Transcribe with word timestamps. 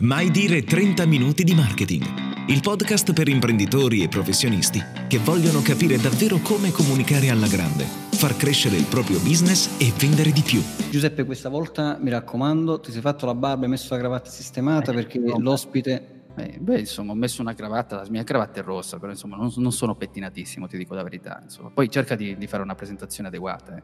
Mai 0.00 0.30
dire 0.30 0.62
30 0.62 1.06
minuti 1.06 1.42
di 1.42 1.54
marketing. 1.54 2.04
Il 2.46 2.60
podcast 2.60 3.12
per 3.12 3.26
imprenditori 3.26 4.04
e 4.04 4.08
professionisti 4.08 4.80
che 5.08 5.18
vogliono 5.18 5.60
capire 5.60 5.96
davvero 5.96 6.38
come 6.38 6.70
comunicare 6.70 7.30
alla 7.30 7.48
grande, 7.48 7.82
far 7.82 8.36
crescere 8.36 8.76
il 8.76 8.84
proprio 8.84 9.18
business 9.18 9.76
e 9.80 9.92
vendere 9.98 10.30
di 10.30 10.42
più. 10.42 10.62
Giuseppe, 10.88 11.24
questa 11.24 11.48
volta 11.48 11.98
mi 12.00 12.10
raccomando, 12.10 12.78
ti 12.78 12.92
sei 12.92 13.00
fatto 13.00 13.26
la 13.26 13.34
barba 13.34 13.64
e 13.64 13.68
messo 13.68 13.92
la 13.92 13.98
cravatta 13.98 14.30
sistemata 14.30 14.92
perché 14.92 15.18
l'ospite 15.18 16.18
eh, 16.36 16.58
beh, 16.60 16.78
insomma, 16.78 17.10
ho 17.10 17.16
messo 17.16 17.42
una 17.42 17.54
cravatta, 17.54 17.96
la 17.96 18.06
mia 18.08 18.22
cravatta 18.22 18.60
è 18.60 18.62
rossa, 18.62 19.00
però 19.00 19.10
insomma 19.10 19.34
non, 19.34 19.50
non 19.56 19.72
sono 19.72 19.96
pettinatissimo, 19.96 20.68
ti 20.68 20.78
dico 20.78 20.94
la 20.94 21.02
verità. 21.02 21.40
Insomma. 21.42 21.70
Poi 21.70 21.90
cerca 21.90 22.14
di, 22.14 22.38
di, 22.38 22.46
fare 22.46 22.62
una 22.62 22.76
presentazione 22.76 23.30
adeguata. 23.30 23.76
Eh. 23.76 23.82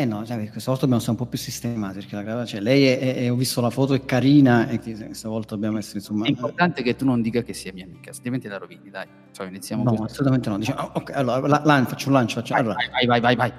Eh 0.00 0.04
no, 0.04 0.24
cioè, 0.24 0.36
questa 0.48 0.70
volta 0.70 0.86
dobbiamo 0.86 0.98
essere 0.98 1.10
un 1.10 1.16
po' 1.16 1.26
più 1.26 1.38
sistemati 1.38 1.94
perché 1.94 2.14
la 2.14 2.22
cravatta, 2.22 2.46
cioè, 2.46 2.60
lei 2.60 2.86
è, 2.86 3.14
è, 3.16 3.32
ho 3.32 3.34
visto 3.34 3.60
la 3.60 3.68
foto, 3.68 3.94
è 3.94 4.04
carina 4.04 4.68
e 4.68 4.78
questa 4.78 5.28
volta 5.28 5.56
dobbiamo 5.56 5.76
essere 5.76 5.98
insomma... 5.98 6.24
È 6.26 6.28
importante 6.28 6.84
che 6.84 6.94
tu 6.94 7.04
non 7.04 7.20
dica 7.20 7.42
che 7.42 7.52
sia 7.52 7.72
mia 7.72 7.84
amica, 7.84 8.10
altrimenti 8.10 8.46
la 8.46 8.58
rovini, 8.58 8.90
dai. 8.90 9.08
Cioè, 9.32 9.48
iniziamo 9.48 9.82
no, 9.82 10.04
assolutamente 10.04 10.50
no. 10.50 10.58
Diciamo, 10.58 10.90
ok, 10.94 11.10
allora, 11.16 11.48
la, 11.48 11.62
la, 11.64 11.84
faccio 11.84 12.06
un 12.06 12.14
lancio. 12.14 12.38
Faccio, 12.38 12.52
vai, 12.54 12.62
allora. 12.62 12.76
vai, 12.92 13.06
vai, 13.06 13.20
vai, 13.20 13.34
vai. 13.34 13.52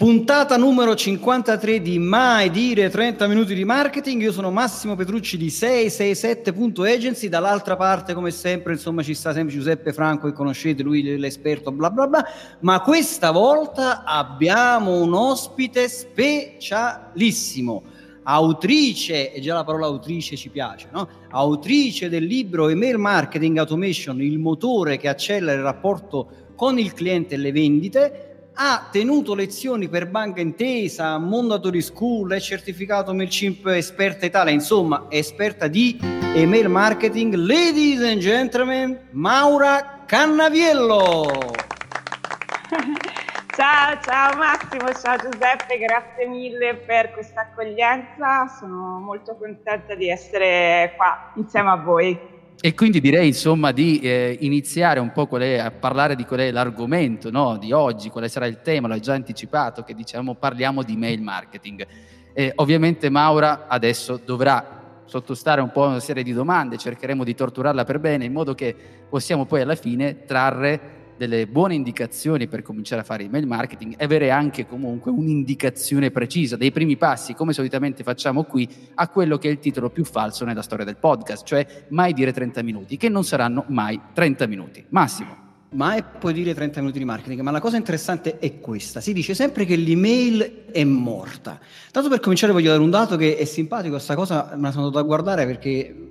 Puntata 0.00 0.56
numero 0.56 0.94
53 0.94 1.82
di 1.82 1.98
Mai 1.98 2.48
dire 2.48 2.88
30 2.88 3.26
minuti 3.26 3.54
di 3.54 3.66
marketing. 3.66 4.22
Io 4.22 4.32
sono 4.32 4.50
Massimo 4.50 4.96
Petrucci 4.96 5.36
di 5.36 5.48
667.agency. 5.48 7.28
Dall'altra 7.28 7.76
parte, 7.76 8.14
come 8.14 8.30
sempre, 8.30 8.72
insomma, 8.72 9.02
ci 9.02 9.12
sta 9.12 9.34
sempre 9.34 9.52
Giuseppe 9.54 9.92
Franco 9.92 10.26
che 10.26 10.32
conoscete, 10.32 10.82
lui 10.82 11.18
l'esperto, 11.18 11.70
bla 11.70 11.90
bla 11.90 12.06
bla. 12.06 12.24
Ma 12.60 12.80
questa 12.80 13.30
volta 13.30 14.02
abbiamo 14.02 15.02
un 15.02 15.12
ospite 15.12 15.86
specialissimo. 15.86 17.82
Autrice, 18.22 19.34
e 19.34 19.40
già 19.42 19.52
la 19.52 19.64
parola 19.64 19.84
autrice 19.84 20.34
ci 20.34 20.48
piace, 20.48 20.88
no? 20.92 21.06
Autrice 21.28 22.08
del 22.08 22.24
libro 22.24 22.70
Email 22.70 22.96
Marketing 22.96 23.58
Automation, 23.58 24.22
il 24.22 24.38
motore 24.38 24.96
che 24.96 25.08
accelera 25.08 25.52
il 25.52 25.62
rapporto 25.62 26.30
con 26.56 26.78
il 26.78 26.94
cliente 26.94 27.34
e 27.34 27.38
le 27.38 27.52
vendite 27.52 28.29
ha 28.62 28.88
tenuto 28.90 29.34
lezioni 29.34 29.88
per 29.88 30.06
Banca 30.06 30.42
Intesa, 30.42 31.16
Mondatory 31.16 31.80
School, 31.80 32.32
è 32.32 32.40
certificato 32.40 33.14
MailChimp 33.14 33.66
esperta 33.68 34.26
Italia, 34.26 34.52
insomma 34.52 35.06
esperta 35.08 35.66
di 35.66 35.98
email 36.34 36.68
marketing. 36.68 37.32
Ladies 37.36 38.02
and 38.02 38.18
gentlemen, 38.18 39.08
Maura 39.12 40.02
Cannaviello. 40.04 41.54
Ciao, 43.56 43.98
ciao 44.00 44.36
Massimo, 44.36 44.90
ciao 44.94 45.16
Giuseppe, 45.18 45.76
grazie 45.76 46.26
mille 46.26 46.76
per 46.76 47.10
questa 47.10 47.42
accoglienza, 47.42 48.46
sono 48.58 49.00
molto 49.00 49.36
contenta 49.36 49.94
di 49.94 50.08
essere 50.08 50.94
qua 50.96 51.32
insieme 51.34 51.70
a 51.70 51.76
voi. 51.76 52.39
E 52.62 52.74
quindi 52.74 53.00
direi 53.00 53.28
insomma 53.28 53.72
di 53.72 54.00
eh, 54.00 54.36
iniziare 54.40 55.00
un 55.00 55.12
po' 55.12 55.26
è, 55.38 55.56
a 55.56 55.70
parlare 55.70 56.14
di 56.14 56.26
qual 56.26 56.40
è 56.40 56.50
l'argomento 56.50 57.30
no, 57.30 57.56
di 57.56 57.72
oggi, 57.72 58.10
quale 58.10 58.28
sarà 58.28 58.44
il 58.44 58.60
tema, 58.60 58.86
l'ho 58.86 58.98
già 58.98 59.14
anticipato, 59.14 59.82
che 59.82 59.94
diciamo 59.94 60.34
parliamo 60.34 60.82
di 60.82 60.94
mail 60.94 61.22
marketing. 61.22 61.86
E 62.34 62.52
ovviamente 62.56 63.08
Maura 63.08 63.66
adesso 63.66 64.20
dovrà 64.22 65.02
sottostare 65.06 65.62
un 65.62 65.72
po' 65.72 65.84
a 65.84 65.88
una 65.88 66.00
serie 66.00 66.22
di 66.22 66.34
domande, 66.34 66.76
cercheremo 66.76 67.24
di 67.24 67.34
torturarla 67.34 67.84
per 67.84 67.98
bene 67.98 68.26
in 68.26 68.32
modo 68.32 68.54
che 68.54 68.76
possiamo 69.08 69.46
poi 69.46 69.62
alla 69.62 69.74
fine 69.74 70.26
trarre 70.26 70.98
delle 71.20 71.46
buone 71.46 71.74
indicazioni 71.74 72.48
per 72.48 72.62
cominciare 72.62 73.02
a 73.02 73.04
fare 73.04 73.24
email 73.24 73.46
marketing 73.46 73.92
e 73.98 74.04
avere 74.04 74.30
anche 74.30 74.66
comunque 74.66 75.10
un'indicazione 75.10 76.10
precisa 76.10 76.56
dei 76.56 76.72
primi 76.72 76.96
passi, 76.96 77.34
come 77.34 77.52
solitamente 77.52 78.02
facciamo 78.02 78.44
qui, 78.44 78.66
a 78.94 79.06
quello 79.08 79.36
che 79.36 79.48
è 79.48 79.50
il 79.50 79.58
titolo 79.58 79.90
più 79.90 80.06
falso 80.06 80.46
nella 80.46 80.62
storia 80.62 80.86
del 80.86 80.96
podcast, 80.96 81.44
cioè 81.44 81.84
mai 81.88 82.14
dire 82.14 82.32
30 82.32 82.62
minuti, 82.62 82.96
che 82.96 83.10
non 83.10 83.22
saranno 83.22 83.66
mai 83.68 84.00
30 84.14 84.46
minuti. 84.46 84.82
Massimo. 84.88 85.48
Mai 85.72 86.02
puoi 86.18 86.32
dire 86.32 86.54
30 86.54 86.80
minuti 86.80 86.98
di 86.98 87.04
marketing, 87.04 87.40
ma 87.42 87.50
la 87.50 87.60
cosa 87.60 87.76
interessante 87.76 88.38
è 88.38 88.58
questa. 88.58 89.02
Si 89.02 89.12
dice 89.12 89.34
sempre 89.34 89.66
che 89.66 89.76
l'email 89.76 90.70
è 90.72 90.84
morta. 90.84 91.60
Tanto 91.90 92.08
per 92.08 92.20
cominciare 92.20 92.54
voglio 92.54 92.70
dare 92.70 92.82
un 92.82 92.88
dato 92.88 93.16
che 93.16 93.36
è 93.36 93.44
simpatico, 93.44 93.92
questa 93.92 94.14
cosa 94.14 94.52
me 94.54 94.62
la 94.62 94.70
sono 94.70 94.86
andato 94.86 95.04
a 95.04 95.06
guardare 95.06 95.44
perché 95.44 96.09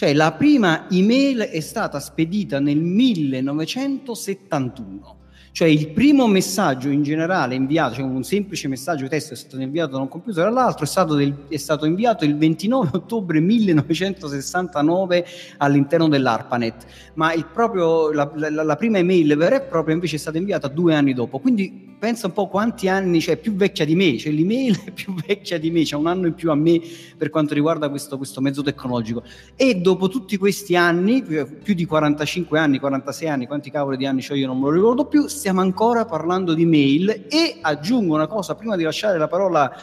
cioè 0.00 0.14
la 0.14 0.32
prima 0.32 0.86
email 0.88 1.40
è 1.40 1.60
stata 1.60 2.00
spedita 2.00 2.58
nel 2.58 2.78
1971 2.78 5.19
cioè 5.52 5.68
il 5.68 5.88
primo 5.88 6.26
messaggio 6.26 6.88
in 6.88 7.02
generale 7.02 7.54
inviato, 7.54 7.94
cioè 7.96 8.04
un 8.04 8.22
semplice 8.22 8.68
messaggio 8.68 9.08
testo 9.08 9.34
è 9.34 9.36
stato 9.36 9.60
inviato 9.60 9.92
da 9.92 9.98
un 9.98 10.08
computer 10.08 10.46
all'altro, 10.46 10.84
è 10.84 10.88
stato, 10.88 11.14
del, 11.14 11.46
è 11.48 11.56
stato 11.56 11.86
inviato 11.86 12.24
il 12.24 12.36
29 12.36 12.90
ottobre 12.92 13.40
1969 13.40 15.26
all'interno 15.58 16.08
dell'ARPANET, 16.08 16.86
ma 17.14 17.32
proprio, 17.52 18.12
la, 18.12 18.30
la, 18.34 18.62
la, 18.62 18.76
prima 18.76 18.98
email 18.98 19.36
vera 19.36 19.56
e 19.56 19.62
propria 19.62 19.94
invece 19.94 20.16
è 20.16 20.18
stata 20.18 20.38
inviata 20.38 20.68
due 20.68 20.94
anni 20.94 21.14
dopo. 21.14 21.38
Quindi 21.38 21.88
pensa 22.00 22.28
un 22.28 22.32
po' 22.32 22.48
quanti 22.48 22.88
anni, 22.88 23.20
cioè 23.20 23.36
più 23.36 23.54
vecchia 23.54 23.84
di 23.84 23.94
me, 23.94 24.16
cioè 24.16 24.32
l'email 24.32 24.84
è 24.84 24.90
più 24.90 25.14
vecchia 25.14 25.58
di 25.58 25.70
me, 25.70 25.82
c'è 25.82 25.96
un 25.96 26.06
anno 26.06 26.28
in 26.28 26.34
più 26.34 26.50
a 26.50 26.54
me 26.54 26.80
per 27.16 27.28
quanto 27.28 27.52
riguarda 27.52 27.90
questo, 27.90 28.16
questo 28.16 28.40
mezzo 28.40 28.62
tecnologico. 28.62 29.22
E 29.54 29.74
dopo 29.74 30.08
tutti 30.08 30.38
questi 30.38 30.74
anni, 30.76 31.22
più 31.22 31.74
di 31.74 31.84
45 31.84 32.58
anni, 32.58 32.78
46 32.78 33.28
anni, 33.28 33.46
quanti 33.46 33.70
cavoli 33.70 33.98
di 33.98 34.06
anni 34.06 34.24
ho 34.28 34.34
io 34.34 34.46
non 34.46 34.58
me 34.58 34.64
lo 34.64 34.72
ricordo 34.72 35.04
più, 35.04 35.26
stiamo 35.40 35.62
ancora 35.62 36.04
parlando 36.04 36.52
di 36.52 36.66
mail 36.66 37.24
e 37.26 37.60
aggiungo 37.62 38.14
una 38.14 38.26
cosa 38.26 38.54
prima 38.54 38.76
di 38.76 38.82
lasciare 38.82 39.16
la 39.16 39.26
parola 39.26 39.74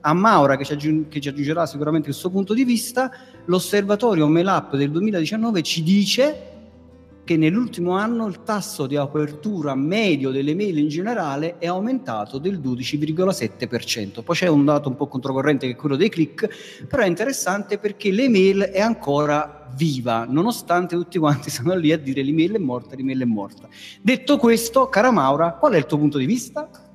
a 0.00 0.14
Maura 0.14 0.56
che 0.56 0.64
ci, 0.64 0.72
aggiung- 0.72 1.08
che 1.08 1.20
ci 1.20 1.28
aggiungerà 1.28 1.66
sicuramente 1.66 2.08
il 2.08 2.14
suo 2.14 2.30
punto 2.30 2.54
di 2.54 2.64
vista, 2.64 3.10
l'osservatorio 3.44 4.26
MailUp 4.26 4.74
del 4.74 4.90
2019 4.90 5.62
ci 5.62 5.82
dice 5.82 6.51
che 7.24 7.36
nell'ultimo 7.36 7.92
anno 7.92 8.26
il 8.26 8.42
tasso 8.42 8.86
di 8.86 8.96
apertura 8.96 9.74
medio 9.74 10.30
delle 10.30 10.54
mail 10.54 10.78
in 10.78 10.88
generale 10.88 11.58
è 11.58 11.66
aumentato 11.66 12.38
del 12.38 12.58
12,7%. 12.60 14.22
Poi 14.22 14.34
c'è 14.34 14.48
un 14.48 14.64
dato 14.64 14.88
un 14.88 14.96
po' 14.96 15.06
controcorrente 15.06 15.66
che 15.66 15.72
è 15.72 15.76
quello 15.76 15.96
dei 15.96 16.08
click, 16.08 16.86
però 16.86 17.02
è 17.02 17.06
interessante 17.06 17.78
perché 17.78 18.10
l'email 18.10 18.62
è 18.62 18.80
ancora 18.80 19.68
viva, 19.74 20.24
nonostante 20.28 20.96
tutti 20.96 21.18
quanti 21.18 21.48
sono 21.50 21.74
lì 21.74 21.92
a 21.92 21.98
dire 21.98 22.22
l'email 22.22 22.52
è 22.52 22.58
morta, 22.58 22.96
l'email 22.96 23.22
è 23.22 23.26
morta. 23.26 23.68
Detto 24.00 24.36
questo, 24.36 24.88
cara 24.88 25.10
Maura, 25.10 25.52
qual 25.52 25.72
è 25.72 25.78
il 25.78 25.86
tuo 25.86 25.98
punto 25.98 26.18
di 26.18 26.26
vista? 26.26 26.91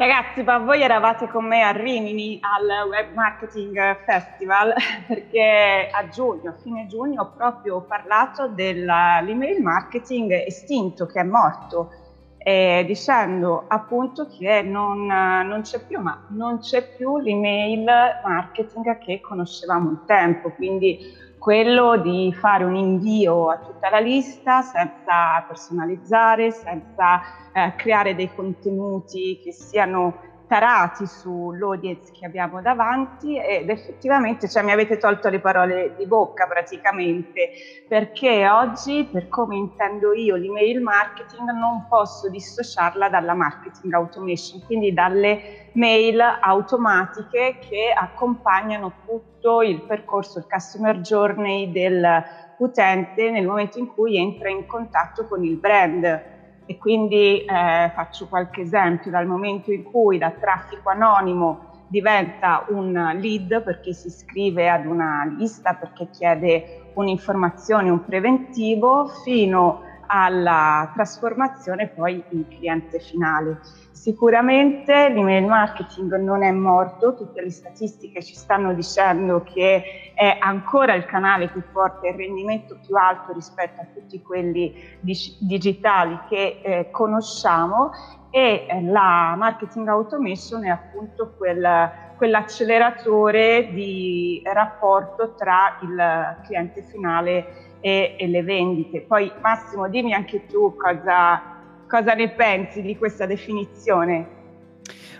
Ragazzi, 0.00 0.42
ma 0.42 0.56
voi 0.56 0.80
eravate 0.80 1.28
con 1.28 1.44
me 1.44 1.60
a 1.60 1.72
Rimini 1.72 2.40
al 2.40 2.88
Web 2.88 3.12
Marketing 3.12 3.98
Festival 4.06 4.72
perché 5.06 5.90
a 5.92 6.08
giugno, 6.08 6.56
fine 6.62 6.86
giugno, 6.86 7.20
ho 7.20 7.32
proprio 7.36 7.82
parlato 7.82 8.48
dell'email 8.48 9.60
marketing 9.60 10.32
estinto 10.32 11.04
che 11.04 11.20
è 11.20 11.22
morto, 11.22 11.90
eh, 12.38 12.82
dicendo 12.86 13.66
appunto 13.68 14.26
che 14.26 14.62
non, 14.62 15.04
non, 15.04 15.60
c'è 15.60 15.84
più, 15.84 16.00
ma 16.00 16.24
non 16.28 16.60
c'è 16.60 16.96
più 16.96 17.18
l'email 17.18 17.84
marketing 18.24 18.96
che 19.00 19.20
conoscevamo 19.20 19.86
un 19.86 20.06
tempo, 20.06 20.48
quindi 20.52 20.98
quello 21.40 21.96
di 21.96 22.32
fare 22.38 22.64
un 22.64 22.76
invio 22.76 23.48
a 23.48 23.56
tutta 23.56 23.88
la 23.88 23.98
lista 23.98 24.60
senza 24.60 25.42
personalizzare, 25.48 26.50
senza 26.50 27.20
eh, 27.52 27.74
creare 27.76 28.14
dei 28.14 28.32
contenuti 28.32 29.40
che 29.42 29.50
siano 29.50 30.29
tarati 30.50 31.06
sull'audience 31.06 32.10
che 32.10 32.26
abbiamo 32.26 32.60
davanti 32.60 33.38
ed 33.38 33.70
effettivamente 33.70 34.48
cioè, 34.48 34.64
mi 34.64 34.72
avete 34.72 34.96
tolto 34.96 35.28
le 35.28 35.38
parole 35.38 35.94
di 35.96 36.08
bocca 36.08 36.48
praticamente 36.48 37.50
perché 37.86 38.48
oggi 38.48 39.08
per 39.08 39.28
come 39.28 39.54
intendo 39.54 40.12
io 40.12 40.34
l'email 40.34 40.80
marketing 40.80 41.50
non 41.50 41.86
posso 41.88 42.28
dissociarla 42.28 43.08
dalla 43.08 43.34
marketing 43.34 43.92
automation, 43.92 44.60
quindi 44.66 44.92
dalle 44.92 45.38
mail 45.74 46.20
automatiche 46.40 47.58
che 47.60 47.92
accompagnano 47.94 49.02
tutto 49.06 49.62
il 49.62 49.84
percorso, 49.86 50.40
il 50.40 50.46
customer 50.48 50.98
journey 50.98 51.70
dell'utente 51.70 53.30
nel 53.30 53.46
momento 53.46 53.78
in 53.78 53.86
cui 53.86 54.16
entra 54.16 54.48
in 54.48 54.66
contatto 54.66 55.28
con 55.28 55.44
il 55.44 55.56
brand 55.58 56.38
e 56.70 56.78
quindi 56.78 57.44
eh, 57.44 57.90
faccio 57.92 58.28
qualche 58.28 58.60
esempio, 58.60 59.10
dal 59.10 59.26
momento 59.26 59.72
in 59.72 59.82
cui 59.82 60.18
da 60.18 60.30
traffico 60.30 60.88
anonimo 60.90 61.82
diventa 61.88 62.64
un 62.68 62.92
lead 63.20 63.64
perché 63.64 63.92
si 63.92 64.06
iscrive 64.06 64.70
ad 64.70 64.86
una 64.86 65.24
lista, 65.36 65.74
perché 65.74 66.10
chiede 66.10 66.92
un'informazione, 66.94 67.90
un 67.90 68.04
preventivo, 68.04 69.08
fino 69.24 69.82
alla 70.06 70.92
trasformazione 70.94 71.88
poi 71.88 72.22
in 72.28 72.46
cliente 72.46 73.00
finale. 73.00 73.58
Sicuramente 74.00 75.10
l'email 75.10 75.44
marketing 75.44 76.16
non 76.20 76.42
è 76.42 76.50
morto, 76.52 77.14
tutte 77.14 77.42
le 77.42 77.50
statistiche 77.50 78.22
ci 78.22 78.34
stanno 78.34 78.72
dicendo 78.72 79.42
che 79.42 80.12
è 80.14 80.38
ancora 80.40 80.94
il 80.94 81.04
canale 81.04 81.52
che 81.52 81.60
porta 81.60 82.08
il 82.08 82.14
rendimento 82.14 82.78
più 82.82 82.96
alto 82.96 83.34
rispetto 83.34 83.82
a 83.82 83.86
tutti 83.92 84.22
quelli 84.22 84.74
digitali 85.00 86.18
che 86.30 86.60
eh, 86.62 86.90
conosciamo 86.90 87.90
e 88.30 88.64
eh, 88.70 88.82
la 88.84 89.34
marketing 89.36 89.88
automation 89.88 90.64
è 90.64 90.70
appunto 90.70 91.34
quel 91.36 92.08
quell'acceleratore 92.16 93.70
di 93.72 94.42
rapporto 94.44 95.34
tra 95.34 95.78
il 95.82 96.38
cliente 96.44 96.82
finale 96.82 97.76
e, 97.80 98.14
e, 98.18 98.26
le 98.28 98.42
vendite. 98.42 99.00
Poi 99.00 99.30
Massimo, 99.40 99.88
dimmi 99.88 100.12
anche 100.12 100.44
tu 100.44 100.74
cosa, 100.76 101.59
cosa 101.90 102.14
ne 102.14 102.30
pensi 102.30 102.80
di 102.80 102.96
questa 102.96 103.26
definizione. 103.26 104.38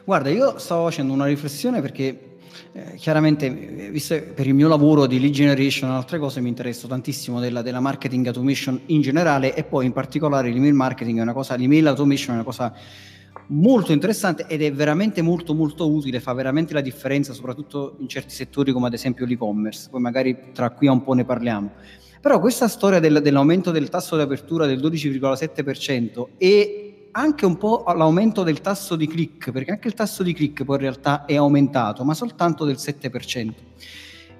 Guarda, 0.05 0.31
io 0.31 0.59
stavo 0.59 0.85
facendo 0.85 1.13
una 1.13 1.27
riflessione 1.27 1.81
perché 1.81 2.37
eh, 2.73 2.95
chiaramente, 2.95 3.51
visto 3.51 4.15
che 4.15 4.23
per 4.23 4.47
il 4.47 4.55
mio 4.55 4.69
lavoro 4.69 5.07
di 5.07 5.19
lead 5.19 5.33
generation 5.33 5.91
e 5.91 5.95
altre 5.95 6.19
cose 6.19 6.41
mi 6.41 6.49
interesso 6.49 6.87
tantissimo 6.87 7.41
della, 7.41 7.63
della, 7.63 7.81
marketing 7.81 8.27
automation 8.29 8.81
in 8.87 9.01
generale 9.01 9.55
e 9.55 9.65
poi 9.65 9.87
in 9.87 9.93
particolare 9.93 10.51
l'email 10.51 10.75
marketing 10.75 11.19
è 11.19 11.23
una 11.23 11.33
cosa, 11.33 11.57
l'email 11.57 11.89
automation 11.89 12.35
è 12.35 12.39
una 12.39 12.45
cosa 12.45 12.73
molto 13.49 13.91
interessante 13.93 14.47
ed 14.47 14.63
è 14.63 14.73
veramente 14.73 15.23
molto 15.23 15.55
molto 15.55 15.91
utile, 15.91 16.21
fa 16.21 16.33
veramente 16.33 16.73
la 16.73 16.81
differenza 16.81 17.33
soprattutto 17.33 17.97
in 17.99 18.09
certi 18.09 18.33
settori 18.33 18.73
come 18.73 18.87
ad 18.87 18.95
esempio 18.95 19.27
l'e-commerce, 19.27 19.89
poi 19.91 20.01
magari 20.01 20.37
tra 20.53 20.71
qui 20.71 20.87
a 20.87 20.93
un 20.93 21.03
po' 21.03 21.15
ne 21.15 21.25
parliamo. 21.25 21.73
Però 22.21 22.39
questa 22.39 22.69
storia 22.69 23.01
del, 23.01 23.21
dell'aumento 23.23 23.71
del 23.71 23.89
tasso 23.89 24.15
di 24.15 24.23
apertura 24.23 24.67
del 24.67 24.79
12,7% 24.79 26.27
e 26.37 27.09
anche 27.13 27.47
un 27.47 27.57
po' 27.57 27.83
l'aumento 27.97 28.43
del 28.43 28.61
tasso 28.61 28.95
di 28.95 29.07
click, 29.07 29.51
perché 29.51 29.71
anche 29.71 29.89
il 29.89 29.95
tasso 29.95 30.23
di 30.23 30.35
click 30.35 30.65
poi 30.65 30.77
in 30.77 30.83
realtà 30.83 31.25
è 31.25 31.37
aumentato, 31.37 32.05
ma 32.05 32.13
soltanto 32.13 32.65
del 32.67 32.77
7%. 32.77 33.53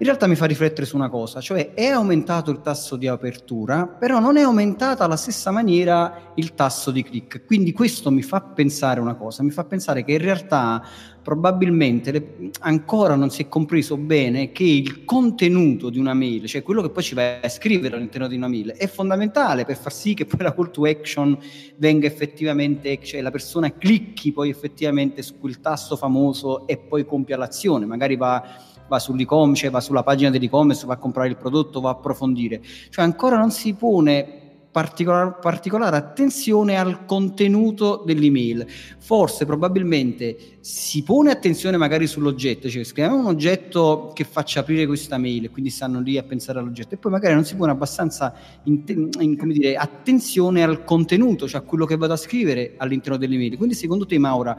In 0.01 0.07
realtà 0.07 0.27
mi 0.27 0.35
fa 0.35 0.47
riflettere 0.47 0.87
su 0.87 0.97
una 0.97 1.11
cosa, 1.11 1.43
cioè 1.43 1.75
è 1.75 1.89
aumentato 1.89 2.51
il 2.51 2.63
tasso 2.63 2.97
di 2.97 3.07
apertura, 3.07 3.87
però 3.87 4.19
non 4.19 4.39
è 4.39 4.43
aumentata 4.43 5.05
alla 5.05 5.17
stessa 5.17 5.51
maniera 5.51 6.33
il 6.37 6.55
tasso 6.55 6.91
di 6.91 7.03
click. 7.03 7.45
Quindi 7.45 7.73
questo 7.73 8.11
mi 8.11 8.23
fa 8.23 8.41
pensare 8.41 8.99
una 9.01 9.15
cosa, 9.15 9.43
mi 9.43 9.51
fa 9.51 9.65
pensare 9.65 10.03
che 10.03 10.13
in 10.13 10.23
realtà 10.23 10.83
probabilmente 11.23 12.11
le, 12.11 12.51
ancora 12.61 13.15
non 13.15 13.31
si 13.31 13.43
è 13.43 13.49
compreso 13.49 13.97
bene 13.97 14.53
che 14.53 14.65
il 14.65 15.05
contenuto 15.05 15.91
di 15.91 15.99
una 15.99 16.15
mail, 16.15 16.47
cioè 16.47 16.63
quello 16.63 16.83
che 16.83 16.91
poi 16.91 17.03
ci 17.03 17.15
vai 17.15 17.39
a 17.43 17.49
scrivere 17.49 17.97
all'interno 17.97 18.29
di 18.29 18.37
una 18.37 18.49
mail, 18.49 18.73
è 18.73 18.87
fondamentale 18.87 19.65
per 19.65 19.77
far 19.77 19.93
sì 19.93 20.15
che 20.15 20.25
poi 20.25 20.41
la 20.43 20.55
call 20.55 20.71
to 20.71 20.85
action 20.85 21.37
venga 21.77 22.07
effettivamente, 22.07 22.99
cioè 23.03 23.21
la 23.21 23.31
persona 23.31 23.73
clicchi 23.73 24.33
poi 24.33 24.51
effettivamente 24.51 25.23
su 25.23 25.39
quel 25.39 25.61
tasto 25.61 25.97
famoso 25.97 26.67
e 26.67 26.79
poi 26.79 27.05
compia 27.05 27.37
l'azione, 27.37 27.87
magari 27.87 28.17
va 28.17 28.69
va 28.91 28.99
sull'e-commerce, 28.99 29.71
va 29.71 29.81
sulla 29.81 30.03
pagina 30.03 30.31
dell'e-commerce, 30.31 30.85
va 30.85 30.95
a 30.95 30.97
comprare 30.97 31.29
il 31.29 31.37
prodotto, 31.37 31.81
va 31.81 31.91
a 31.91 31.93
approfondire. 31.93 32.61
Cioè 32.89 33.05
ancora 33.05 33.39
non 33.39 33.53
si 33.53 33.73
pone 33.75 34.40
particolar, 34.71 35.39
particolare 35.39 35.97
attenzione 35.97 36.77
al 36.77 37.05
contenuto 37.05 38.03
dell'email. 38.07 38.67
Forse 38.99 39.45
probabilmente 39.45 40.59
si 40.61 41.03
pone 41.03 41.31
attenzione 41.31 41.77
magari 41.77 42.07
sull'oggetto, 42.07 42.69
cioè 42.69 42.85
scriviamo 42.85 43.19
un 43.19 43.27
oggetto 43.27 44.13
che 44.15 44.25
faccia 44.25 44.61
aprire 44.61 44.87
questa 44.87 45.19
mail, 45.19 45.51
quindi 45.51 45.71
stanno 45.71 46.01
lì 46.01 46.19
a 46.19 46.23
pensare 46.23 46.61
all'oggetto 46.61 46.95
e 46.95 46.99
poi 46.99 47.11
magari 47.11 47.35
non 47.35 47.45
si 47.45 47.57
pone 47.57 47.73
abbastanza 47.73 48.35
in, 48.65 48.83
in, 49.19 49.37
dire, 49.49 49.77
attenzione 49.77 50.63
al 50.63 50.85
contenuto, 50.85 51.49
cioè 51.49 51.61
a 51.61 51.65
quello 51.65 51.87
che 51.87 51.97
vado 51.97 52.13
a 52.13 52.17
scrivere 52.17 52.75
all'interno 52.77 53.17
dell'email. 53.17 53.57
Quindi 53.57 53.75
secondo 53.75 54.07
te 54.07 54.19
Maura 54.19 54.57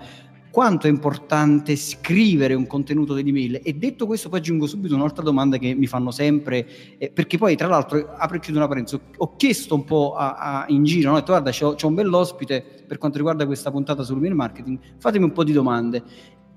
quanto 0.52 0.88
è 0.88 0.90
importante 0.90 1.76
scrivere 1.76 2.54
un 2.54 2.68
contenuto 2.68 3.14
dell'email. 3.14 3.62
E 3.64 3.74
detto 3.74 4.06
questo, 4.06 4.30
poi 4.30 4.40
aggiungo 4.40 4.68
subito 4.68 4.94
un'altra 4.94 5.24
domanda 5.24 5.58
che 5.58 5.74
mi 5.74 5.88
fanno 5.88 6.12
sempre, 6.12 6.68
eh, 6.98 7.10
perché 7.10 7.38
poi 7.38 7.56
tra 7.56 7.68
l'altro, 7.68 8.14
apro 8.16 8.36
e 8.36 8.40
chiudo 8.40 8.60
una 8.60 8.68
parentesi, 8.68 9.00
ho 9.18 9.36
chiesto 9.38 9.74
un 9.74 9.86
po' 9.86 10.14
a, 10.16 10.36
a, 10.36 10.66
in 10.68 10.84
giro, 10.84 11.10
no? 11.10 11.16
ho 11.16 11.20
detto 11.20 11.32
guarda 11.32 11.52
c'ho 11.52 11.88
un 11.88 11.94
bell'ospite 11.96 12.84
per 12.86 12.98
quanto 12.98 13.18
riguarda 13.18 13.46
questa 13.46 13.72
puntata 13.72 14.04
sull'email 14.04 14.36
marketing, 14.36 14.78
fatemi 14.98 15.24
un 15.24 15.32
po' 15.32 15.44
di 15.44 15.54
domande. 15.54 16.04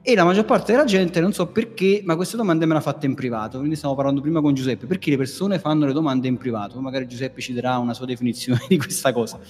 E 0.07 0.15
la 0.15 0.25
maggior 0.25 0.45
parte 0.45 0.73
della 0.73 0.85
gente, 0.85 1.19
non 1.19 1.33
so 1.33 1.47
perché, 1.47 2.03
ma 2.05 2.15
queste 2.15 2.37
domande 2.37 2.67
me 2.67 2.73
le 2.73 2.81
ha 2.81 2.83
fatte 2.83 3.07
in 3.07 3.15
privato. 3.15 3.57
Quindi 3.57 3.75
stiamo 3.75 3.95
parlando 3.95 4.21
prima 4.21 4.43
con 4.43 4.53
Giuseppe, 4.53 4.85
perché 4.85 5.09
le 5.09 5.17
persone 5.17 5.59
fanno 5.59 5.87
le 5.87 5.95
domande 5.95 6.29
in 6.29 6.37
privato. 6.37 6.79
Magari 6.79 7.07
Giuseppe 7.07 7.41
ci 7.41 7.55
darà 7.55 7.79
una 7.79 7.95
sua 7.95 8.05
definizione 8.05 8.61
di 8.69 8.77
questa 8.77 9.15
cosa. 9.15 9.41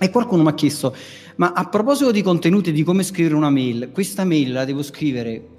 E 0.00 0.10
qualcuno 0.10 0.42
mi 0.42 0.48
ha 0.48 0.54
chiesto, 0.54 0.94
ma 1.36 1.52
a 1.52 1.68
proposito 1.68 2.10
di 2.10 2.22
contenuti, 2.22 2.72
di 2.72 2.82
come 2.82 3.02
scrivere 3.02 3.34
una 3.34 3.50
mail, 3.50 3.90
questa 3.92 4.24
mail 4.24 4.52
la 4.52 4.64
devo 4.64 4.82
scrivere 4.82 5.56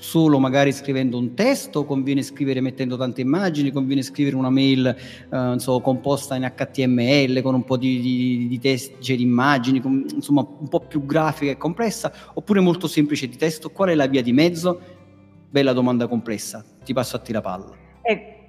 solo 0.00 0.38
magari 0.38 0.72
scrivendo 0.72 1.18
un 1.18 1.34
testo, 1.34 1.84
conviene 1.84 2.22
scrivere 2.22 2.60
mettendo 2.60 2.96
tante 2.96 3.20
immagini, 3.20 3.70
conviene 3.70 4.02
scrivere 4.02 4.34
una 4.34 4.50
mail 4.50 4.86
eh, 4.86 5.54
so, 5.58 5.80
composta 5.80 6.34
in 6.36 6.50
HTML 6.54 7.42
con 7.42 7.54
un 7.54 7.64
po' 7.64 7.76
di, 7.76 8.00
di, 8.00 8.48
di 8.48 8.58
test, 8.58 8.98
cioè 9.00 9.16
di 9.16 9.22
immagini, 9.22 9.80
con, 9.80 10.04
insomma 10.12 10.40
un 10.40 10.68
po' 10.68 10.80
più 10.80 11.04
grafica 11.04 11.52
e 11.52 11.56
complessa, 11.56 12.12
oppure 12.34 12.60
molto 12.60 12.86
semplice 12.88 13.28
di 13.28 13.36
testo, 13.36 13.70
qual 13.70 13.90
è 13.90 13.94
la 13.94 14.06
via 14.06 14.22
di 14.22 14.32
mezzo? 14.32 14.80
Bella 15.50 15.72
domanda 15.72 16.06
complessa, 16.06 16.64
ti 16.82 16.92
passo 16.92 17.16
a 17.16 17.18
te 17.18 17.32
la 17.32 17.40
palla. 17.40 17.76
Eh 18.02 18.39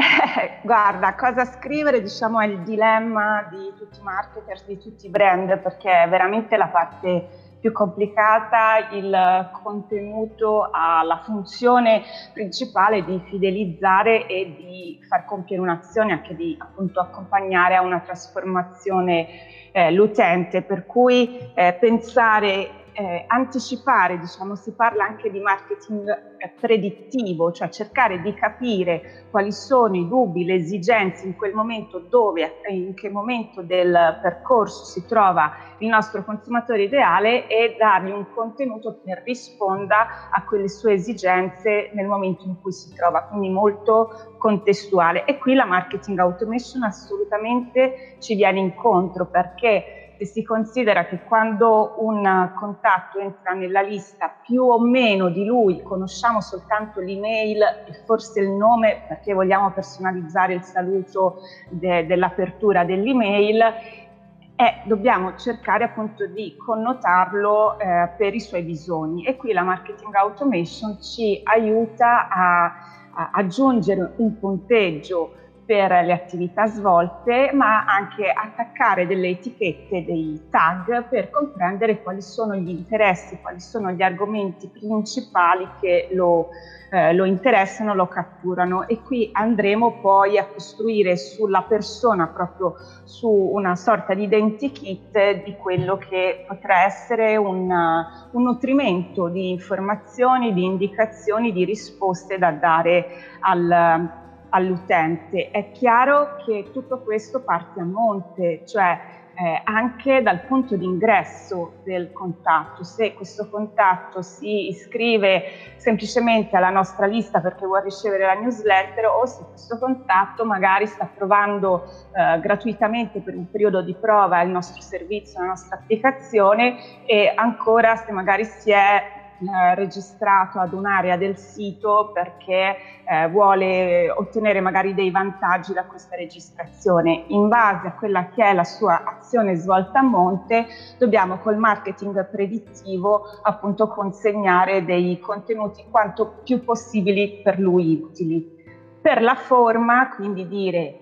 Guarda, 0.62 1.14
cosa 1.14 1.44
scrivere 1.44 2.00
diciamo 2.00 2.40
è 2.40 2.46
il 2.46 2.60
dilemma 2.60 3.46
di 3.50 3.72
tutti 3.76 4.00
i 4.00 4.02
marketers, 4.02 4.66
di 4.66 4.78
tutti 4.78 5.06
i 5.06 5.10
brand, 5.10 5.58
perché 5.58 6.02
è 6.02 6.08
veramente 6.08 6.56
la 6.56 6.68
parte 6.68 7.48
più 7.60 7.72
complicata, 7.72 8.88
il 8.92 9.50
contenuto 9.62 10.70
ha 10.72 11.02
la 11.02 11.20
funzione 11.22 12.02
principale 12.32 13.04
di 13.04 13.20
fidelizzare 13.26 14.26
e 14.26 14.54
di 14.56 14.98
far 15.06 15.26
compiere 15.26 15.60
un'azione, 15.60 16.12
anche 16.12 16.34
di 16.34 16.56
appunto 16.58 17.00
accompagnare 17.00 17.76
a 17.76 17.82
una 17.82 18.00
trasformazione 18.00 19.26
eh, 19.72 19.92
l'utente, 19.92 20.62
per 20.62 20.86
cui 20.86 21.52
eh, 21.54 21.74
pensare 21.74 22.79
eh, 22.92 23.24
anticipare, 23.26 24.18
diciamo, 24.18 24.54
si 24.54 24.72
parla 24.72 25.04
anche 25.04 25.30
di 25.30 25.40
marketing 25.40 26.08
eh, 26.38 26.52
predittivo, 26.60 27.52
cioè 27.52 27.68
cercare 27.68 28.20
di 28.20 28.34
capire 28.34 29.26
quali 29.30 29.52
sono 29.52 29.96
i 29.96 30.08
dubbi, 30.08 30.44
le 30.44 30.54
esigenze 30.54 31.26
in 31.26 31.36
quel 31.36 31.54
momento 31.54 31.98
dove 32.00 32.60
e 32.62 32.74
in 32.74 32.94
che 32.94 33.08
momento 33.08 33.62
del 33.62 34.18
percorso 34.22 34.84
si 34.84 35.06
trova 35.06 35.52
il 35.78 35.88
nostro 35.88 36.24
consumatore 36.24 36.84
ideale 36.84 37.46
e 37.46 37.76
dargli 37.78 38.10
un 38.10 38.26
contenuto 38.34 39.00
che 39.04 39.22
risponda 39.24 40.30
a 40.30 40.44
quelle 40.44 40.68
sue 40.68 40.94
esigenze 40.94 41.90
nel 41.94 42.06
momento 42.06 42.44
in 42.44 42.60
cui 42.60 42.72
si 42.72 42.92
trova, 42.94 43.22
quindi 43.22 43.48
molto 43.50 44.34
contestuale. 44.38 45.24
E 45.24 45.38
qui 45.38 45.54
la 45.54 45.64
marketing 45.64 46.18
automation 46.18 46.82
assolutamente 46.82 48.16
ci 48.18 48.34
viene 48.34 48.58
incontro 48.58 49.26
perché 49.26 49.99
si 50.26 50.42
considera 50.42 51.06
che 51.06 51.20
quando 51.24 51.94
un 51.98 52.50
contatto 52.54 53.18
entra 53.18 53.52
nella 53.52 53.80
lista 53.80 54.28
più 54.42 54.62
o 54.64 54.80
meno 54.80 55.28
di 55.28 55.44
lui 55.44 55.82
conosciamo 55.82 56.40
soltanto 56.40 57.00
l'email 57.00 57.62
e 57.86 57.92
forse 58.04 58.40
il 58.40 58.50
nome 58.50 59.04
perché 59.08 59.32
vogliamo 59.32 59.70
personalizzare 59.72 60.54
il 60.54 60.62
saluto 60.62 61.38
de- 61.68 62.06
dell'apertura 62.06 62.84
dell'email, 62.84 63.60
eh, 63.60 64.82
dobbiamo 64.84 65.36
cercare 65.36 65.84
appunto 65.84 66.26
di 66.26 66.54
connotarlo 66.56 67.78
eh, 67.78 68.10
per 68.16 68.34
i 68.34 68.40
suoi 68.40 68.62
bisogni. 68.62 69.24
E 69.24 69.36
qui 69.36 69.52
la 69.52 69.62
marketing 69.62 70.14
automation 70.14 71.00
ci 71.00 71.40
aiuta 71.44 72.28
a, 72.28 72.64
a 73.12 73.30
aggiungere 73.32 74.12
un 74.16 74.38
punteggio 74.38 75.32
per 75.70 76.04
le 76.04 76.12
attività 76.12 76.66
svolte, 76.66 77.52
ma 77.52 77.84
anche 77.84 78.28
attaccare 78.28 79.06
delle 79.06 79.28
etichette, 79.28 80.04
dei 80.04 80.48
tag 80.50 81.04
per 81.08 81.30
comprendere 81.30 82.02
quali 82.02 82.22
sono 82.22 82.56
gli 82.56 82.70
interessi, 82.70 83.38
quali 83.40 83.60
sono 83.60 83.92
gli 83.92 84.02
argomenti 84.02 84.66
principali 84.66 85.68
che 85.80 86.08
lo, 86.10 86.48
eh, 86.90 87.14
lo 87.14 87.24
interessano, 87.24 87.94
lo 87.94 88.08
catturano. 88.08 88.88
E 88.88 89.00
qui 89.00 89.30
andremo 89.32 90.00
poi 90.00 90.38
a 90.38 90.46
costruire 90.46 91.16
sulla 91.16 91.62
persona 91.62 92.26
proprio 92.26 92.74
su 93.04 93.30
una 93.30 93.76
sorta 93.76 94.12
di 94.12 94.24
identikit 94.24 95.44
di 95.44 95.54
quello 95.54 95.98
che 95.98 96.46
potrà 96.48 96.82
essere 96.82 97.36
un, 97.36 97.70
un 97.70 98.42
nutrimento 98.42 99.28
di 99.28 99.50
informazioni, 99.50 100.52
di 100.52 100.64
indicazioni, 100.64 101.52
di 101.52 101.64
risposte 101.64 102.38
da 102.38 102.50
dare 102.50 103.06
al 103.38 104.18
all'utente. 104.50 105.50
È 105.50 105.72
chiaro 105.72 106.36
che 106.44 106.70
tutto 106.72 107.00
questo 107.00 107.40
parte 107.40 107.80
a 107.80 107.84
monte, 107.84 108.62
cioè 108.66 109.18
eh, 109.40 109.60
anche 109.64 110.20
dal 110.22 110.40
punto 110.42 110.76
di 110.76 110.84
ingresso 110.84 111.80
del 111.84 112.12
contatto. 112.12 112.84
Se 112.84 113.14
questo 113.14 113.48
contatto 113.48 114.20
si 114.20 114.68
iscrive 114.68 115.42
semplicemente 115.76 116.56
alla 116.56 116.68
nostra 116.68 117.06
lista 117.06 117.40
perché 117.40 117.64
vuole 117.64 117.84
ricevere 117.84 118.26
la 118.26 118.34
newsletter 118.34 119.06
o 119.06 119.24
se 119.24 119.44
questo 119.48 119.78
contatto 119.78 120.44
magari 120.44 120.86
sta 120.86 121.08
provando 121.12 121.84
eh, 122.12 122.38
gratuitamente 122.40 123.20
per 123.20 123.34
un 123.34 123.50
periodo 123.50 123.80
di 123.80 123.94
prova 123.94 124.42
il 124.42 124.50
nostro 124.50 124.82
servizio, 124.82 125.40
la 125.40 125.46
nostra 125.46 125.76
applicazione 125.76 127.06
e 127.06 127.32
ancora 127.34 127.96
se 127.96 128.12
magari 128.12 128.44
si 128.44 128.70
è 128.70 129.19
eh, 129.40 129.74
registrato 129.74 130.58
ad 130.58 130.72
un'area 130.72 131.16
del 131.16 131.36
sito 131.36 132.10
perché 132.12 132.76
eh, 133.08 133.28
vuole 133.28 134.10
ottenere 134.10 134.60
magari 134.60 134.94
dei 134.94 135.10
vantaggi 135.10 135.72
da 135.72 135.84
questa 135.84 136.16
registrazione. 136.16 137.24
In 137.28 137.48
base 137.48 137.88
a 137.88 137.92
quella 137.92 138.28
che 138.28 138.44
è 138.44 138.52
la 138.52 138.64
sua 138.64 139.02
azione 139.04 139.54
svolta 139.56 140.00
a 140.00 140.02
monte, 140.02 140.66
dobbiamo 140.98 141.38
col 141.38 141.56
marketing 141.56 142.28
predittivo 142.28 143.22
appunto 143.42 143.88
consegnare 143.88 144.84
dei 144.84 145.18
contenuti 145.18 145.84
quanto 145.90 146.40
più 146.44 146.62
possibili 146.62 147.40
per 147.42 147.58
lui 147.58 148.00
utili. 148.02 148.58
Per 149.00 149.22
la 149.22 149.34
forma, 149.34 150.10
quindi 150.10 150.46
dire 150.46 151.00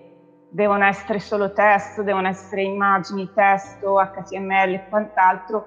devono 0.49 0.85
essere 0.85 1.19
solo 1.19 1.53
testo, 1.53 2.01
devono 2.01 2.27
essere 2.27 2.63
immagini, 2.63 3.29
testo, 3.33 3.97
HTML 3.97 4.73
e 4.73 4.87
quant'altro, 4.89 5.65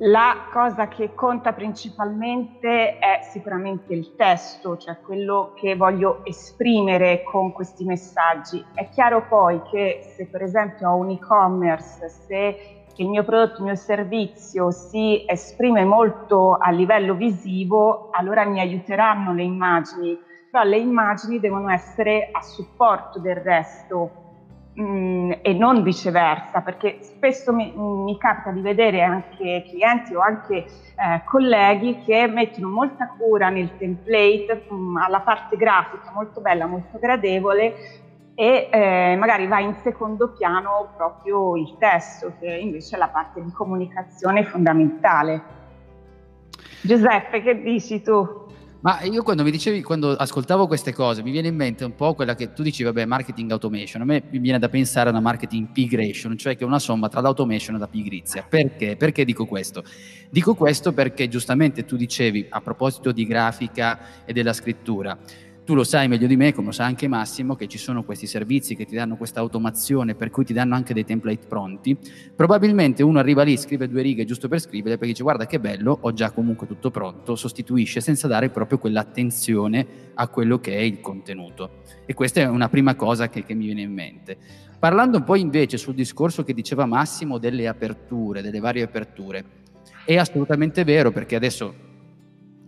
la 0.00 0.46
cosa 0.52 0.86
che 0.86 1.14
conta 1.14 1.52
principalmente 1.52 2.98
è 2.98 3.20
sicuramente 3.22 3.92
il 3.94 4.14
testo, 4.14 4.76
cioè 4.76 5.00
quello 5.00 5.52
che 5.56 5.74
voglio 5.74 6.20
esprimere 6.24 7.24
con 7.24 7.52
questi 7.52 7.84
messaggi. 7.84 8.64
È 8.74 8.88
chiaro 8.90 9.26
poi 9.26 9.60
che 9.62 10.12
se 10.14 10.26
per 10.26 10.42
esempio 10.42 10.90
ho 10.90 10.96
un 10.96 11.10
e-commerce, 11.10 12.08
se 12.08 12.84
il 12.94 13.08
mio 13.08 13.24
prodotto, 13.24 13.58
il 13.58 13.64
mio 13.64 13.74
servizio 13.74 14.70
si 14.70 15.24
esprime 15.26 15.84
molto 15.84 16.54
a 16.54 16.70
livello 16.70 17.14
visivo, 17.14 18.10
allora 18.12 18.44
mi 18.44 18.60
aiuteranno 18.60 19.32
le 19.32 19.42
immagini, 19.42 20.18
però 20.50 20.62
le 20.64 20.78
immagini 20.78 21.40
devono 21.40 21.70
essere 21.70 22.28
a 22.30 22.40
supporto 22.42 23.18
del 23.18 23.36
resto 23.36 24.27
Mm, 24.80 25.32
e 25.42 25.54
non 25.54 25.82
viceversa, 25.82 26.60
perché 26.60 26.98
spesso 27.00 27.52
mi, 27.52 27.72
mi, 27.74 28.16
capita 28.16 28.52
di 28.52 28.60
vedere 28.60 29.02
anche 29.02 29.64
clienti 29.68 30.14
o 30.14 30.20
anche 30.20 30.54
eh, 30.54 31.24
colleghi 31.24 32.04
che 32.04 32.28
mettono 32.28 32.68
molta 32.68 33.08
cura 33.18 33.48
nel 33.48 33.76
template, 33.76 34.66
mh, 34.68 34.74
mm, 34.74 34.96
alla 34.98 35.18
parte 35.18 35.56
grafica 35.56 36.12
molto 36.14 36.40
bella, 36.40 36.66
molto 36.66 36.96
gradevole 37.00 37.74
e 38.36 38.68
eh, 38.70 39.16
magari 39.18 39.48
va 39.48 39.58
in 39.58 39.74
secondo 39.82 40.30
piano 40.30 40.92
proprio 40.96 41.56
il 41.56 41.74
testo, 41.76 42.34
che 42.38 42.46
invece 42.46 42.94
è 42.94 42.98
la 43.00 43.08
parte 43.08 43.42
di 43.42 43.50
comunicazione 43.50 44.44
fondamentale. 44.44 45.42
Giuseppe, 46.82 47.42
che 47.42 47.60
dici 47.62 48.00
tu? 48.00 48.46
Ma 48.80 49.02
io 49.02 49.24
quando 49.24 49.42
mi 49.42 49.50
dicevi, 49.50 49.82
quando 49.82 50.14
ascoltavo 50.14 50.68
queste 50.68 50.92
cose, 50.92 51.24
mi 51.24 51.32
viene 51.32 51.48
in 51.48 51.56
mente 51.56 51.84
un 51.84 51.96
po' 51.96 52.14
quella 52.14 52.36
che 52.36 52.52
tu 52.52 52.62
dici, 52.62 52.84
vabbè, 52.84 53.06
marketing 53.06 53.50
automation. 53.50 54.02
A 54.02 54.04
me 54.04 54.22
mi 54.30 54.38
viene 54.38 54.60
da 54.60 54.68
pensare 54.68 55.08
a 55.08 55.10
una 55.10 55.20
marketing 55.20 55.72
pigration, 55.72 56.36
cioè 56.36 56.56
che 56.56 56.62
è 56.62 56.66
una 56.66 56.78
somma 56.78 57.08
tra 57.08 57.20
l'automation 57.20 57.74
e 57.74 57.78
la 57.80 57.88
pigrizia. 57.88 58.46
Perché? 58.48 58.94
Perché 58.96 59.24
dico 59.24 59.46
questo? 59.46 59.82
Dico 60.30 60.54
questo 60.54 60.92
perché 60.92 61.26
giustamente 61.26 61.84
tu 61.84 61.96
dicevi, 61.96 62.46
a 62.50 62.60
proposito 62.60 63.10
di 63.10 63.26
grafica 63.26 64.24
e 64.24 64.32
della 64.32 64.52
scrittura, 64.52 65.18
tu 65.68 65.74
lo 65.74 65.84
sai 65.84 66.08
meglio 66.08 66.26
di 66.26 66.34
me, 66.34 66.54
come 66.54 66.68
lo 66.68 66.72
sa 66.72 66.86
anche 66.86 67.08
Massimo, 67.08 67.54
che 67.54 67.68
ci 67.68 67.76
sono 67.76 68.02
questi 68.02 68.26
servizi 68.26 68.74
che 68.74 68.86
ti 68.86 68.94
danno 68.94 69.18
questa 69.18 69.40
automazione, 69.40 70.14
per 70.14 70.30
cui 70.30 70.42
ti 70.46 70.54
danno 70.54 70.74
anche 70.74 70.94
dei 70.94 71.04
template 71.04 71.46
pronti. 71.46 71.94
Probabilmente 72.34 73.02
uno 73.02 73.18
arriva 73.18 73.42
lì, 73.42 73.54
scrive 73.58 73.86
due 73.86 74.00
righe 74.00 74.24
giusto 74.24 74.48
per 74.48 74.60
scrivere, 74.60 74.96
perché 74.96 75.12
dice 75.12 75.22
guarda 75.22 75.44
che 75.44 75.60
bello, 75.60 75.98
ho 76.00 76.14
già 76.14 76.30
comunque 76.30 76.66
tutto 76.66 76.90
pronto, 76.90 77.36
sostituisce 77.36 78.00
senza 78.00 78.26
dare 78.26 78.48
proprio 78.48 78.78
quell'attenzione 78.78 79.86
a 80.14 80.26
quello 80.28 80.58
che 80.58 80.74
è 80.74 80.80
il 80.80 81.00
contenuto. 81.00 81.82
E 82.06 82.14
questa 82.14 82.40
è 82.40 82.48
una 82.48 82.70
prima 82.70 82.94
cosa 82.94 83.28
che, 83.28 83.44
che 83.44 83.52
mi 83.52 83.66
viene 83.66 83.82
in 83.82 83.92
mente. 83.92 84.38
Parlando 84.78 85.22
poi 85.22 85.42
invece 85.42 85.76
sul 85.76 85.92
discorso 85.92 86.44
che 86.44 86.54
diceva 86.54 86.86
Massimo 86.86 87.36
delle 87.36 87.68
aperture, 87.68 88.40
delle 88.40 88.60
varie 88.60 88.84
aperture, 88.84 89.44
è 90.06 90.16
assolutamente 90.16 90.82
vero 90.84 91.10
perché 91.10 91.36
adesso 91.36 91.87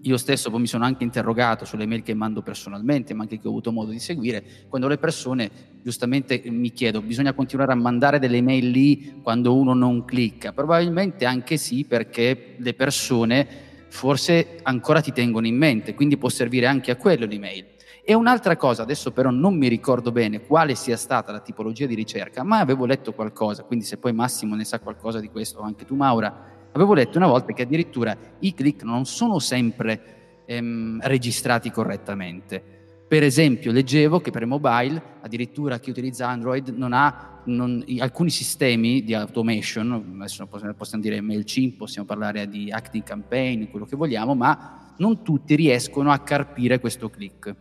io 0.02 0.16
stesso 0.16 0.50
poi 0.50 0.60
mi 0.60 0.66
sono 0.66 0.84
anche 0.84 1.04
interrogato 1.04 1.64
sulle 1.64 1.86
mail 1.86 2.02
che 2.02 2.14
mando 2.14 2.42
personalmente, 2.42 3.12
ma 3.12 3.22
anche 3.22 3.38
che 3.38 3.46
ho 3.46 3.50
avuto 3.50 3.72
modo 3.72 3.90
di 3.90 3.98
seguire, 3.98 4.42
quando 4.68 4.88
le 4.88 4.98
persone 4.98 5.50
giustamente 5.82 6.42
mi 6.46 6.72
chiedo, 6.72 7.02
bisogna 7.02 7.32
continuare 7.32 7.72
a 7.72 7.76
mandare 7.76 8.18
delle 8.18 8.40
mail 8.40 8.70
lì 8.70 9.20
quando 9.22 9.54
uno 9.54 9.74
non 9.74 10.04
clicca? 10.04 10.52
Probabilmente 10.52 11.24
anche 11.24 11.56
sì, 11.56 11.84
perché 11.84 12.54
le 12.58 12.74
persone 12.74 13.68
forse 13.88 14.60
ancora 14.62 15.00
ti 15.00 15.12
tengono 15.12 15.46
in 15.46 15.56
mente, 15.56 15.94
quindi 15.94 16.16
può 16.16 16.28
servire 16.28 16.66
anche 16.66 16.90
a 16.90 16.96
quello 16.96 17.26
l'email. 17.26 17.66
E 18.02 18.14
un'altra 18.14 18.56
cosa, 18.56 18.82
adesso 18.82 19.12
però 19.12 19.30
non 19.30 19.56
mi 19.56 19.68
ricordo 19.68 20.10
bene 20.10 20.40
quale 20.40 20.74
sia 20.74 20.96
stata 20.96 21.32
la 21.32 21.40
tipologia 21.40 21.86
di 21.86 21.94
ricerca, 21.94 22.42
ma 22.42 22.58
avevo 22.58 22.86
letto 22.86 23.12
qualcosa, 23.12 23.64
quindi 23.64 23.84
se 23.84 23.98
poi 23.98 24.12
Massimo 24.12 24.54
ne 24.54 24.64
sa 24.64 24.80
qualcosa 24.80 25.20
di 25.20 25.28
questo, 25.28 25.60
anche 25.60 25.84
tu 25.84 25.94
Maura, 25.94 26.59
Avevo 26.72 26.94
letto 26.94 27.18
una 27.18 27.26
volta 27.26 27.52
che 27.52 27.62
addirittura 27.62 28.16
i 28.40 28.54
click 28.54 28.82
non 28.84 29.04
sono 29.04 29.38
sempre 29.38 30.42
ehm, 30.46 31.00
registrati 31.02 31.70
correttamente. 31.70 32.78
Per 33.08 33.24
esempio, 33.24 33.72
leggevo 33.72 34.20
che 34.20 34.30
per 34.30 34.46
mobile, 34.46 35.02
addirittura 35.20 35.80
chi 35.80 35.90
utilizza 35.90 36.28
Android 36.28 36.68
non 36.68 36.92
ha 36.92 37.42
non, 37.46 37.84
alcuni 37.98 38.30
sistemi 38.30 39.02
di 39.02 39.14
automation, 39.14 40.14
adesso 40.18 40.46
possiamo 40.46 41.02
dire 41.02 41.20
MailChimp, 41.20 41.76
possiamo 41.76 42.06
parlare 42.06 42.48
di 42.48 42.70
Acting 42.70 43.02
Campaign, 43.02 43.68
quello 43.70 43.86
che 43.86 43.96
vogliamo, 43.96 44.34
ma 44.34 44.94
non 44.98 45.22
tutti 45.22 45.56
riescono 45.56 46.12
a 46.12 46.20
carpire 46.20 46.78
questo 46.78 47.10
click. 47.10 47.54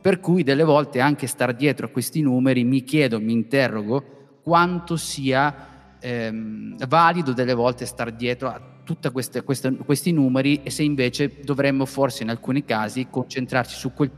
Per 0.00 0.20
cui 0.20 0.42
delle 0.42 0.64
volte 0.64 1.00
anche 1.00 1.26
stare 1.26 1.54
dietro 1.54 1.86
a 1.86 1.90
questi 1.90 2.20
numeri 2.20 2.64
mi 2.64 2.82
chiedo, 2.84 3.20
mi 3.20 3.32
interrogo 3.32 4.40
quanto 4.42 4.96
sia 4.96 5.69
ehm, 6.00 6.86
valido 6.86 7.32
delle 7.32 7.54
volte 7.54 7.86
stare 7.86 8.16
dietro 8.16 8.48
a 8.48 8.60
tutti 8.82 9.08
questi 9.10 10.12
numeri 10.12 10.62
e 10.62 10.70
se 10.70 10.82
invece 10.82 11.36
dovremmo 11.42 11.86
forse 11.86 12.22
in 12.22 12.30
alcuni 12.30 12.64
casi 12.64 13.06
concentrarci 13.08 13.76
su 13.76 13.92
quel 13.92 14.10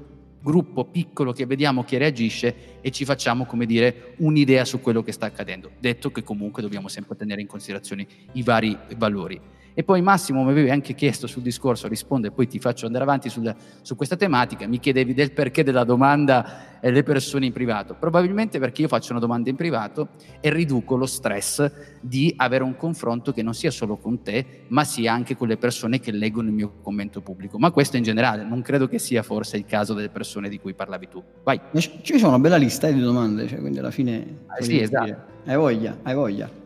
gruppo 0.43 0.85
piccolo 0.85 1.33
che 1.33 1.47
vediamo 1.47 1.85
che 1.85 1.99
reagisce 1.99 2.81
e 2.81 2.91
ci 2.91 3.05
facciamo, 3.05 3.45
come 3.45 3.65
dire, 3.65 4.15
un'idea 4.19 4.65
su 4.65 4.81
quello 4.81 5.03
che 5.03 5.13
sta 5.13 5.27
accadendo, 5.27 5.71
detto 5.79 6.11
che 6.11 6.23
comunque 6.23 6.63
dobbiamo 6.63 6.89
sempre 6.89 7.17
tenere 7.17 7.41
in 7.41 7.47
considerazione 7.47 8.07
i 8.33 8.43
vari 8.43 8.77
valori. 8.97 9.41
E 9.75 9.85
poi 9.85 10.03
Massimo 10.03 10.43
mi 10.45 10.51
avevi 10.51 10.71
anche 10.71 10.95
chiesto 10.95 11.27
sul 11.27 11.43
discorso, 11.43 11.89
rispondo 11.89 12.27
e 12.27 12.31
poi 12.31 12.47
ti 12.47 12.59
faccio 12.59 12.87
andare 12.87 13.05
avanti 13.05 13.29
sul, 13.29 13.55
su 13.81 13.97
questa 13.97 14.17
tematica, 14.17 14.67
mi 14.67 14.79
chiedevi 14.79 15.15
del 15.15 15.33
perché 15.33 15.65
della 15.65 15.85
domanda 15.85 16.81
eh, 16.81 16.91
le 16.91 17.03
persone 17.03 17.47
in 17.47 17.53
privato. 17.53 17.95
Probabilmente 17.95 18.59
perché 18.59 18.83
io 18.83 18.89
faccio 18.89 19.13
una 19.13 19.21
domanda 19.21 19.49
in 19.49 19.57
privato 19.57 20.09
e 20.41 20.53
riduco 20.53 20.97
lo 20.97 21.07
stress 21.07 21.71
di 22.01 22.33
avere 22.37 22.65
un 22.65 22.77
confronto 22.77 23.33
che 23.33 23.43
non 23.43 23.55
sia 23.55 23.71
solo 23.71 23.97
con 23.97 24.23
te, 24.23 24.65
ma 24.69 24.85
sia 24.85 25.13
anche 25.13 25.37
con 25.37 25.49
le 25.49 25.57
persone 25.57 26.01
che 26.01 26.11
leggono 26.11 26.49
il 26.49 26.55
mio 26.55 26.75
commento 26.83 27.21
pubblico. 27.23 27.59
Ma 27.59 27.71
questo 27.71 27.97
in 27.97 28.03
generale, 28.03 28.45
non 28.45 28.61
credo 28.63 28.89
che 28.89 28.99
sia 28.99 29.23
forse 29.23 29.57
il 29.57 29.65
caso 29.65 29.95
delle 29.95 30.11
persone 30.11 30.49
di 30.49 30.59
cui 30.59 30.75
parlavi 30.75 31.09
tu. 31.09 31.23
Vai. 31.45 31.61
Ci 31.75 32.19
sono 32.19 32.29
una 32.29 32.39
bella 32.39 32.57
lista 32.57 32.91
di 32.91 33.01
domande, 33.01 33.47
cioè, 33.47 33.61
quindi 33.61 33.79
alla 33.79 33.91
fine... 33.91 34.41
Ah, 34.47 34.63
sì, 34.63 34.81
esatto. 34.81 35.31
Hai 35.45 35.57
voglia, 35.57 35.99
hai 36.03 36.15
voglia. 36.15 36.62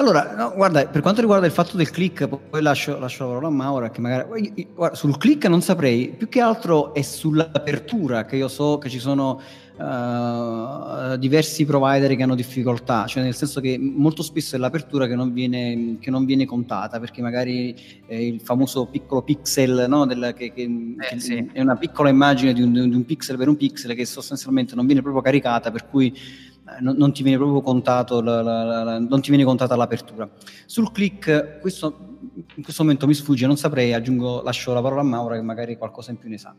Allora, 0.00 0.34
no, 0.34 0.54
guarda, 0.54 0.86
per 0.86 1.02
quanto 1.02 1.20
riguarda 1.20 1.44
il 1.44 1.52
fatto 1.52 1.76
del 1.76 1.90
click, 1.90 2.26
poi 2.26 2.62
lascio, 2.62 2.98
lascio 2.98 3.24
la 3.24 3.28
parola 3.28 3.48
a 3.48 3.50
Maura, 3.50 3.90
che 3.90 4.00
magari 4.00 4.66
guarda, 4.74 4.96
sul 4.96 5.18
click 5.18 5.46
non 5.46 5.60
saprei, 5.60 6.08
più 6.16 6.26
che 6.30 6.40
altro 6.40 6.94
è 6.94 7.02
sull'apertura, 7.02 8.24
che 8.24 8.36
io 8.36 8.48
so 8.48 8.78
che 8.78 8.88
ci 8.88 8.98
sono 8.98 9.38
uh, 9.76 11.18
diversi 11.18 11.66
provider 11.66 12.16
che 12.16 12.22
hanno 12.22 12.34
difficoltà, 12.34 13.04
cioè 13.04 13.22
nel 13.22 13.34
senso 13.34 13.60
che 13.60 13.78
molto 13.78 14.22
spesso 14.22 14.56
è 14.56 14.58
l'apertura 14.58 15.06
che 15.06 15.14
non 15.14 15.34
viene, 15.34 15.98
che 16.00 16.10
non 16.10 16.24
viene 16.24 16.46
contata, 16.46 16.98
perché 16.98 17.20
magari 17.20 17.76
il 18.06 18.40
famoso 18.40 18.86
piccolo 18.86 19.20
pixel, 19.20 19.84
no, 19.86 20.06
del, 20.06 20.32
che, 20.34 20.50
che, 20.54 20.62
eh, 20.62 21.08
che 21.10 21.20
sì. 21.20 21.50
è 21.52 21.60
una 21.60 21.76
piccola 21.76 22.08
immagine 22.08 22.54
di 22.54 22.62
un, 22.62 22.72
di 22.72 22.96
un 22.96 23.04
pixel 23.04 23.36
per 23.36 23.48
un 23.48 23.56
pixel 23.58 23.94
che 23.94 24.06
sostanzialmente 24.06 24.74
non 24.74 24.86
viene 24.86 25.02
proprio 25.02 25.20
caricata, 25.20 25.70
per 25.70 25.86
cui 25.90 26.48
non, 26.80 26.96
non, 26.96 27.12
ti 27.12 27.22
viene 27.22 27.38
proprio 27.38 27.60
contato 27.60 28.20
la, 28.20 28.42
la, 28.42 28.82
la, 28.84 28.98
non 28.98 29.20
ti 29.20 29.30
viene 29.30 29.44
contata 29.44 29.74
l'apertura. 29.76 30.28
Sul 30.66 30.92
click, 30.92 31.58
questo 31.60 32.10
in 32.56 32.62
questo 32.62 32.82
momento 32.82 33.06
mi 33.06 33.14
sfugge, 33.14 33.46
non 33.46 33.56
saprei, 33.56 33.92
aggiungo, 33.92 34.42
lascio 34.42 34.72
la 34.72 34.82
parola 34.82 35.00
a 35.00 35.04
Maura 35.04 35.34
che 35.36 35.42
magari 35.42 35.76
qualcosa 35.76 36.10
in 36.10 36.18
più 36.18 36.28
ne 36.28 36.38
sa. 36.38 36.54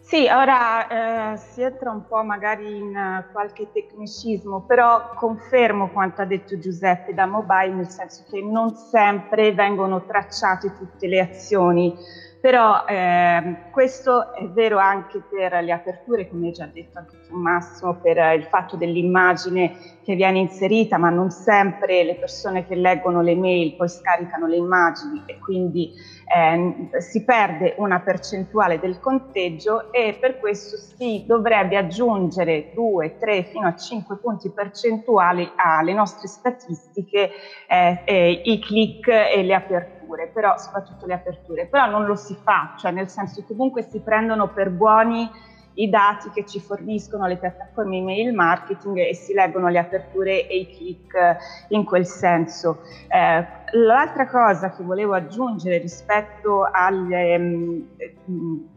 Sì, 0.00 0.26
ora 0.26 1.34
eh, 1.34 1.36
si 1.36 1.62
entra 1.62 1.92
un 1.92 2.04
po' 2.04 2.24
magari 2.24 2.78
in 2.78 2.96
uh, 2.96 3.30
qualche 3.30 3.70
tecnicismo, 3.72 4.62
però 4.62 5.10
confermo 5.14 5.90
quanto 5.90 6.20
ha 6.20 6.24
detto 6.24 6.58
Giuseppe 6.58 7.14
da 7.14 7.26
mobile, 7.26 7.72
nel 7.72 7.88
senso 7.88 8.24
che 8.28 8.42
non 8.42 8.74
sempre 8.74 9.52
vengono 9.52 10.04
tracciate 10.04 10.74
tutte 10.76 11.06
le 11.06 11.20
azioni 11.20 11.94
però 12.40 12.86
eh, 12.86 13.56
questo 13.70 14.32
è 14.34 14.46
vero 14.48 14.78
anche 14.78 15.20
per 15.20 15.62
le 15.62 15.72
aperture, 15.72 16.28
come 16.28 16.46
hai 16.46 16.52
già 16.52 16.66
detto 16.72 16.98
anche 16.98 17.20
tu 17.28 17.36
Massimo, 17.36 17.96
per 17.96 18.16
il 18.34 18.44
fatto 18.44 18.76
dell'immagine 18.76 19.76
che 20.02 20.14
viene 20.14 20.38
inserita, 20.38 20.96
ma 20.96 21.10
non 21.10 21.30
sempre 21.30 22.02
le 22.02 22.14
persone 22.14 22.66
che 22.66 22.74
leggono 22.74 23.20
le 23.20 23.36
mail 23.36 23.76
poi 23.76 23.88
scaricano 23.88 24.46
le 24.46 24.56
immagini 24.56 25.22
e 25.26 25.38
quindi 25.38 25.92
eh, 26.34 26.88
si 27.00 27.24
perde 27.24 27.74
una 27.76 28.00
percentuale 28.00 28.80
del 28.80 29.00
conteggio 29.00 29.92
e 29.92 30.16
per 30.18 30.38
questo 30.38 30.76
si 30.78 31.24
dovrebbe 31.26 31.76
aggiungere 31.76 32.70
2, 32.72 33.18
3 33.18 33.42
fino 33.44 33.66
a 33.66 33.76
5 33.76 34.16
punti 34.16 34.50
percentuali 34.50 35.50
alle 35.56 35.92
nostre 35.92 36.26
statistiche, 36.26 37.30
eh, 37.68 38.40
i 38.44 38.58
click 38.60 39.08
e 39.08 39.42
le 39.42 39.54
aperture 39.54 39.98
aperture, 40.10 40.28
però 40.28 40.56
soprattutto 40.58 41.06
le 41.06 41.14
aperture, 41.14 41.66
però 41.66 41.86
non 41.86 42.04
lo 42.04 42.14
si 42.14 42.36
fa, 42.42 42.74
cioè 42.78 42.90
nel 42.90 43.08
senso 43.08 43.44
comunque 43.46 43.82
si 43.82 44.00
prendono 44.00 44.48
per 44.48 44.70
buoni 44.70 45.30
i 45.74 45.88
dati 45.88 46.30
che 46.30 46.44
ci 46.44 46.60
forniscono 46.60 47.26
le 47.26 47.36
piattaforme 47.36 47.98
email 47.98 48.34
marketing 48.34 48.98
e 48.98 49.14
si 49.14 49.32
leggono 49.32 49.68
le 49.68 49.78
aperture 49.78 50.46
e 50.46 50.58
i 50.58 50.66
click 50.66 51.36
in 51.68 51.84
quel 51.84 52.06
senso. 52.06 52.82
Eh, 53.08 53.46
l'altra 53.78 54.26
cosa 54.28 54.70
che 54.70 54.82
volevo 54.82 55.14
aggiungere 55.14 55.78
rispetto 55.78 56.68
alle, 56.70 57.36
um, 57.36 58.68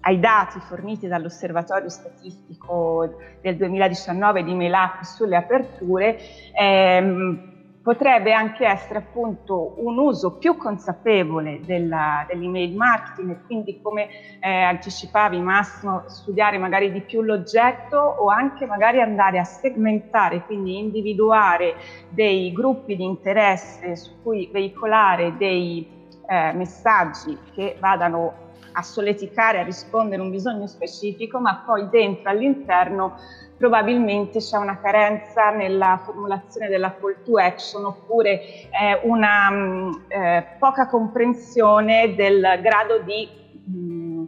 ai 0.00 0.18
dati 0.18 0.58
forniti 0.58 1.06
dall'osservatorio 1.06 1.88
statistico 1.88 3.14
del 3.40 3.56
2019 3.56 4.42
di 4.42 4.54
Mail 4.54 4.74
sulle 5.02 5.36
aperture, 5.36 6.18
ehm, 6.58 7.51
potrebbe 7.82 8.32
anche 8.32 8.64
essere 8.64 9.00
appunto 9.00 9.74
un 9.78 9.98
uso 9.98 10.38
più 10.38 10.56
consapevole 10.56 11.60
della, 11.64 12.24
dell'email 12.28 12.76
marketing 12.76 13.30
e 13.30 13.38
quindi 13.44 13.80
come 13.82 14.08
eh, 14.40 14.62
anticipavi 14.62 15.40
Massimo 15.40 16.04
studiare 16.06 16.58
magari 16.58 16.92
di 16.92 17.00
più 17.00 17.22
l'oggetto 17.22 17.96
o 17.96 18.28
anche 18.28 18.66
magari 18.66 19.00
andare 19.00 19.38
a 19.38 19.44
segmentare 19.44 20.44
quindi 20.44 20.78
individuare 20.78 21.74
dei 22.08 22.52
gruppi 22.52 22.94
di 22.94 23.04
interesse 23.04 23.96
su 23.96 24.22
cui 24.22 24.48
veicolare 24.52 25.36
dei 25.36 26.00
eh, 26.28 26.52
messaggi 26.52 27.36
che 27.52 27.76
vadano 27.80 28.40
a 28.74 28.82
solleticare, 28.82 29.58
a 29.58 29.64
rispondere 29.64 30.22
a 30.22 30.24
un 30.24 30.30
bisogno 30.30 30.66
specifico 30.66 31.40
ma 31.40 31.62
poi 31.66 31.88
dentro 31.90 32.30
all'interno 32.30 33.16
probabilmente 33.62 34.40
c'è 34.40 34.56
una 34.56 34.80
carenza 34.80 35.50
nella 35.50 36.00
formulazione 36.04 36.66
della 36.66 36.96
call 37.00 37.22
to 37.22 37.36
action 37.36 37.84
oppure 37.84 38.40
eh, 38.40 39.00
una 39.04 39.50
mm, 39.52 39.92
eh, 40.08 40.46
poca 40.58 40.88
comprensione 40.88 42.16
del 42.16 42.58
grado 42.60 43.02
di 43.02 43.28
mh, 43.64 43.72
mm, 43.72 44.24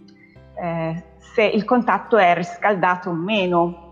eh, 0.55 1.05
se 1.19 1.43
il 1.43 1.65
contatto 1.65 2.17
è 2.17 2.33
riscaldato 2.33 3.11
o 3.11 3.13
meno. 3.13 3.83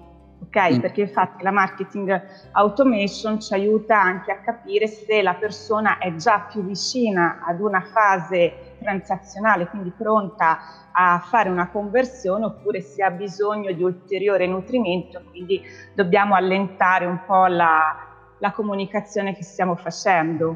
Ok, 0.45 0.77
mm. 0.77 0.79
perché 0.79 1.01
infatti 1.01 1.43
la 1.43 1.51
marketing 1.51 2.23
automation 2.53 3.41
ci 3.41 3.53
aiuta 3.53 4.01
anche 4.01 4.31
a 4.31 4.37
capire 4.37 4.87
se 4.87 5.23
la 5.23 5.35
persona 5.35 5.99
è 5.99 6.15
già 6.15 6.47
più 6.53 6.63
vicina 6.63 7.43
ad 7.45 7.61
una 7.61 7.81
fase 7.81 8.72
transazionale, 8.83 9.69
quindi 9.69 9.93
pronta 9.97 10.59
a 10.93 11.19
fare 11.19 11.49
una 11.49 11.71
conversione 11.71 12.45
oppure 12.45 12.81
si 12.81 13.01
ha 13.03 13.11
bisogno 13.11 13.73
di 13.73 13.83
ulteriore 13.83 14.47
nutrimento, 14.47 15.23
quindi 15.31 15.63
dobbiamo 15.95 16.35
allentare 16.35 17.07
un 17.07 17.23
po' 17.25 17.47
la, 17.47 17.81
la 18.39 18.53
comunicazione 18.53 19.35
che 19.35 19.45
stiamo 19.45 19.77
facendo. 19.77 20.47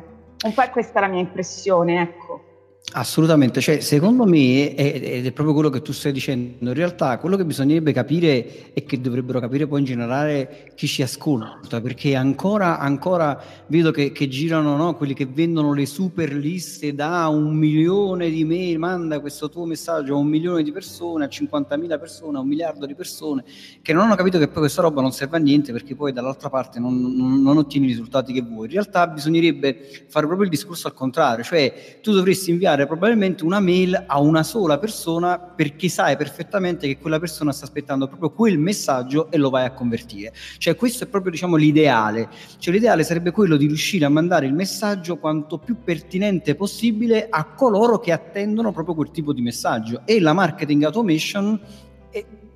Un 0.44 0.52
po' 0.52 0.68
questa 0.70 0.98
è 0.98 1.02
la 1.02 1.08
mia 1.08 1.20
impressione, 1.20 2.02
ecco. 2.02 2.45
Assolutamente, 2.92 3.60
cioè, 3.60 3.80
secondo 3.80 4.24
me, 4.24 4.74
ed 4.76 5.26
è 5.26 5.32
proprio 5.32 5.52
quello 5.54 5.70
che 5.70 5.82
tu 5.82 5.92
stai 5.92 6.12
dicendo, 6.12 6.68
in 6.68 6.72
realtà 6.72 7.18
quello 7.18 7.36
che 7.36 7.44
bisognerebbe 7.44 7.92
capire 7.92 8.72
e 8.72 8.84
che 8.84 9.00
dovrebbero 9.00 9.40
capire 9.40 9.66
poi 9.66 9.80
in 9.80 9.86
generale 9.86 10.70
chi 10.76 10.86
ci 10.86 11.02
ascolta, 11.02 11.80
perché 11.80 12.14
ancora, 12.14 12.78
ancora 12.78 13.42
vedo 13.66 13.90
che, 13.90 14.12
che 14.12 14.28
girano 14.28 14.76
no, 14.76 14.94
quelli 14.94 15.14
che 15.14 15.26
vendono 15.26 15.74
le 15.74 15.84
super 15.84 16.32
liste 16.32 16.94
da 16.94 17.26
un 17.26 17.56
milione 17.56 18.30
di 18.30 18.44
mail, 18.44 18.78
manda 18.78 19.18
questo 19.18 19.50
tuo 19.50 19.66
messaggio 19.66 20.14
a 20.14 20.18
un 20.18 20.28
milione 20.28 20.62
di 20.62 20.70
persone, 20.70 21.24
a 21.24 21.28
50.000 21.28 21.98
persone, 21.98 22.38
a 22.38 22.40
un 22.40 22.48
miliardo 22.48 22.86
di 22.86 22.94
persone, 22.94 23.44
che 23.82 23.92
non 23.92 24.04
hanno 24.04 24.14
capito 24.14 24.38
che 24.38 24.46
poi 24.46 24.60
questa 24.60 24.82
roba 24.82 25.02
non 25.02 25.12
serve 25.12 25.36
a 25.36 25.40
niente 25.40 25.72
perché 25.72 25.96
poi 25.96 26.12
dall'altra 26.12 26.48
parte 26.48 26.78
non, 26.78 26.98
non, 27.16 27.42
non 27.42 27.58
ottieni 27.58 27.86
i 27.86 27.88
risultati 27.88 28.32
che 28.32 28.42
vuoi. 28.42 28.66
In 28.66 28.72
realtà 28.72 29.08
bisognerebbe 29.08 30.06
fare 30.06 30.24
proprio 30.24 30.44
il 30.44 30.50
discorso 30.50 30.86
al 30.86 30.94
contrario, 30.94 31.42
cioè 31.42 31.98
tu 32.00 32.12
dovresti 32.12 32.50
inviare 32.50 32.75
probabilmente 32.84 33.44
una 33.44 33.60
mail 33.60 34.04
a 34.06 34.20
una 34.20 34.42
sola 34.42 34.78
persona 34.78 35.38
perché 35.38 35.88
sai 35.88 36.16
perfettamente 36.16 36.86
che 36.86 36.98
quella 36.98 37.18
persona 37.18 37.52
sta 37.52 37.64
aspettando 37.64 38.08
proprio 38.08 38.32
quel 38.32 38.58
messaggio 38.58 39.30
e 39.30 39.38
lo 39.38 39.48
vai 39.48 39.64
a 39.64 39.72
convertire. 39.72 40.34
Cioè 40.58 40.76
questo 40.76 41.04
è 41.04 41.06
proprio 41.06 41.30
diciamo 41.30 41.56
l'ideale. 41.56 42.28
Cioè 42.58 42.74
l'ideale 42.74 43.04
sarebbe 43.04 43.30
quello 43.30 43.56
di 43.56 43.66
riuscire 43.66 44.04
a 44.04 44.10
mandare 44.10 44.44
il 44.44 44.52
messaggio 44.52 45.16
quanto 45.16 45.56
più 45.56 45.76
pertinente 45.82 46.54
possibile 46.54 47.28
a 47.30 47.44
coloro 47.46 47.98
che 47.98 48.12
attendono 48.12 48.72
proprio 48.72 48.94
quel 48.94 49.10
tipo 49.10 49.32
di 49.32 49.40
messaggio 49.40 50.02
e 50.04 50.20
la 50.20 50.34
marketing 50.34 50.82
automation 50.84 51.60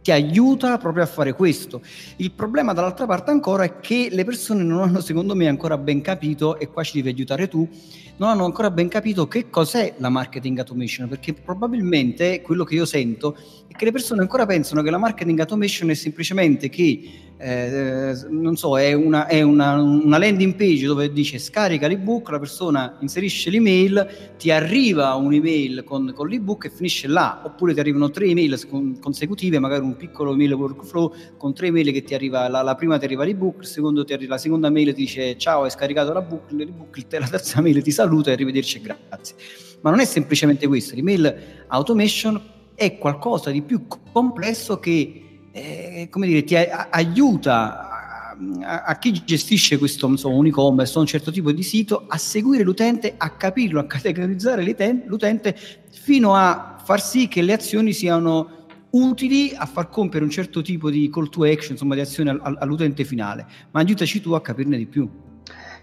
ti 0.03 0.13
aiuta 0.13 0.79
proprio 0.79 1.05
a 1.05 1.07
fare 1.07 1.35
questo. 1.35 1.83
Il 2.17 2.33
problema 2.33 2.73
dall'altra 2.73 3.07
parte 3.07 3.31
ancora 3.31 3.65
è 3.65 3.81
che 3.81 4.09
le 4.11 4.25
persone 4.25 4.63
non 4.63 4.81
hanno 4.81 5.01
secondo 5.01 5.35
me 5.35 5.47
ancora 5.47 5.77
ben 5.77 6.01
capito, 6.01 6.59
e 6.59 6.69
qua 6.69 6.83
ci 6.83 6.95
devi 6.97 7.11
aiutare 7.11 7.49
tu, 7.49 7.69
non 8.21 8.29
hanno 8.29 8.45
ancora 8.45 8.71
ben 8.71 8.89
capito 8.89 9.27
che 9.27 9.49
cos'è 9.49 9.95
la 9.97 10.11
marketing 10.11 10.59
automation, 10.59 11.09
perché 11.09 11.33
probabilmente 11.33 12.43
quello 12.43 12.65
che 12.65 12.75
io 12.75 12.85
sento 12.85 13.35
è 13.67 13.73
che 13.75 13.87
le 13.87 13.93
persone 13.93 14.21
ancora 14.21 14.45
pensano 14.45 14.83
che 14.83 14.91
la 14.91 14.99
marketing 14.99 15.41
automation 15.41 15.89
è 15.89 15.95
semplicemente 15.95 16.69
che 16.69 17.29
eh, 17.43 18.15
non 18.29 18.55
so, 18.57 18.79
è, 18.79 18.93
una, 18.93 19.27
è 19.27 19.41
una, 19.41 19.81
una, 19.81 20.19
landing 20.19 20.55
page 20.55 20.85
dove 20.85 21.11
dice 21.11 21.39
scarica 21.39 21.87
l'ebook, 21.87 22.29
la 22.29 22.39
persona 22.39 22.99
inserisce 23.01 23.49
l'email, 23.49 24.35
ti 24.37 24.51
arriva 24.51 25.15
un'email 25.15 25.83
con, 25.83 26.13
con 26.15 26.29
l'ebook 26.29 26.67
e 26.67 26.71
finisce 26.71 27.09
là, 27.09 27.41
oppure 27.43 27.73
ti 27.73 27.81
arrivano 27.81 28.11
tre 28.11 28.27
email 28.27 28.59
consecutive, 29.01 29.59
magari 29.59 29.83
un 29.83 29.97
piccolo 29.97 30.35
email 30.35 30.53
workflow 30.53 31.15
con 31.39 31.55
tre 31.55 31.69
email 31.69 31.91
che 31.93 32.03
ti 32.03 32.13
arriva, 32.13 32.47
la, 32.49 32.61
la 32.61 32.75
prima 32.75 32.99
ti 32.99 33.07
arriva 33.07 33.25
l'ebook, 33.25 33.63
ti 33.63 34.27
la 34.27 34.37
seconda 34.37 34.69
mail 34.69 34.93
ti 34.93 35.01
dice 35.01 35.39
ciao 35.39 35.63
hai 35.63 35.71
scaricato 35.71 36.13
la 36.13 36.21
book, 36.21 36.51
l'ebook, 36.51 37.07
la 37.09 37.27
terza 37.27 37.63
mail 37.63 37.83
ti 37.83 37.91
saluta 37.91 38.10
e 38.31 38.33
arrivederci 38.33 38.79
e 38.79 38.81
grazie. 38.81 39.37
Ma 39.83 39.91
non 39.91 40.01
è 40.01 40.05
semplicemente 40.05 40.67
questo, 40.67 40.95
l'email 40.95 41.65
automation 41.69 42.41
è 42.75 42.99
qualcosa 42.99 43.51
di 43.51 43.63
più 43.63 43.87
complesso 44.13 44.79
che 44.79 45.49
eh, 45.53 46.09
come 46.11 46.27
dire, 46.27 46.45
ti 46.45 46.57
a- 46.57 46.89
aiuta 46.91 47.89
a, 48.63 48.83
a, 48.85 48.99
chi 48.99 49.13
gestisce 49.25 49.79
questo 49.79 50.07
insomma, 50.07 50.37
un 50.37 50.47
e-commerce 50.47 50.97
o 50.97 51.01
un 51.01 51.07
certo 51.07 51.31
tipo 51.31 51.53
di 51.53 51.63
sito 51.63 52.05
a 52.09 52.17
seguire 52.17 52.63
l'utente, 52.63 53.15
a 53.17 53.31
capirlo, 53.31 53.81
a 53.81 53.87
categorizzare 53.87 54.65
l'utente 55.07 55.57
fino 55.91 56.35
a 56.35 56.77
far 56.83 57.03
sì 57.03 57.29
che 57.29 57.43
le 57.43 57.53
azioni 57.53 57.93
siano 57.93 58.59
utili 58.91 59.53
a 59.55 59.67
far 59.67 59.89
compiere 59.89 60.25
un 60.25 60.31
certo 60.31 60.63
tipo 60.63 60.91
di 60.91 61.09
call 61.11 61.29
to 61.29 61.45
action, 61.45 61.73
insomma 61.73 61.95
di 61.95 62.01
azione 62.01 62.39
all'utente 62.43 63.05
finale. 63.05 63.47
Ma 63.71 63.81
aiutaci 63.81 64.21
tu 64.21 64.33
a 64.33 64.41
capirne 64.41 64.77
di 64.77 64.87
più. 64.87 65.09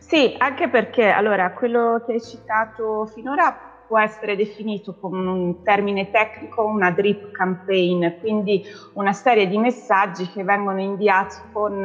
Sì, 0.10 0.34
anche 0.38 0.70
perché 0.70 1.10
allora 1.10 1.52
quello 1.52 2.02
che 2.06 2.14
hai 2.14 2.22
citato 2.22 3.06
finora 3.08 3.54
può 3.86 4.00
essere 4.00 4.36
definito 4.38 4.96
con 4.96 5.28
un 5.28 5.62
termine 5.62 6.10
tecnico 6.10 6.64
una 6.66 6.92
drip 6.92 7.30
campaign, 7.32 8.08
quindi 8.20 8.62
una 8.94 9.12
serie 9.12 9.48
di 9.48 9.58
messaggi 9.58 10.30
che 10.30 10.44
vengono 10.46 10.80
inviati 10.82 11.36
con 11.52 11.84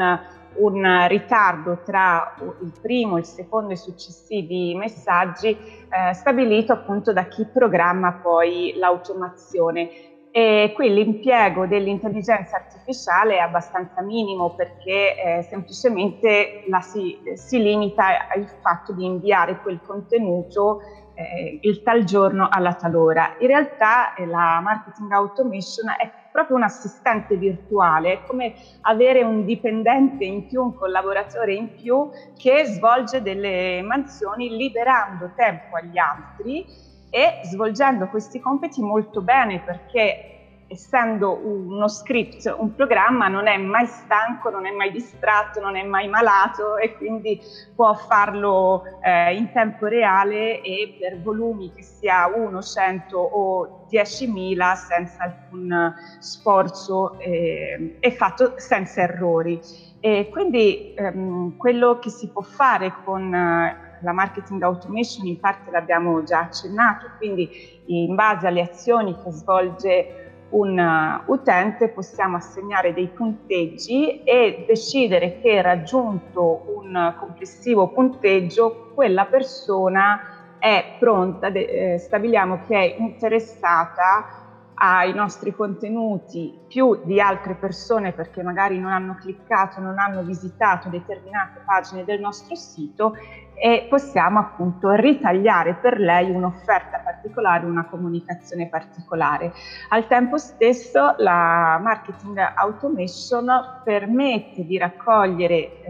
un 0.55 1.07
ritardo 1.09 1.81
tra 1.83 2.33
il 2.61 2.73
primo, 2.81 3.19
il 3.19 3.25
secondo 3.25 3.71
e 3.71 3.75
i 3.75 3.77
successivi 3.77 4.75
messaggi 4.77 5.49
eh, 5.89 6.13
stabilito 6.13 6.73
appunto 6.73 7.13
da 7.13 7.25
chi 7.27 7.45
programma 7.51 8.13
poi 8.13 8.73
l'automazione. 8.77 9.89
E 10.35 10.73
qui 10.75 10.89
l'impiego 10.89 11.67
dell'intelligenza 11.67 12.57
artificiale 12.57 13.37
è 13.37 13.41
abbastanza 13.41 14.01
minimo 14.01 14.55
perché 14.55 15.15
eh, 15.15 15.43
semplicemente 15.43 16.65
la 16.69 16.81
si, 16.81 17.19
si 17.35 17.63
limita 17.63 18.29
al 18.29 18.49
fatto 18.63 18.95
di 18.95 19.05
inviare 19.05 19.61
quel 19.61 19.83
contenuto 19.83 20.81
eh, 21.13 21.59
il 21.61 21.83
tal 21.83 22.05
giorno 22.05 22.49
alla 22.51 22.73
tal 22.73 22.95
ora. 22.95 23.37
In 23.41 23.47
realtà 23.47 24.15
eh, 24.15 24.25
la 24.25 24.61
marketing 24.63 25.13
automation 25.13 25.91
è 25.91 26.11
proprio 26.33 26.57
un 26.57 26.63
assistente 26.63 27.37
virtuale, 27.37 28.13
è 28.15 28.23
come 28.27 28.55
avere 28.83 29.23
un 29.23 29.45
dipendente 29.45 30.25
in 30.25 30.47
più, 30.47 30.63
un 30.63 30.75
collaboratore 30.75 31.53
in 31.53 31.75
più 31.75 32.09
che 32.39 32.65
svolge 32.65 33.21
delle 33.21 33.83
mansioni 33.83 34.49
liberando 34.57 35.33
tempo 35.37 35.77
agli 35.77 35.99
altri 35.99 36.91
e 37.15 37.41
svolgendo 37.45 38.09
questi 38.09 38.41
compiti 38.41 38.81
molto 38.81 39.21
bene 39.21 39.61
perché 39.61 40.33
essendo 40.73 41.39
uno 41.45 41.87
script, 41.87 42.53
un 42.59 42.75
programma, 42.75 43.29
non 43.29 43.47
è 43.47 43.59
mai 43.59 43.87
stanco, 43.87 44.49
non 44.49 44.65
è 44.65 44.71
mai 44.71 44.91
distratto, 44.91 45.61
non 45.61 45.77
è 45.77 45.83
mai 45.83 46.09
malato 46.09 46.79
e 46.79 46.97
quindi 46.97 47.39
può 47.75 47.93
farlo 47.93 48.83
eh, 49.03 49.37
in 49.37 49.53
tempo 49.53 49.87
reale 49.87 50.63
e 50.63 50.97
per 50.99 51.21
volumi 51.21 51.71
che 51.73 51.83
sia 51.83 52.27
1, 52.35 52.63
100 52.63 53.19
o 53.19 53.87
10.000 53.91 54.75
senza 54.75 55.25
alcun 55.25 55.95
sforzo 56.19 57.19
eh, 57.19 57.99
e 58.01 58.11
fatto 58.13 58.55
senza 58.57 59.03
errori. 59.03 59.61
E 60.01 60.31
quindi 60.33 60.95
ehm, 60.95 61.57
quello 61.59 61.99
che 61.99 62.09
si 62.09 62.29
può 62.29 62.43
fare 62.43 62.95
con 63.05 63.33
eh, 63.33 63.92
la 64.03 64.13
marketing 64.13 64.63
automation 64.63 65.27
in 65.27 65.39
parte 65.39 65.71
l'abbiamo 65.71 66.23
già 66.23 66.41
accennato, 66.41 67.11
quindi 67.19 67.49
in 67.87 68.15
base 68.15 68.47
alle 68.47 68.63
azioni 68.63 69.17
che 69.23 69.31
svolge 69.31 70.23
un 70.51 70.79
uh, 70.79 71.33
utente 71.33 71.89
possiamo 71.89 72.37
assegnare 72.37 72.93
dei 72.93 73.09
punteggi 73.09 74.23
e 74.23 74.65
decidere 74.67 75.41
che 75.41 75.63
raggiunto 75.63 76.65
un 76.77 77.15
complessivo 77.19 77.89
punteggio 77.89 78.91
quella 78.95 79.25
persona 79.25 80.57
è 80.59 80.97
pronta, 80.99 81.49
eh, 81.49 81.97
stabiliamo 81.99 82.61
che 82.67 82.77
è 82.77 82.97
interessata 82.99 84.42
ai 84.85 85.15
nostri 85.15 85.55
contenuti 85.55 86.59
più 86.67 87.03
di 87.05 87.21
altre 87.21 87.55
persone 87.55 88.11
perché 88.11 88.43
magari 88.43 88.81
non 88.81 88.91
hanno 88.91 89.15
cliccato, 89.15 89.81
non 89.81 89.97
hanno 89.97 90.25
visitato 90.25 90.89
determinate 90.89 91.61
pagine 91.65 92.03
del 92.03 92.19
nostro 92.19 92.57
sito 92.57 93.15
e 93.55 93.87
possiamo 93.89 94.41
appunto 94.41 94.91
ritagliare 94.91 95.75
per 95.75 96.01
lei 96.01 96.33
un'offerta 96.33 96.99
particolare, 96.99 97.65
una 97.65 97.85
comunicazione 97.85 98.69
particolare. 98.69 99.53
Al 99.91 100.09
tempo 100.09 100.37
stesso 100.37 101.15
la 101.19 101.79
marketing 101.81 102.39
automation 102.57 103.47
permette 103.85 104.67
di 104.67 104.79
raccogliere 104.79 105.55
eh, 105.55 105.83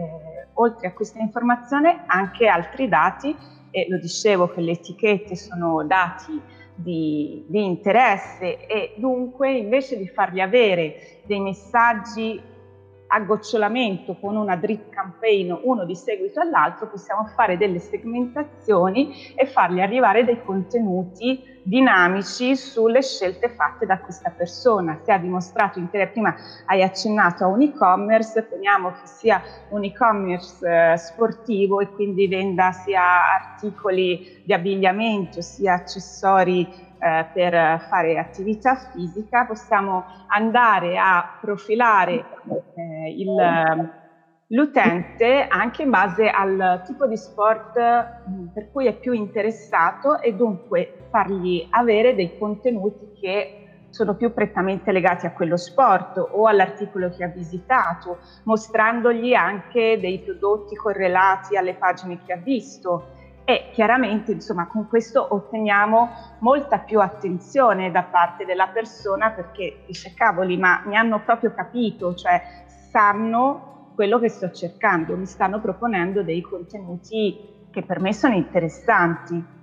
oltre 0.53 0.89
a 0.89 0.93
questa 0.93 1.17
informazione 1.17 2.03
anche 2.05 2.45
altri 2.45 2.87
dati 2.87 3.35
e 3.71 3.87
lo 3.89 3.97
dicevo 3.97 4.49
che 4.49 4.61
le 4.61 4.73
etichette 4.73 5.35
sono 5.35 5.83
dati 5.83 6.61
di, 6.75 7.43
di 7.47 7.63
interesse 7.63 8.65
e 8.65 8.93
dunque 8.97 9.51
invece 9.51 9.97
di 9.97 10.07
fargli 10.07 10.39
avere 10.39 11.21
dei 11.25 11.39
messaggi 11.39 12.41
a 13.13 13.19
gocciolamento 13.19 14.15
con 14.19 14.35
una 14.35 14.55
drip 14.55 14.89
campaign 14.89 15.53
uno 15.61 15.85
di 15.85 15.95
seguito 15.95 16.39
all'altro, 16.39 16.87
possiamo 16.87 17.25
fare 17.35 17.57
delle 17.57 17.77
segmentazioni 17.77 19.33
e 19.35 19.45
fargli 19.45 19.81
arrivare 19.81 20.25
dei 20.25 20.43
contenuti 20.43 21.51
dinamici 21.61 22.55
sulle 22.55 23.03
scelte 23.03 23.49
fatte 23.49 23.85
da 23.85 23.99
questa 23.99 24.31
persona. 24.35 24.99
Se 25.03 25.11
ha 25.11 25.19
dimostrato 25.19 25.77
interesse, 25.77 26.11
prima 26.11 26.35
hai 26.65 26.81
accennato 26.81 27.43
a 27.43 27.47
un 27.47 27.61
e-commerce, 27.61 28.41
poniamo 28.43 28.89
che 28.89 29.05
sia 29.07 29.41
un 29.69 29.83
e-commerce 29.83 30.67
eh, 30.67 30.97
sportivo 30.97 31.79
e 31.81 31.89
quindi 31.89 32.27
venda 32.27 32.71
sia 32.71 33.03
articoli 33.35 34.41
di 34.43 34.53
abbigliamento 34.53 35.41
sia 35.41 35.73
accessori 35.75 36.91
eh, 37.03 37.25
per 37.33 37.81
fare 37.89 38.17
attività 38.17 38.75
fisica, 38.75 39.45
possiamo 39.45 40.05
andare 40.27 40.97
a 40.97 41.37
profilare 41.41 42.13
eh, 42.75 43.13
il, 43.17 43.35
l'utente 44.47 45.45
anche 45.47 45.83
in 45.83 45.89
base 45.89 46.29
al 46.29 46.81
tipo 46.85 47.05
di 47.07 47.17
sport 47.17 47.77
mm, 47.77 48.47
per 48.53 48.71
cui 48.71 48.87
è 48.87 48.93
più 48.93 49.11
interessato 49.11 50.19
e 50.19 50.33
dunque 50.33 51.07
fargli 51.09 51.67
avere 51.69 52.15
dei 52.15 52.37
contenuti 52.37 53.11
che 53.19 53.57
sono 53.89 54.15
più 54.15 54.33
prettamente 54.33 54.91
legati 54.91 55.27
a 55.27 55.33
quello 55.33 55.55
sport 55.55 56.17
o 56.17 56.47
all'articolo 56.47 57.09
che 57.09 57.23
ha 57.23 57.27
visitato, 57.27 58.17
mostrandogli 58.45 59.33
anche 59.33 59.99
dei 59.99 60.19
prodotti 60.19 60.75
correlati 60.75 61.55
alle 61.57 61.75
pagine 61.75 62.19
che 62.25 62.33
ha 62.33 62.37
visto 62.37 63.21
e 63.45 63.69
chiaramente 63.73 64.31
insomma 64.31 64.67
con 64.67 64.87
questo 64.87 65.25
otteniamo 65.33 66.09
molta 66.39 66.79
più 66.79 67.01
attenzione 67.01 67.91
da 67.91 68.03
parte 68.03 68.45
della 68.45 68.67
persona 68.67 69.31
perché 69.31 69.83
dice 69.85 70.13
cavoli 70.13 70.57
ma 70.57 70.81
mi 70.85 70.95
hanno 70.95 71.19
proprio 71.19 71.53
capito, 71.53 72.13
cioè 72.15 72.41
sanno 72.91 73.91
quello 73.95 74.19
che 74.19 74.29
sto 74.29 74.49
cercando, 74.51 75.17
mi 75.17 75.25
stanno 75.25 75.59
proponendo 75.59 76.23
dei 76.23 76.41
contenuti 76.41 77.67
che 77.69 77.83
per 77.83 77.99
me 77.99 78.13
sono 78.13 78.33
interessanti 78.33 79.61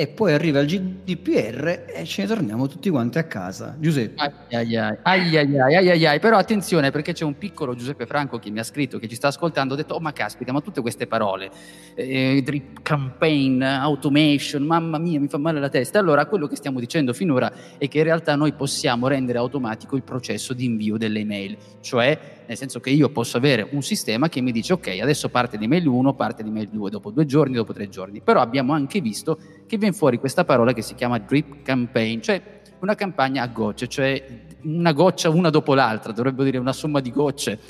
e 0.00 0.06
poi 0.06 0.32
arriva 0.32 0.60
il 0.60 0.66
GDPR 0.66 1.84
e 1.86 2.04
ce 2.06 2.22
ne 2.22 2.28
torniamo 2.28 2.66
tutti 2.68 2.88
quanti 2.88 3.18
a 3.18 3.24
casa. 3.24 3.76
Giuseppe. 3.78 4.32
Ai 4.48 4.74
ai 4.74 5.36
ai, 5.36 5.36
ai, 5.36 5.90
ai, 5.90 6.06
ai, 6.06 6.20
però 6.20 6.38
attenzione 6.38 6.90
perché 6.90 7.12
c'è 7.12 7.24
un 7.26 7.36
piccolo 7.36 7.74
Giuseppe 7.74 8.06
Franco 8.06 8.38
che 8.38 8.48
mi 8.48 8.60
ha 8.60 8.62
scritto, 8.62 8.98
che 8.98 9.08
ci 9.08 9.14
sta 9.14 9.28
ascoltando, 9.28 9.74
ha 9.74 9.76
detto, 9.76 9.92
oh 9.92 10.00
ma 10.00 10.14
caspita, 10.14 10.52
ma 10.52 10.62
tutte 10.62 10.80
queste 10.80 11.06
parole, 11.06 11.50
eh, 11.94 12.40
drip 12.42 12.80
campaign, 12.80 13.60
automation, 13.60 14.62
mamma 14.62 14.96
mia, 14.96 15.20
mi 15.20 15.28
fa 15.28 15.36
male 15.36 15.60
la 15.60 15.68
testa. 15.68 15.98
Allora, 15.98 16.24
quello 16.24 16.46
che 16.46 16.56
stiamo 16.56 16.80
dicendo 16.80 17.12
finora 17.12 17.52
è 17.76 17.86
che 17.86 17.98
in 17.98 18.04
realtà 18.04 18.36
noi 18.36 18.52
possiamo 18.52 19.06
rendere 19.06 19.36
automatico 19.36 19.96
il 19.96 20.02
processo 20.02 20.54
di 20.54 20.64
invio 20.64 20.96
delle 20.96 21.18
email, 21.18 21.58
cioè 21.82 22.39
nel 22.50 22.58
senso 22.58 22.80
che 22.80 22.90
io 22.90 23.10
posso 23.10 23.36
avere 23.36 23.68
un 23.70 23.80
sistema 23.80 24.28
che 24.28 24.40
mi 24.40 24.50
dice 24.50 24.72
ok, 24.72 24.98
adesso 25.00 25.28
parte 25.28 25.56
di 25.56 25.68
mail 25.68 25.86
1, 25.86 26.14
parte 26.14 26.42
di 26.42 26.50
mail 26.50 26.68
2, 26.68 26.90
dopo 26.90 27.12
due 27.12 27.24
giorni, 27.24 27.54
dopo 27.54 27.72
tre 27.72 27.88
giorni, 27.88 28.20
però 28.22 28.40
abbiamo 28.40 28.72
anche 28.72 29.00
visto 29.00 29.38
che 29.68 29.78
viene 29.78 29.94
fuori 29.94 30.18
questa 30.18 30.44
parola 30.44 30.72
che 30.72 30.82
si 30.82 30.96
chiama 30.96 31.20
drip 31.20 31.62
campaign, 31.62 32.18
cioè 32.18 32.42
una 32.80 32.96
campagna 32.96 33.44
a 33.44 33.46
gocce, 33.46 33.86
cioè 33.86 34.24
una 34.62 34.90
goccia 34.90 35.30
una 35.30 35.48
dopo 35.48 35.74
l'altra, 35.74 36.10
dovrebbe 36.10 36.42
dire 36.42 36.58
una 36.58 36.72
somma 36.72 36.98
di 36.98 37.12
gocce 37.12 37.60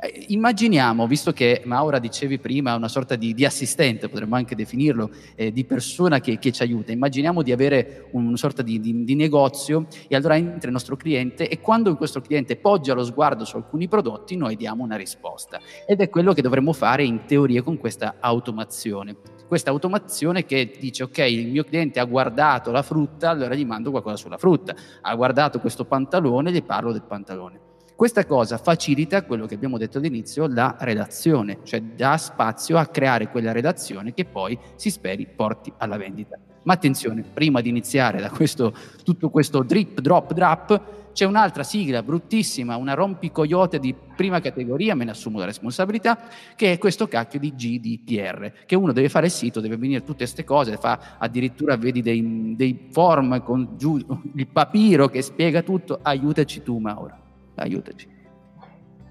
eh, 0.00 0.26
immaginiamo, 0.28 1.08
visto 1.08 1.32
che 1.32 1.62
Maura 1.64 1.98
dicevi 1.98 2.38
prima, 2.38 2.76
una 2.76 2.86
sorta 2.86 3.16
di, 3.16 3.34
di 3.34 3.44
assistente, 3.44 4.08
potremmo 4.08 4.36
anche 4.36 4.54
definirlo, 4.54 5.10
eh, 5.34 5.50
di 5.50 5.64
persona 5.64 6.20
che, 6.20 6.38
che, 6.38 6.52
ci 6.52 6.62
aiuta, 6.62 6.92
immaginiamo 6.92 7.42
di 7.42 7.50
avere 7.50 8.06
una 8.12 8.36
sorta 8.36 8.62
di, 8.62 8.78
di, 8.78 9.04
di, 9.04 9.14
negozio 9.16 9.86
e 10.06 10.14
allora 10.14 10.36
entra 10.36 10.68
il 10.68 10.72
nostro 10.72 10.96
cliente 10.96 11.48
e 11.48 11.60
quando 11.60 11.96
nostro 11.98 12.20
cliente 12.20 12.54
poggia 12.54 12.94
lo 12.94 13.02
sguardo 13.02 13.44
su 13.44 13.56
alcuni 13.56 13.88
prodotti 13.88 14.36
noi 14.36 14.54
diamo 14.54 14.84
una 14.84 14.96
risposta 14.96 15.58
ed 15.84 16.00
è 16.00 16.08
quello 16.08 16.32
che 16.32 16.42
dovremmo 16.42 16.72
fare 16.72 17.02
in 17.02 17.24
teoria 17.26 17.62
con 17.62 17.76
questa 17.76 18.16
automazione. 18.20 19.16
Questa 19.48 19.70
automazione 19.70 20.44
che 20.44 20.76
dice 20.78 21.04
ok, 21.04 21.18
il 21.18 21.48
mio 21.48 21.64
cliente 21.64 21.98
ha 21.98 22.04
guardato 22.04 22.70
la 22.70 22.82
frutta, 22.82 23.30
allora 23.30 23.54
gli 23.54 23.64
mando 23.64 23.90
qualcosa 23.90 24.16
sulla 24.16 24.38
frutta, 24.38 24.74
ha 25.00 25.14
guardato 25.14 25.58
questo 25.58 25.86
pantalone, 25.86 26.52
gli 26.52 26.62
parlo 26.62 26.92
del 26.92 27.02
pantalone. 27.02 27.67
Questa 27.98 28.26
cosa 28.26 28.58
facilita 28.58 29.24
quello 29.24 29.46
che 29.46 29.56
abbiamo 29.56 29.76
detto 29.76 29.98
all'inizio, 29.98 30.46
la 30.46 30.76
redazione, 30.78 31.58
cioè 31.64 31.82
dà 31.82 32.16
spazio 32.16 32.78
a 32.78 32.86
creare 32.86 33.28
quella 33.28 33.50
redazione 33.50 34.14
che 34.14 34.24
poi 34.24 34.56
si 34.76 34.88
speri 34.88 35.26
porti 35.26 35.72
alla 35.78 35.96
vendita. 35.96 36.38
Ma 36.62 36.74
attenzione, 36.74 37.24
prima 37.24 37.60
di 37.60 37.70
iniziare 37.70 38.20
da 38.20 38.30
questo, 38.30 38.72
tutto 39.02 39.30
questo 39.30 39.64
drip, 39.64 39.98
drop, 39.98 40.32
drop, 40.32 40.80
c'è 41.12 41.24
un'altra 41.24 41.64
sigla 41.64 42.04
bruttissima, 42.04 42.76
una 42.76 42.94
rompicoyote 42.94 43.80
di 43.80 43.92
prima 44.14 44.38
categoria, 44.38 44.94
me 44.94 45.04
ne 45.04 45.10
assumo 45.10 45.40
la 45.40 45.46
responsabilità, 45.46 46.20
che 46.54 46.70
è 46.70 46.78
questo 46.78 47.08
cacchio 47.08 47.40
di 47.40 47.52
GDPR, 47.52 48.64
che 48.64 48.76
uno 48.76 48.92
deve 48.92 49.08
fare 49.08 49.26
il 49.26 49.32
sito, 49.32 49.58
deve 49.58 49.76
venire 49.76 50.04
tutte 50.04 50.18
queste 50.18 50.44
cose, 50.44 50.76
fa 50.76 51.16
addirittura, 51.18 51.76
vedi 51.76 52.00
dei, 52.00 52.54
dei 52.54 52.86
form 52.92 53.42
con 53.42 53.70
giù 53.76 53.98
il 54.36 54.46
papiro 54.46 55.08
che 55.08 55.20
spiega 55.20 55.62
tutto, 55.62 55.98
aiutaci 56.00 56.62
tu 56.62 56.78
Maura 56.78 57.26
aiutaci. 57.62 58.08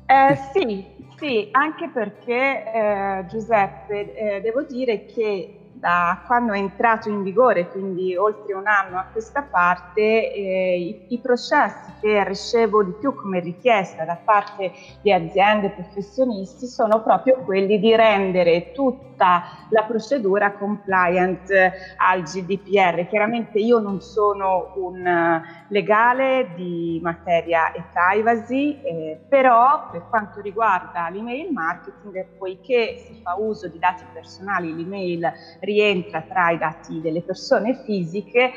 Eh, 0.05 0.36
sì, 0.53 0.86
sì, 1.17 1.49
anche 1.51 1.89
perché 1.89 2.63
eh, 2.73 3.25
Giuseppe, 3.27 4.15
eh, 4.15 4.41
devo 4.41 4.63
dire 4.63 5.05
che 5.05 5.66
da 5.80 6.24
quando 6.26 6.54
è 6.54 6.58
entrato 6.58 7.10
in 7.10 7.24
vigore, 7.24 7.70
quindi 7.70 8.16
oltre 8.16 8.54
un 8.54 8.68
anno 8.68 8.98
a 8.98 9.06
questa 9.12 9.44
parte, 9.44 10.34
eh, 10.34 10.80
i, 10.80 11.13
i, 11.13 11.20
processi 11.20 11.94
che 12.02 12.24
ricevo 12.24 12.84
di 12.84 12.94
più 13.00 13.13
come 13.13 13.40
richiesta 13.40 14.04
da 14.04 14.18
parte 14.24 14.72
di 15.02 15.12
aziende 15.12 15.68
e 15.68 15.70
professionisti 15.72 16.66
sono 16.66 17.02
proprio 17.02 17.38
quelli 17.44 17.80
di 17.80 17.96
rendere 17.96 18.72
tutta 18.72 19.44
la 19.70 19.84
procedura 19.84 20.54
compliant 20.54 21.52
al 21.98 22.22
GDPR. 22.24 23.08
Chiaramente 23.08 23.60
io 23.60 23.80
non 23.80 24.02
sono 24.02 24.74
un 24.76 25.42
legale 25.70 26.52
di 26.56 27.00
materia 27.02 27.72
e 27.72 27.84
privacy, 27.92 28.82
eh, 28.82 29.20
però 29.28 29.90
per 29.92 30.08
quanto 30.10 30.40
riguarda 30.42 31.10
l'email 31.10 31.52
marketing, 31.52 32.26
poiché 32.38 32.98
si 32.98 33.20
fa 33.22 33.36
uso 33.36 33.68
di 33.68 33.80
dati 33.80 34.04
personali, 34.13 34.76
l'email 34.76 35.32
rientra 35.67 36.21
tra 36.21 36.49
i 36.51 36.58
dati 36.58 37.01
delle 37.01 37.21
persone 37.21 37.84
fisiche, 37.84 38.51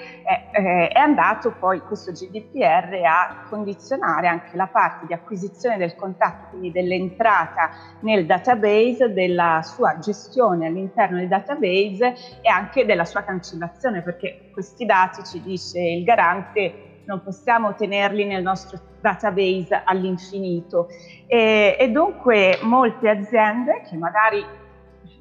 eh, 0.52 0.88
è 0.88 0.98
andato 0.98 1.50
poi 1.58 1.80
questo 1.80 2.12
GDPR 2.12 3.00
a 3.04 3.46
condizionare 3.48 4.28
anche 4.28 4.56
la 4.56 4.68
parte 4.68 5.06
di 5.06 5.12
acquisizione 5.12 5.76
del 5.76 5.96
contatto, 5.96 6.50
quindi 6.50 6.70
dell'entrata 6.70 7.70
nel 8.00 8.26
database, 8.26 9.12
della 9.12 9.60
sua 9.62 9.98
gestione 9.98 10.66
all'interno 10.66 11.18
del 11.18 11.28
database 11.28 12.14
e 12.40 12.48
anche 12.48 12.84
della 12.84 13.04
sua 13.04 13.22
cancellazione, 13.22 14.02
perché 14.02 14.50
questi 14.52 14.86
dati, 14.86 15.24
ci 15.24 15.42
dice 15.42 15.80
il 15.80 16.04
garante, 16.04 17.02
non 17.06 17.22
possiamo 17.22 17.74
tenerli 17.74 18.24
nel 18.24 18.42
nostro 18.42 18.78
database 19.00 19.82
all'infinito. 19.84 20.86
E, 21.26 21.76
e 21.76 21.88
dunque 21.88 22.58
molte 22.62 23.08
aziende 23.08 23.82
che 23.88 23.96
magari 23.96 24.44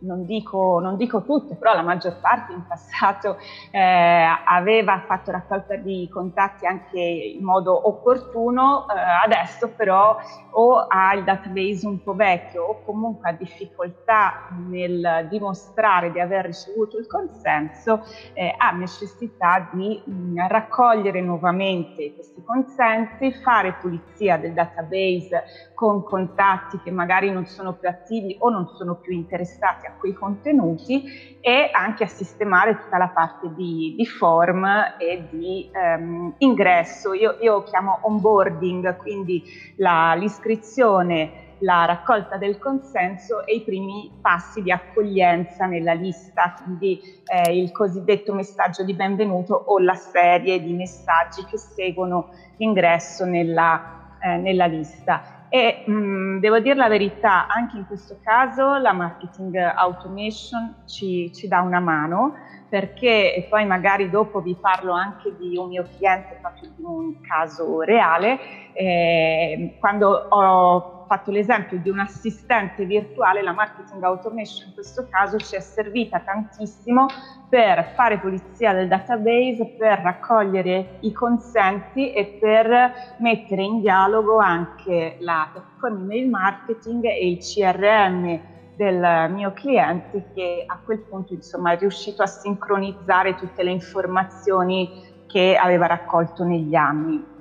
non 0.02 0.26
dico, 0.26 0.80
non 0.80 0.96
dico, 0.96 1.24
tutte, 1.24 1.56
però 1.56 1.74
la 1.74 1.82
maggior 1.82 2.20
parte 2.20 2.54
in 2.54 2.66
passato 2.68 3.38
eh, 3.72 4.26
aveva 4.46 5.04
fatto 5.06 5.32
raccolta 5.32 5.76
di 5.76 6.08
contatti 6.12 6.66
anche 6.66 7.00
in 7.00 7.44
modo 7.44 7.88
opportuno, 7.88 8.86
eh, 8.90 8.94
adesso 9.26 9.70
però 9.70 10.18
o 10.52 10.86
ha 10.88 11.14
il 11.14 11.24
database 11.24 11.88
un 11.88 12.02
po' 12.02 12.14
vecchio 12.14 12.64
o 12.64 12.82
comunque 12.84 13.30
ha 13.30 13.34
difficoltà 13.34 14.48
nel 14.68 15.28
dimostrare 15.30 16.12
di 16.12 16.20
aver 16.20 16.46
ricevuto 16.46 16.98
il 16.98 17.08
consenso, 17.08 18.04
eh, 18.34 18.54
ha 18.58 18.72
necessità 18.72 19.70
di 19.72 20.02
mh, 20.04 20.12
mm, 20.12 20.38
raccogliere 20.48 21.22
nuovamente 21.22 22.14
questi 22.14 22.44
consensi, 22.44 23.32
fare 23.34 23.74
pulizia 23.80 24.38
del 24.38 24.54
database 24.54 25.44
con 25.74 26.04
contatti 26.04 26.80
che 26.80 26.92
magari 26.92 27.32
non 27.32 27.46
sono 27.46 27.74
più 27.74 27.88
attivi 27.88 28.36
o 28.40 28.50
non 28.50 28.68
sono 28.68 28.96
più 28.96 29.14
interessati 29.14 29.89
a 29.90 29.98
quei 29.98 30.14
contenuti 30.14 31.38
e 31.42 31.70
anche 31.72 32.04
a 32.04 32.08
sistemare 32.08 32.78
tutta 32.78 32.98
la 32.98 33.10
parte 33.10 33.54
di, 33.54 33.94
di 33.98 34.06
form 34.06 34.66
e 34.98 35.28
di 35.30 35.70
um, 35.74 36.34
ingresso. 36.38 37.14
Io, 37.14 37.38
io, 37.42 37.64
chiamo 37.64 38.00
onboarding, 38.02 38.98
quindi 38.98 39.44
la, 39.78 40.14
l'iscrizione 40.16 41.48
la 41.60 41.86
raccolta 41.86 42.38
del 42.38 42.58
consenso 42.58 43.46
e 43.46 43.56
i 43.56 43.62
primi 43.62 44.12
passi 44.22 44.62
di 44.62 44.72
accoglienza 44.72 45.66
nella 45.66 45.94
lista, 45.94 46.56
quindi 46.64 47.02
eh, 47.26 47.58
il 47.58 47.72
cosiddetto 47.72 48.34
messaggio 48.34 48.84
di 48.84 48.94
benvenuto 48.94 49.56
o 49.56 49.80
la 49.80 49.96
serie 49.96 50.62
di 50.62 50.74
messaggi 50.74 51.44
che 51.46 51.58
seguono 51.58 52.30
l'ingresso 52.58 53.26
nella, 53.26 54.18
eh, 54.22 54.38
nella 54.38 54.66
lista. 54.66 55.39
E 55.50 55.84
mh, 55.86 55.92
mm, 55.92 56.40
devo 56.40 56.60
dire 56.60 56.76
la 56.76 56.88
verità, 56.88 57.48
anche 57.48 57.78
in 57.78 57.86
questo 57.88 58.20
caso 58.24 58.78
la 58.78 58.94
marketing 58.94 59.56
automation 59.56 60.84
ci, 60.86 61.32
ci 61.34 61.48
dà 61.48 61.62
una 61.62 61.80
mano 61.80 62.34
perché 62.70 63.34
e 63.34 63.48
poi 63.50 63.66
magari 63.66 64.12
dopo 64.12 64.42
vi 64.42 64.56
parlo 64.56 64.94
anche 64.94 65.36
di 65.38 65.58
un 65.58 65.70
mio 65.70 65.88
cliente, 65.98 66.38
proprio 66.40 66.70
di 66.76 66.84
un 66.84 67.20
caso 67.22 67.82
reale, 67.82 68.38
eh, 68.74 69.76
quando 69.80 70.28
ho 70.30 70.99
fatto 71.10 71.32
l'esempio 71.32 71.80
di 71.80 71.90
un 71.90 71.98
assistente 71.98 72.86
virtuale, 72.86 73.42
la 73.42 73.52
marketing 73.52 74.04
automation 74.04 74.68
in 74.68 74.74
questo 74.76 75.08
caso 75.10 75.38
ci 75.38 75.56
è 75.56 75.60
servita 75.60 76.20
tantissimo 76.20 77.08
per 77.50 77.94
fare 77.96 78.20
pulizia 78.20 78.74
del 78.74 78.88
database, 78.88 79.74
per 79.76 80.02
raccogliere 80.02 81.00
i 81.00 81.12
consenti 81.12 82.14
e 82.14 82.38
per 82.40 83.16
mettere 83.18 83.64
in 83.64 83.82
dialogo 83.82 84.38
anche 84.38 85.18
la 85.22 85.50
piattaforma 85.52 86.02
email 86.04 86.30
marketing 86.30 87.04
e 87.06 87.28
il 87.28 87.40
CRM 87.40 88.40
del 88.76 89.32
mio 89.32 89.52
cliente 89.54 90.30
che 90.36 90.64
a 90.66 90.78
quel 90.78 91.00
punto 91.00 91.34
insomma 91.34 91.72
è 91.72 91.78
riuscito 91.80 92.22
a 92.22 92.28
sincronizzare 92.28 93.34
tutte 93.34 93.64
le 93.64 93.72
informazioni 93.72 95.24
che 95.26 95.58
aveva 95.60 95.88
raccolto 95.88 96.44
negli 96.44 96.76
anni. 96.76 97.39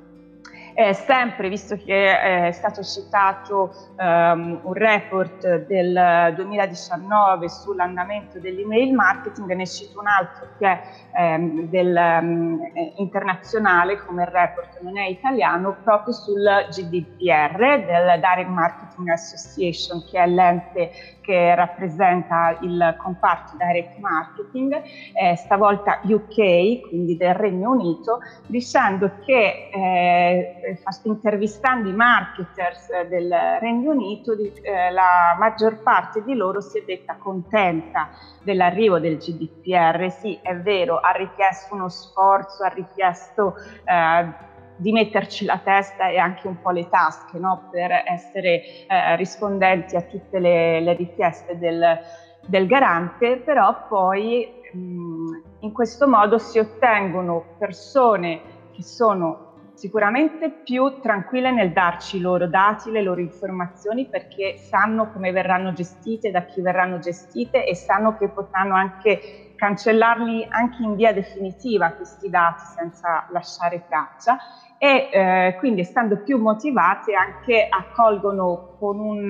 Eh, 0.80 0.94
sempre, 0.94 1.48
visto 1.48 1.74
che 1.74 2.46
è 2.46 2.52
stato 2.52 2.84
citato 2.84 3.74
um, 3.96 4.60
un 4.62 4.72
report 4.74 5.66
del 5.66 6.32
2019 6.36 7.48
sull'andamento 7.48 8.38
dell'email 8.38 8.94
marketing, 8.94 9.54
ne 9.54 9.66
cito 9.66 9.98
un 9.98 10.06
altro 10.06 10.50
che 10.56 10.80
è 11.10 11.34
um, 11.34 11.68
del, 11.68 11.96
um, 11.96 12.60
internazionale, 12.98 13.98
come 14.04 14.24
report 14.24 14.78
non 14.82 14.96
è 14.98 15.08
italiano, 15.08 15.78
proprio 15.82 16.14
sul 16.14 16.46
GDPR, 16.70 17.58
del 17.84 18.20
Direct 18.20 18.48
Marketing 18.48 19.08
Association, 19.08 20.04
che 20.08 20.22
è 20.22 20.28
l'ente 20.28 20.92
che 21.28 21.54
rappresenta 21.54 22.56
il 22.62 22.96
comparto 22.96 23.54
direct 23.58 23.98
marketing, 23.98 24.82
eh, 25.12 25.36
stavolta 25.36 26.00
UK, 26.04 26.88
quindi 26.88 27.18
del 27.18 27.34
Regno 27.34 27.72
Unito, 27.72 28.20
dicendo 28.46 29.18
che 29.26 29.68
eh, 29.70 30.78
intervistando 31.02 31.90
i 31.90 31.92
marketers 31.92 33.08
del 33.10 33.30
Regno 33.60 33.90
Unito, 33.90 34.32
eh, 34.32 34.90
la 34.90 35.36
maggior 35.38 35.82
parte 35.82 36.24
di 36.24 36.34
loro 36.34 36.62
si 36.62 36.78
è 36.78 36.84
detta 36.86 37.16
contenta 37.18 38.08
dell'arrivo 38.42 38.98
del 38.98 39.18
GDPR. 39.18 40.10
Sì, 40.10 40.38
è 40.40 40.56
vero, 40.56 40.98
ha 40.98 41.10
richiesto 41.10 41.74
uno 41.74 41.90
sforzo, 41.90 42.64
ha 42.64 42.68
richiesto 42.68 43.54
eh, 43.84 44.46
di 44.78 44.92
metterci 44.92 45.44
la 45.44 45.60
testa 45.62 46.08
e 46.08 46.18
anche 46.18 46.46
un 46.46 46.60
po' 46.60 46.70
le 46.70 46.88
tasche 46.88 47.38
no? 47.38 47.68
per 47.70 47.90
essere 48.06 48.86
eh, 48.86 49.16
rispondenti 49.16 49.96
a 49.96 50.02
tutte 50.02 50.38
le, 50.38 50.80
le 50.80 50.94
richieste 50.94 51.58
del, 51.58 51.98
del, 52.46 52.66
garante, 52.66 53.38
però 53.38 53.86
poi 53.88 54.48
mh, 54.72 55.58
in 55.60 55.72
questo 55.72 56.08
modo 56.08 56.38
si 56.38 56.58
ottengono 56.58 57.56
persone 57.58 58.40
che 58.72 58.82
sono 58.82 59.46
sicuramente 59.74 60.50
più 60.50 60.98
tranquille 61.00 61.52
nel 61.52 61.72
darci 61.72 62.16
i 62.16 62.20
loro 62.20 62.48
dati, 62.48 62.90
le 62.90 63.02
loro 63.02 63.20
informazioni, 63.20 64.06
perché 64.06 64.56
sanno 64.56 65.10
come 65.12 65.30
verranno 65.30 65.72
gestite, 65.72 66.32
da 66.32 66.42
chi 66.42 66.60
verranno 66.60 66.98
gestite 66.98 67.64
e 67.64 67.76
sanno 67.76 68.16
che 68.16 68.28
potranno 68.28 68.74
anche 68.74 69.47
cancellarli 69.58 70.46
anche 70.48 70.82
in 70.82 70.94
via 70.94 71.12
definitiva 71.12 71.90
questi 71.90 72.30
dati 72.30 72.62
senza 72.76 73.26
lasciare 73.30 73.84
traccia 73.88 74.38
e 74.78 75.08
eh, 75.12 75.56
quindi 75.58 75.80
essendo 75.80 76.18
più 76.18 76.38
motivate 76.38 77.12
anche 77.14 77.66
accolgono 77.68 78.76
con 78.78 79.00
un 79.00 79.28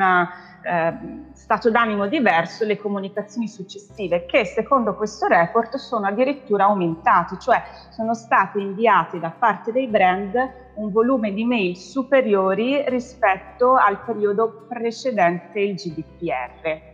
eh, 0.63 0.99
stato 1.33 1.71
d'animo 1.71 2.07
diverso 2.07 2.67
le 2.67 2.77
comunicazioni 2.77 3.49
successive 3.49 4.27
che 4.27 4.45
secondo 4.45 4.95
questo 4.95 5.27
report 5.27 5.77
sono 5.77 6.07
addirittura 6.07 6.65
aumentate, 6.65 7.39
cioè 7.39 7.63
sono 7.89 8.13
state 8.13 8.61
inviate 8.61 9.19
da 9.19 9.31
parte 9.31 9.73
dei 9.73 9.89
brand 9.89 10.35
un 10.75 10.93
volume 10.93 11.33
di 11.33 11.45
mail 11.45 11.77
superiori 11.77 12.85
rispetto 12.89 13.75
al 13.75 14.05
periodo 14.05 14.67
precedente 14.69 15.61
il 15.61 15.75
GDPR. 15.75 16.88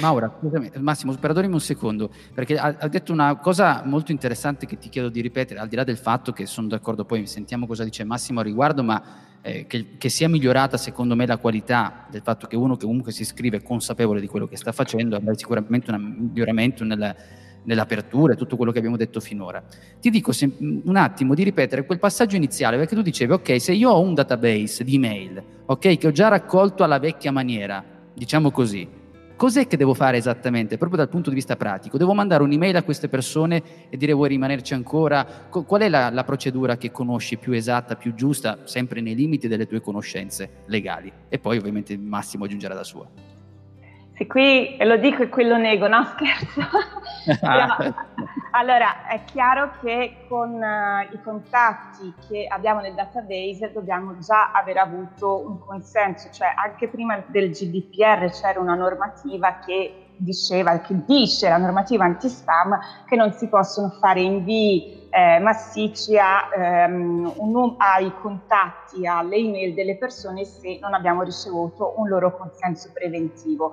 Maura, 0.00 0.34
scusami, 0.38 0.70
Massimo, 0.78 1.14
perdonami 1.14 1.52
un 1.52 1.60
secondo, 1.60 2.10
perché 2.34 2.58
ha, 2.58 2.76
ha, 2.78 2.88
detto 2.88 3.12
una 3.12 3.36
cosa 3.36 3.82
molto 3.84 4.12
interessante 4.12 4.66
che 4.66 4.78
ti 4.78 4.88
chiedo 4.88 5.08
di 5.08 5.20
ripetere, 5.20 5.60
al 5.60 5.68
di 5.68 5.76
là 5.76 5.84
del 5.84 5.96
fatto 5.96 6.32
che 6.32 6.44
sono 6.46 6.68
d'accordo, 6.68 7.04
poi 7.04 7.26
sentiamo 7.26 7.66
cosa 7.66 7.84
dice 7.84 8.04
Massimo 8.04 8.40
a 8.40 8.42
riguardo, 8.42 8.82
ma 8.82 9.02
eh, 9.42 9.66
che, 9.66 9.96
che, 9.96 10.08
sia 10.08 10.28
migliorata 10.28 10.76
secondo 10.76 11.14
me 11.14 11.24
la 11.24 11.38
qualità 11.38 12.06
del 12.10 12.22
fatto 12.22 12.46
che 12.46 12.56
uno 12.56 12.76
che 12.76 12.84
comunque 12.84 13.12
si 13.12 13.22
iscrive 13.22 13.62
consapevole 13.62 14.20
di 14.20 14.26
quello 14.26 14.48
che 14.48 14.56
sta 14.56 14.72
facendo 14.72 15.16
avrà 15.16 15.32
sicuramente 15.34 15.90
un 15.92 16.16
miglioramento 16.18 16.82
nel, 16.82 17.14
nell'apertura 17.62 18.32
e 18.32 18.36
tutto 18.36 18.56
quello 18.56 18.72
che 18.72 18.78
abbiamo 18.78 18.96
detto 18.96 19.20
finora. 19.20 19.62
Ti 20.00 20.10
dico 20.10 20.32
se, 20.32 20.50
un 20.58 20.96
attimo 20.96 21.34
di 21.34 21.44
ripetere 21.44 21.86
quel 21.86 21.98
passaggio 21.98 22.36
iniziale, 22.36 22.76
perché 22.76 22.96
tu 22.96 23.02
dicevi, 23.02 23.32
ok, 23.32 23.60
se 23.60 23.72
io 23.72 23.90
ho 23.90 24.00
un 24.00 24.14
database 24.14 24.82
di 24.82 24.98
mail, 24.98 25.42
ok, 25.66 25.96
che 25.96 26.06
ho 26.06 26.12
già 26.12 26.28
raccolto 26.28 26.82
alla 26.82 26.98
vecchia 26.98 27.30
maniera, 27.30 27.84
diciamo 28.14 28.50
così, 28.50 28.95
Cos'è 29.36 29.66
che 29.66 29.76
devo 29.76 29.92
fare 29.92 30.16
esattamente, 30.16 30.78
proprio 30.78 30.98
dal 30.98 31.10
punto 31.10 31.28
di 31.28 31.34
vista 31.34 31.56
pratico? 31.56 31.98
Devo 31.98 32.14
mandare 32.14 32.42
un'email 32.42 32.76
a 32.76 32.82
queste 32.82 33.10
persone 33.10 33.62
e 33.90 33.98
dire 33.98 34.14
vuoi 34.14 34.30
rimanerci 34.30 34.72
ancora? 34.72 35.26
Qual 35.50 35.82
è 35.82 35.90
la, 35.90 36.08
la 36.08 36.24
procedura 36.24 36.78
che 36.78 36.90
conosci 36.90 37.36
più 37.36 37.52
esatta, 37.52 37.96
più 37.96 38.14
giusta, 38.14 38.60
sempre 38.64 39.02
nei 39.02 39.14
limiti 39.14 39.46
delle 39.46 39.66
tue 39.66 39.82
conoscenze 39.82 40.62
legali? 40.68 41.12
E 41.28 41.38
poi 41.38 41.58
ovviamente 41.58 41.98
Massimo 41.98 42.44
aggiungerà 42.44 42.72
la 42.72 42.82
sua. 42.82 43.06
Sì, 44.14 44.26
qui 44.26 44.74
lo 44.80 44.96
dico 44.96 45.24
e 45.24 45.28
qui 45.28 45.44
lo 45.44 45.58
nego, 45.58 45.86
no 45.86 46.02
scherzo. 46.14 46.60
allora, 48.56 49.06
è 49.06 49.22
chiaro 49.24 49.72
che 49.82 50.24
con 50.28 50.54
uh, 50.54 51.14
i 51.14 51.20
contatti 51.22 52.14
che 52.26 52.46
abbiamo 52.48 52.80
nel 52.80 52.94
database 52.94 53.70
dobbiamo 53.70 54.18
già 54.18 54.50
aver 54.52 54.78
avuto 54.78 55.46
un 55.46 55.58
consenso, 55.58 56.30
cioè 56.32 56.54
anche 56.56 56.88
prima 56.88 57.22
del 57.26 57.50
GDPR 57.50 58.30
c'era 58.30 58.58
una 58.58 58.74
normativa 58.74 59.58
che 59.58 60.06
diceva, 60.16 60.78
che 60.78 61.04
dice 61.04 61.50
la 61.50 61.58
normativa 61.58 62.04
anti-spam, 62.04 62.78
che 63.06 63.14
non 63.14 63.30
si 63.32 63.46
possono 63.48 63.90
fare 64.00 64.20
invii 64.20 65.08
eh, 65.10 65.38
massicci 65.38 66.16
a, 66.16 66.48
ehm, 66.56 67.34
un, 67.36 67.74
ai 67.76 68.10
contatti, 68.20 69.06
alle 69.06 69.36
email 69.36 69.74
delle 69.74 69.96
persone 69.96 70.46
se 70.46 70.78
non 70.80 70.94
abbiamo 70.94 71.22
ricevuto 71.22 71.92
un 71.98 72.08
loro 72.08 72.34
consenso 72.34 72.90
preventivo. 72.92 73.72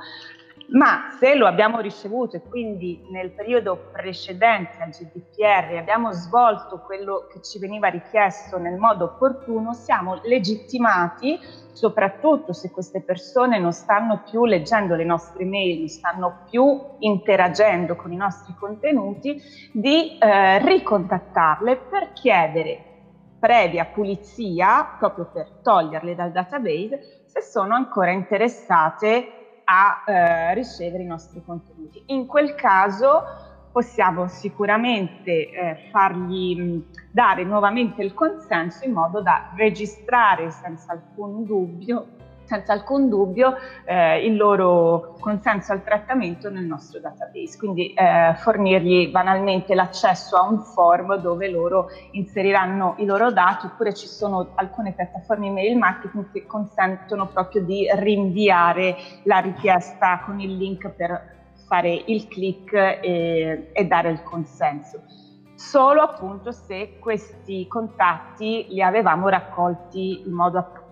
Ma 0.70 1.10
se 1.20 1.36
lo 1.36 1.46
abbiamo 1.46 1.80
ricevuto 1.80 2.38
e 2.38 2.42
quindi 2.42 3.06
nel 3.12 3.32
periodo 3.32 3.90
precedente 3.92 4.78
al 4.82 4.90
GDPR 4.90 5.76
abbiamo 5.78 6.12
svolto 6.12 6.80
quello 6.80 7.28
che 7.32 7.42
ci 7.42 7.60
veniva 7.60 7.90
richiesto 7.90 8.58
nel 8.58 8.78
modo 8.78 9.06
opportuno, 9.06 9.74
siamo 9.74 10.20
legittimati, 10.24 11.38
soprattutto 11.74 12.54
se 12.54 12.72
queste 12.72 13.02
persone 13.02 13.60
non 13.60 13.74
stanno 13.74 14.24
più 14.30 14.46
leggendo 14.46 14.96
le 14.96 15.04
nostre 15.04 15.44
mail, 15.44 15.80
non 15.80 15.88
stanno 15.90 16.38
più 16.50 16.80
interagendo 17.00 17.96
con 17.96 18.12
i 18.14 18.18
nostri 18.18 18.56
contenuti, 18.58 19.42
di 19.74 20.18
eh, 20.18 20.60
ricontattarle 20.60 21.76
per 21.76 22.14
chiedere 22.14 22.92
previa 23.38 23.84
pulizia, 23.84 24.96
proprio 24.98 25.30
per 25.32 25.60
toglierle 25.62 26.16
dal 26.16 26.32
database, 26.32 27.26
se 27.26 27.42
sono 27.42 27.76
ancora 27.76 28.12
interessate 28.12 29.43
a 29.66 30.04
eh, 30.06 30.54
ricevere 30.54 31.04
i 31.04 31.08
nostri 31.08 31.42
contenuti. 31.44 32.04
In 32.08 32.26
quel 32.26 32.56
caso 32.56 33.24
possiamo 33.72 34.28
sicuramente 34.28 35.50
eh, 35.50 35.90
fargli 35.92 36.56
mh, 36.56 36.86
dare 37.12 37.44
nuovamente 37.44 38.04
il 38.04 38.14
consenso 38.14 38.86
in 38.86 38.94
modo 38.94 39.22
da 39.22 39.52
registrare 39.56 40.52
senza 40.52 40.92
alcun 40.92 41.44
dubbio 41.44 42.08
senza 42.46 42.74
alcun 42.74 43.10
dubbio 43.10 43.56
eh, 43.86 44.26
il 44.26 44.36
loro 44.36 45.16
consenso 45.20 45.72
al 45.72 45.84
trattamento 45.84 46.50
nel 46.50 46.66
nostro 46.66 47.00
database, 47.00 47.58
quindi 47.58 47.94
eh, 47.94 48.34
fornirgli 48.36 49.10
banalmente 49.10 49.74
l'accesso 49.76 50.36
a 50.38 50.48
un 50.48 50.62
form 50.62 51.16
dove 51.18 51.50
loro 51.50 51.90
inseriranno 52.12 52.96
i 52.98 53.06
loro 53.06 53.32
dati 53.32 53.66
oppure 53.66 53.94
ci 53.94 54.08
sono 54.08 54.52
alcune 54.56 54.94
piattaforme 54.94 55.48
email 55.48 55.78
marketing 55.78 56.32
che 56.32 56.46
consentono 56.46 57.28
proprio 57.28 57.62
di 57.64 57.88
rinviare 57.94 58.96
la 59.24 59.40
richiesta 59.40 60.22
con 60.26 60.40
il 60.40 60.56
link 60.56 60.90
per 60.90 61.32
fare 61.68 62.04
il 62.06 62.28
click 62.28 62.74
e, 62.74 63.70
e 63.72 63.86
dare 63.86 64.10
il 64.10 64.22
consenso 64.24 65.02
solo 65.56 66.02
appunto 66.02 66.52
se 66.52 66.98
questi 67.00 67.68
contatti 67.68 68.68
li 68.70 68.82
avevamo 68.82 69.30
raccolti 69.30 70.24
in 70.26 70.34
modo 70.34 70.58
appropriato. 70.58 70.83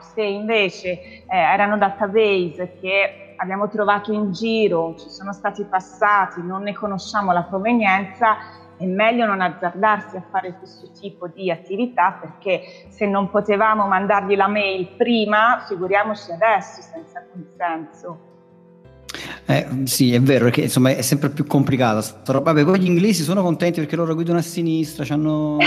Se 0.00 0.22
invece 0.22 0.90
eh, 0.90 1.24
erano 1.28 1.76
database 1.76 2.76
che 2.80 3.34
abbiamo 3.36 3.68
trovato 3.68 4.12
in 4.12 4.32
giro, 4.32 4.94
ci 4.96 5.08
sono 5.08 5.32
stati 5.32 5.64
passati, 5.64 6.42
non 6.42 6.62
ne 6.62 6.74
conosciamo 6.74 7.32
la 7.32 7.42
provenienza, 7.42 8.36
è 8.76 8.84
meglio 8.84 9.26
non 9.26 9.40
azzardarsi 9.40 10.16
a 10.16 10.24
fare 10.30 10.54
questo 10.56 10.90
tipo 10.92 11.26
di 11.26 11.50
attività 11.50 12.16
perché 12.20 12.62
se 12.88 13.06
non 13.06 13.28
potevamo 13.28 13.86
mandargli 13.86 14.36
la 14.36 14.46
mail 14.46 14.94
prima, 14.96 15.64
figuriamoci 15.66 16.30
adesso 16.30 16.80
senza 16.82 17.24
consenso. 17.32 18.27
Eh, 19.46 19.66
sì, 19.84 20.12
è 20.12 20.20
vero, 20.20 20.44
perché 20.44 20.62
insomma 20.62 20.90
è 20.90 21.02
sempre 21.02 21.30
più 21.30 21.46
complicata. 21.46 22.04
Vabbè, 22.24 22.64
poi 22.64 22.80
gli 22.80 22.86
inglesi 22.86 23.22
sono 23.22 23.42
contenti 23.42 23.80
perché 23.80 23.96
loro 23.96 24.14
guidano 24.14 24.38
a 24.38 24.42
sinistra, 24.42 25.04
hanno... 25.14 25.56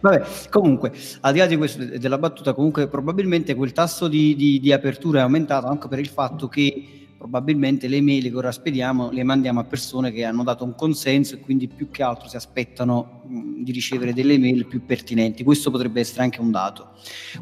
Vabbè, 0.00 0.22
comunque, 0.50 0.92
al 1.20 1.32
di 1.32 1.38
là 1.38 1.46
di 1.46 1.56
questo, 1.56 1.84
della 1.84 2.18
battuta, 2.18 2.52
comunque 2.52 2.88
probabilmente 2.88 3.54
quel 3.54 3.72
tasso 3.72 4.06
di, 4.08 4.34
di, 4.36 4.60
di 4.60 4.72
apertura 4.72 5.20
è 5.20 5.22
aumentato 5.22 5.66
anche 5.66 5.88
per 5.88 5.98
il 5.98 6.08
fatto 6.08 6.48
che 6.48 7.06
probabilmente 7.16 7.88
le 7.88 8.02
mail 8.02 8.28
che 8.28 8.36
ora 8.36 8.52
spediamo 8.52 9.10
le 9.10 9.22
mandiamo 9.24 9.60
a 9.60 9.64
persone 9.64 10.12
che 10.12 10.24
hanno 10.24 10.42
dato 10.42 10.62
un 10.62 10.74
consenso 10.74 11.34
e 11.34 11.40
quindi 11.40 11.68
più 11.68 11.90
che 11.90 12.02
altro 12.02 12.28
si 12.28 12.36
aspettano 12.36 13.22
mh, 13.26 13.62
di 13.62 13.72
ricevere 13.72 14.12
delle 14.12 14.38
mail 14.38 14.66
più 14.66 14.84
pertinenti. 14.84 15.42
Questo 15.42 15.70
potrebbe 15.70 16.00
essere 16.00 16.22
anche 16.22 16.40
un 16.40 16.50
dato. 16.50 16.90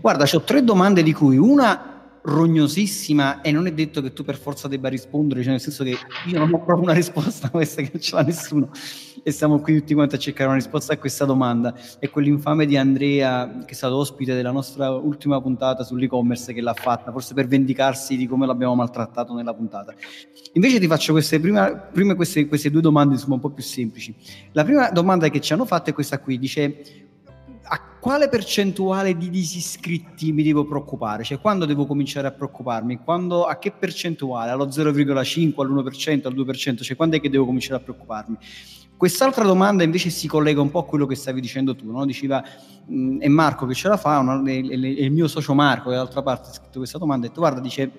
Guarda, 0.01 0.25
ho 0.33 0.41
tre 0.43 0.63
domande 0.63 1.03
di 1.03 1.13
cui 1.13 1.37
una 1.37 2.02
rognosissima 2.23 3.41
e 3.41 3.51
non 3.51 3.67
è 3.67 3.73
detto 3.73 4.01
che 4.01 4.13
tu 4.13 4.25
per 4.25 4.37
forza 4.37 4.69
debba 4.69 4.89
rispondere, 4.89 5.43
cioè 5.43 5.53
nel 5.53 5.61
senso 5.61 5.85
che 5.85 5.97
io 6.27 6.39
non 6.39 6.53
ho 6.53 6.63
proprio 6.63 6.83
una 6.83 6.93
risposta 6.93 7.47
a 7.49 7.51
questa 7.51 7.83
che 7.83 7.91
non 7.93 8.03
ce 8.03 8.15
l'ha 8.15 8.23
nessuno 8.23 8.71
e 9.25 9.31
siamo 9.31 9.61
qui 9.61 9.79
tutti 9.79 9.95
quanti 9.95 10.17
a 10.17 10.19
cercare 10.19 10.47
una 10.47 10.57
risposta 10.57 10.95
a 10.95 10.99
questa 10.99 11.25
domanda. 11.25 11.75
È 11.99 12.11
quell'infame 12.11 12.67
di 12.67 12.77
Andrea 12.77 13.59
che 13.65 13.73
è 13.73 13.75
stato 13.75 13.97
ospite 13.97 14.35
della 14.35 14.51
nostra 14.51 14.91
ultima 14.91 15.41
puntata 15.41 15.85
sull'e-commerce 15.85 16.53
che 16.53 16.61
l'ha 16.61 16.75
fatta, 16.75 17.13
forse 17.13 17.35
per 17.35 17.47
vendicarsi 17.47 18.17
di 18.17 18.27
come 18.27 18.47
l'abbiamo 18.47 18.75
maltrattato 18.75 19.35
nella 19.35 19.55
puntata. 19.55 19.95
Invece 20.55 20.81
ti 20.81 20.87
faccio 20.87 21.13
queste, 21.13 21.39
prima, 21.39 21.73
prima 21.73 22.15
queste, 22.15 22.47
queste 22.47 22.71
due 22.71 22.81
domande 22.81 23.15
insomma 23.15 23.35
un 23.35 23.41
po' 23.41 23.51
più 23.51 23.63
semplici. 23.63 24.15
La 24.53 24.65
prima 24.65 24.91
domanda 24.91 25.29
che 25.29 25.41
ci 25.41 25.53
hanno 25.53 25.65
fatto 25.65 25.91
è 25.91 25.93
questa 25.93 26.19
qui, 26.19 26.39
dice 26.39 27.02
a 27.73 27.81
quale 27.99 28.29
percentuale 28.29 29.17
di 29.17 29.31
disiscritti 29.31 30.31
mi 30.31 30.43
devo 30.43 30.67
preoccupare? 30.67 31.25
Cioè, 31.25 31.41
quando 31.41 31.65
devo 31.65 31.87
cominciare 31.87 32.27
a 32.27 32.31
preoccuparmi? 32.31 32.99
Quando, 33.03 33.45
a 33.45 33.57
che 33.57 33.71
percentuale? 33.71 34.51
Allo 34.51 34.67
0,5, 34.67 35.55
all'1%, 35.57 36.27
al 36.27 36.35
2%? 36.35 36.83
Cioè, 36.83 36.97
quando 36.97 37.17
è 37.17 37.21
che 37.21 37.31
devo 37.31 37.47
cominciare 37.47 37.81
a 37.81 37.83
preoccuparmi? 37.83 38.37
Quest'altra 38.95 39.45
domanda 39.45 39.85
invece 39.85 40.11
si 40.11 40.29
collega 40.29 40.61
un 40.61 40.71
po' 40.71 40.81
a 40.81 40.85
quello 40.85 41.07
che 41.07 41.15
stavi 41.15 41.41
dicendo 41.41 41.75
tu, 41.75 41.91
no? 41.91 42.05
Diceva, 42.05 42.45
mh, 42.87 43.21
è 43.21 43.29
Marco 43.29 43.65
che 43.65 43.73
ce 43.73 43.89
la 43.89 43.97
fa, 43.97 44.21
no? 44.21 44.47
è, 44.47 44.51
è, 44.51 44.69
è, 44.69 45.03
il 45.05 45.11
mio 45.11 45.27
socio 45.27 45.55
Marco, 45.55 45.89
che 45.89 45.95
dall'altra 45.95 46.23
parte 46.23 46.51
ha 46.51 46.53
scritto 46.53 46.79
questa 46.79 46.99
domanda, 46.99 47.25
ha 47.25 47.29
detto, 47.31 47.41
guarda, 47.41 47.61
dice, 47.61 47.91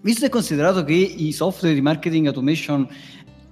visto 0.00 0.24
e 0.24 0.30
considerato 0.30 0.84
che 0.84 0.94
i 0.94 1.32
software 1.32 1.74
di 1.74 1.82
marketing 1.82 2.28
automation 2.28 2.88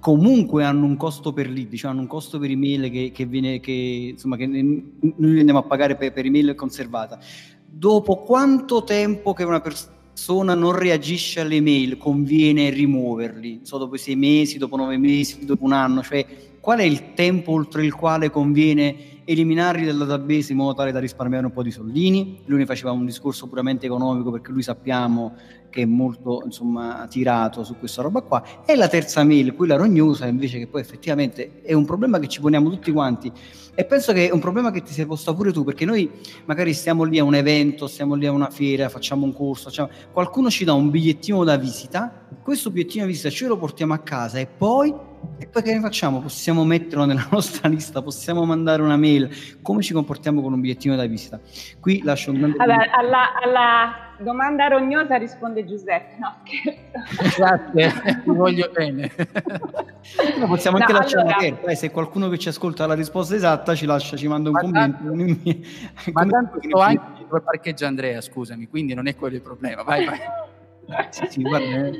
comunque 0.05 0.63
hanno 0.63 0.85
un 0.85 0.97
costo 0.97 1.33
per 1.33 1.49
lead, 1.49 1.73
cioè 1.73 1.89
hanno 1.89 2.01
un 2.01 2.05
costo 2.05 2.37
per 2.37 2.51
email 2.51 2.91
che, 2.91 3.09
che, 3.11 3.25
viene, 3.25 3.59
che, 3.59 4.09
insomma, 4.11 4.37
che 4.37 4.45
noi 4.45 5.39
andiamo 5.39 5.57
a 5.57 5.63
pagare 5.63 5.95
per, 5.95 6.13
per 6.13 6.27
email 6.27 6.53
conservata. 6.53 7.17
Dopo 7.65 8.17
quanto 8.17 8.83
tempo 8.83 9.33
che 9.33 9.43
una 9.43 9.61
persona 9.61 10.53
non 10.53 10.73
reagisce 10.73 11.39
alle 11.39 11.59
mail 11.59 11.97
conviene 11.97 12.69
rimuoverli? 12.69 13.61
So, 13.63 13.79
dopo 13.79 13.97
sei 13.97 14.15
mesi, 14.15 14.59
dopo 14.59 14.75
nove 14.75 14.95
mesi, 14.97 15.43
dopo 15.43 15.65
un 15.65 15.73
anno, 15.73 16.03
cioè 16.03 16.23
qual 16.59 16.77
è 16.77 16.83
il 16.83 17.15
tempo 17.15 17.53
oltre 17.53 17.83
il 17.83 17.95
quale 17.95 18.29
conviene 18.29 19.14
eliminarli 19.25 19.85
dal 19.85 19.97
database 19.97 20.51
in 20.51 20.59
modo 20.59 20.75
tale 20.75 20.91
da 20.91 20.99
risparmiare 20.99 21.45
un 21.45 21.51
po' 21.51 21.63
di 21.63 21.71
soldini. 21.71 22.41
Lui 22.45 22.59
ne 22.59 22.65
faceva 22.65 22.91
un 22.91 23.05
discorso 23.05 23.47
puramente 23.47 23.85
economico 23.85 24.31
perché 24.31 24.51
lui 24.51 24.61
sappiamo 24.61 25.35
che 25.69 25.81
è 25.81 25.85
molto 25.85 26.41
insomma 26.45 27.05
tirato 27.09 27.63
su 27.63 27.75
questa 27.77 28.01
roba 28.01 28.21
qua. 28.21 28.63
E 28.65 28.75
la 28.75 28.87
terza 28.87 29.23
mail, 29.23 29.53
quella 29.55 29.75
rognosa, 29.75 30.25
invece 30.25 30.59
che 30.59 30.67
poi 30.67 30.79
effettivamente 30.79 31.61
è 31.61 31.73
un 31.73 31.83
problema 31.83 32.19
che 32.19 32.27
ci 32.27 32.39
poniamo 32.39 32.69
tutti 32.69 32.91
quanti 32.91 33.31
e 33.77 33.83
penso 33.83 34.13
che 34.13 34.29
è 34.29 34.31
un 34.31 34.39
problema 34.39 34.71
che 34.71 34.81
ti 34.83 34.93
sei 34.93 35.05
posto 35.05 35.35
pure 35.35 35.51
tu 35.51 35.65
perché 35.65 35.83
noi 35.83 36.09
magari 36.45 36.73
stiamo 36.73 37.03
lì 37.03 37.19
a 37.19 37.25
un 37.25 37.35
evento, 37.35 37.87
stiamo 37.87 38.15
lì 38.15 38.25
a 38.25 38.31
una 38.31 38.49
fiera, 38.49 38.87
facciamo 38.87 39.25
un 39.25 39.33
corso, 39.33 39.65
facciamo... 39.65 39.89
qualcuno 40.13 40.49
ci 40.49 40.63
dà 40.63 40.71
un 40.71 40.89
bigliettino 40.89 41.43
da 41.43 41.57
visita, 41.57 42.25
questo 42.41 42.69
bigliettino 42.69 43.03
da 43.03 43.09
visita 43.09 43.29
ce 43.29 43.47
lo 43.47 43.57
portiamo 43.57 43.93
a 43.93 43.97
casa 43.97 44.39
e 44.39 44.47
poi 44.47 44.93
e 45.37 45.47
poi 45.47 45.61
che 45.63 45.73
ne 45.73 45.81
facciamo? 45.81 46.21
Possiamo 46.21 46.63
metterlo 46.63 47.03
nella 47.05 47.27
nostra 47.31 47.67
lista, 47.67 48.01
possiamo 48.01 48.45
mandare 48.45 48.81
una 48.81 48.95
mail, 48.95 49.29
come 49.61 49.81
ci 49.81 49.93
comportiamo 49.93 50.41
con 50.41 50.53
un 50.53 50.61
bigliettino 50.61 50.95
da 50.95 51.05
visita? 51.05 51.39
Qui 51.79 52.01
lascio 52.03 52.31
un 52.31 52.37
grande... 52.37 52.57
Allora, 52.59 52.91
alla, 52.91 53.41
alla, 53.41 53.95
domanda 54.19 54.67
rognosa 54.67 55.17
risponde 55.17 55.65
Giuseppe, 55.65 56.15
no 56.19 56.35
scherzo. 56.43 57.35
Grazie, 57.37 58.21
ti 58.23 58.29
voglio 58.29 58.69
bene. 58.71 59.11
No, 60.39 60.47
possiamo 60.47 60.77
anche 60.77 60.93
no, 60.93 60.99
lasciare 60.99 61.21
allora... 61.23 61.35
aperta, 61.35 61.71
eh, 61.71 61.75
se 61.75 61.91
qualcuno 61.91 62.29
che 62.29 62.37
ci 62.37 62.47
ascolta 62.47 62.85
la 62.85 62.93
risposta 62.93 63.35
esatta 63.35 63.75
ci 63.75 63.85
lascia, 63.85 64.15
ci 64.15 64.27
manda 64.27 64.49
un 64.49 64.55
ma 64.55 64.61
commento. 64.61 65.03
Tanto, 65.03 66.11
ma 66.13 66.25
tanto 66.25 66.59
sto 66.61 66.79
anche 66.79 67.25
dove 67.27 67.41
parcheggia 67.41 67.87
Andrea, 67.87 68.21
scusami, 68.21 68.67
quindi 68.67 68.93
non 68.93 69.07
è 69.07 69.15
quello 69.15 69.35
il 69.35 69.41
problema, 69.41 69.83
vai 69.83 70.05
vai. 70.05 70.19
sì, 71.09 71.25
sì, 71.29 71.41
guarda. 71.41 71.91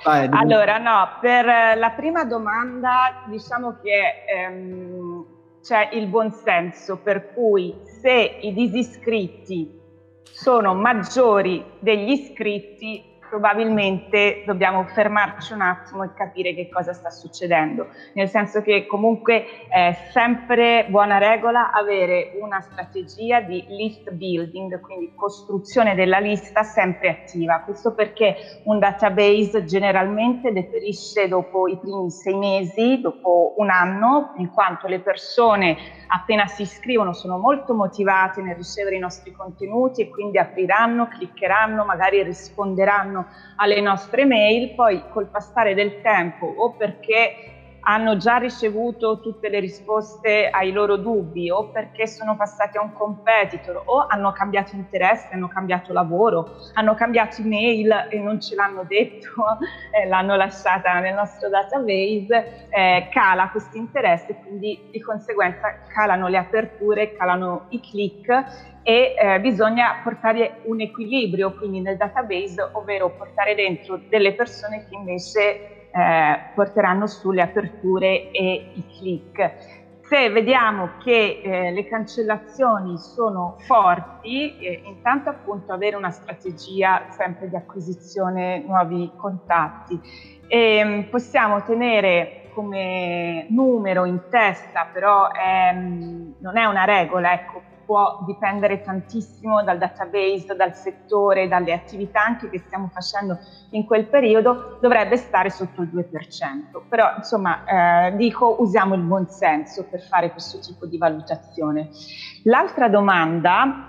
Eh. 0.00 0.02
Vai, 0.04 0.28
allora, 0.32 0.78
no, 0.78 1.18
per 1.20 1.44
la 1.44 1.90
prima 1.90 2.24
domanda 2.24 3.22
diciamo 3.26 3.78
che 3.82 4.24
ehm, 4.26 5.24
c'è 5.62 5.90
il 5.92 6.06
buon 6.06 6.32
senso, 6.32 6.96
per 6.96 7.34
cui 7.34 7.74
se 8.00 8.38
i 8.40 8.52
disiscritti 8.54 9.78
sono 10.22 10.74
maggiori 10.74 11.62
degli 11.80 12.10
iscritti, 12.12 13.09
probabilmente 13.30 14.42
dobbiamo 14.44 14.84
fermarci 14.84 15.52
un 15.52 15.62
attimo 15.62 16.02
e 16.02 16.12
capire 16.14 16.52
che 16.52 16.68
cosa 16.68 16.92
sta 16.92 17.10
succedendo, 17.10 17.86
nel 18.14 18.28
senso 18.28 18.60
che 18.60 18.86
comunque 18.86 19.44
è 19.68 19.96
sempre 20.10 20.86
buona 20.88 21.18
regola 21.18 21.70
avere 21.70 22.32
una 22.40 22.60
strategia 22.60 23.40
di 23.40 23.64
list 23.68 24.10
building, 24.10 24.80
quindi 24.80 25.12
costruzione 25.14 25.94
della 25.94 26.18
lista 26.18 26.64
sempre 26.64 27.08
attiva. 27.08 27.60
Questo 27.60 27.94
perché 27.94 28.60
un 28.64 28.80
database 28.80 29.64
generalmente 29.64 30.52
deperisce 30.52 31.28
dopo 31.28 31.68
i 31.68 31.78
primi 31.78 32.10
sei 32.10 32.34
mesi, 32.34 33.00
dopo 33.00 33.54
un 33.58 33.70
anno, 33.70 34.32
in 34.38 34.50
quanto 34.50 34.88
le 34.88 34.98
persone 34.98 35.99
appena 36.12 36.46
si 36.46 36.62
iscrivono 36.62 37.12
sono 37.12 37.38
molto 37.38 37.74
motivate 37.74 38.42
nel 38.42 38.56
ricevere 38.56 38.96
i 38.96 39.00
nostri 39.00 39.32
contenuti 39.32 40.02
e 40.02 40.08
quindi 40.08 40.38
apriranno, 40.38 41.08
cliccheranno, 41.08 41.84
magari 41.84 42.22
risponderanno 42.22 43.26
alle 43.56 43.80
nostre 43.80 44.24
mail, 44.24 44.74
poi 44.74 45.02
col 45.08 45.28
passare 45.28 45.74
del 45.74 46.00
tempo 46.00 46.46
o 46.46 46.74
perché 46.74 47.49
hanno 47.82 48.16
già 48.16 48.36
ricevuto 48.36 49.20
tutte 49.20 49.48
le 49.48 49.60
risposte 49.60 50.48
ai 50.50 50.72
loro 50.72 50.96
dubbi 50.96 51.50
o 51.50 51.70
perché 51.70 52.06
sono 52.06 52.36
passati 52.36 52.76
a 52.76 52.82
un 52.82 52.92
competitor 52.92 53.82
o 53.86 54.06
hanno 54.08 54.32
cambiato 54.32 54.74
interesse, 54.74 55.28
hanno 55.32 55.48
cambiato 55.48 55.92
lavoro, 55.92 56.56
hanno 56.74 56.94
cambiato 56.94 57.40
email 57.40 58.08
e 58.10 58.18
non 58.18 58.40
ce 58.40 58.54
l'hanno 58.54 58.84
detto, 58.84 59.28
eh, 59.92 60.06
l'hanno 60.06 60.36
lasciata 60.36 60.98
nel 61.00 61.14
nostro 61.14 61.48
database, 61.48 62.66
eh, 62.70 63.08
cala 63.10 63.48
questo 63.50 63.76
interesse 63.76 64.32
e 64.32 64.36
quindi 64.42 64.88
di 64.90 65.00
conseguenza 65.00 65.78
calano 65.88 66.28
le 66.28 66.38
aperture, 66.38 67.14
calano 67.14 67.66
i 67.70 67.80
click 67.80 68.78
e 68.82 69.14
eh, 69.18 69.40
bisogna 69.40 70.00
portare 70.02 70.60
un 70.64 70.80
equilibrio 70.80 71.52
quindi 71.54 71.80
nel 71.80 71.96
database, 71.96 72.70
ovvero 72.72 73.10
portare 73.10 73.54
dentro 73.54 74.00
delle 74.08 74.32
persone 74.32 74.86
che 74.88 74.94
invece 74.94 75.79
eh, 75.90 76.50
porteranno 76.54 77.06
sulle 77.06 77.42
aperture 77.42 78.30
e 78.30 78.70
i 78.74 78.84
click. 78.86 79.78
Se 80.00 80.28
vediamo 80.28 80.94
che 80.98 81.40
eh, 81.40 81.70
le 81.70 81.86
cancellazioni 81.86 82.98
sono 82.98 83.54
forti, 83.58 84.56
eh, 84.58 84.82
intanto 84.84 85.28
appunto 85.30 85.72
avere 85.72 85.94
una 85.94 86.10
strategia 86.10 87.06
sempre 87.10 87.48
di 87.48 87.54
acquisizione 87.54 88.58
nuovi 88.66 89.12
contatti. 89.14 90.00
E, 90.48 90.58
ehm, 90.78 91.08
possiamo 91.08 91.62
tenere 91.62 92.40
come 92.52 93.46
numero 93.50 94.04
in 94.04 94.28
testa, 94.28 94.88
però 94.92 95.28
ehm, 95.30 96.34
non 96.40 96.56
è 96.56 96.64
una 96.64 96.84
regola, 96.84 97.32
ecco, 97.32 97.62
può 97.90 98.20
dipendere 98.24 98.82
tantissimo 98.82 99.64
dal 99.64 99.76
database, 99.76 100.54
dal 100.54 100.76
settore, 100.76 101.48
dalle 101.48 101.72
attività 101.72 102.22
anche 102.22 102.48
che 102.48 102.60
stiamo 102.60 102.86
facendo 102.86 103.36
in 103.70 103.84
quel 103.84 104.06
periodo, 104.06 104.78
dovrebbe 104.80 105.16
stare 105.16 105.50
sotto 105.50 105.82
il 105.82 105.90
2%. 105.92 106.82
Però 106.88 107.14
insomma 107.16 107.64
eh, 108.06 108.14
dico 108.14 108.58
usiamo 108.60 108.94
il 108.94 109.00
buon 109.00 109.26
senso 109.26 109.88
per 109.90 110.02
fare 110.02 110.30
questo 110.30 110.60
tipo 110.60 110.86
di 110.86 110.98
valutazione. 110.98 111.88
L'altra 112.44 112.88
domanda 112.88 113.88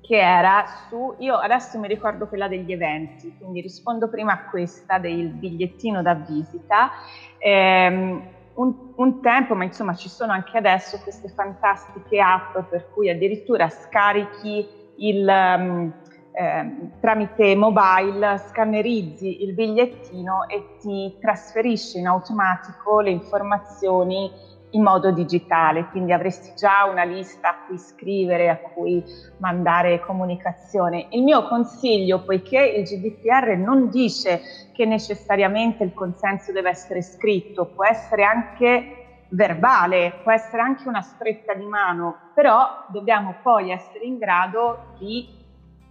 che 0.00 0.16
era 0.16 0.64
su, 0.88 1.16
io 1.18 1.34
adesso 1.34 1.78
mi 1.78 1.88
ricordo 1.88 2.28
quella 2.28 2.48
degli 2.48 2.72
eventi, 2.72 3.36
quindi 3.36 3.60
rispondo 3.60 4.08
prima 4.08 4.32
a 4.32 4.48
questa 4.48 4.96
del 4.98 5.28
bigliettino 5.28 6.00
da 6.00 6.14
visita. 6.14 6.90
Eh, 7.36 8.34
un, 8.56 8.74
un, 8.96 9.20
tempo, 9.20 9.54
ma 9.54 9.64
insomma 9.64 9.94
ci 9.94 10.08
sono 10.08 10.32
anche 10.32 10.56
adesso 10.58 10.98
queste 11.02 11.28
fantastiche 11.28 12.20
app 12.20 12.58
per 12.68 12.90
cui 12.92 13.08
addirittura 13.08 13.68
scarichi 13.68 14.66
il, 14.96 15.26
um, 15.26 15.92
eh, 16.32 16.90
tramite 17.00 17.54
mobile, 17.54 18.38
scannerizzi 18.48 19.42
il 19.42 19.54
bigliettino 19.54 20.46
e 20.48 20.76
ti 20.78 21.16
trasferisce 21.20 21.98
in 21.98 22.06
automatico 22.06 23.00
le 23.00 23.10
informazioni 23.10 24.30
in 24.76 24.82
modo 24.82 25.10
digitale, 25.10 25.86
quindi 25.86 26.12
avresti 26.12 26.52
già 26.54 26.84
una 26.84 27.02
lista 27.02 27.48
a 27.48 27.64
cui 27.66 27.78
scrivere, 27.78 28.50
a 28.50 28.58
cui 28.58 29.02
mandare 29.38 30.00
comunicazione. 30.00 31.06
Il 31.10 31.22
mio 31.22 31.48
consiglio, 31.48 32.22
poiché 32.22 32.58
il 32.58 32.84
GDPR 32.84 33.56
non 33.56 33.88
dice 33.88 34.40
che 34.72 34.84
necessariamente 34.84 35.82
il 35.82 35.94
consenso 35.94 36.52
deve 36.52 36.68
essere 36.68 37.00
scritto, 37.02 37.64
può 37.66 37.86
essere 37.86 38.22
anche 38.22 39.24
verbale, 39.30 40.20
può 40.22 40.30
essere 40.30 40.60
anche 40.62 40.86
una 40.86 41.00
stretta 41.00 41.54
di 41.54 41.64
mano, 41.64 42.32
però 42.34 42.84
dobbiamo 42.88 43.36
poi 43.42 43.70
essere 43.70 44.04
in 44.04 44.18
grado 44.18 44.94
di 44.98 45.44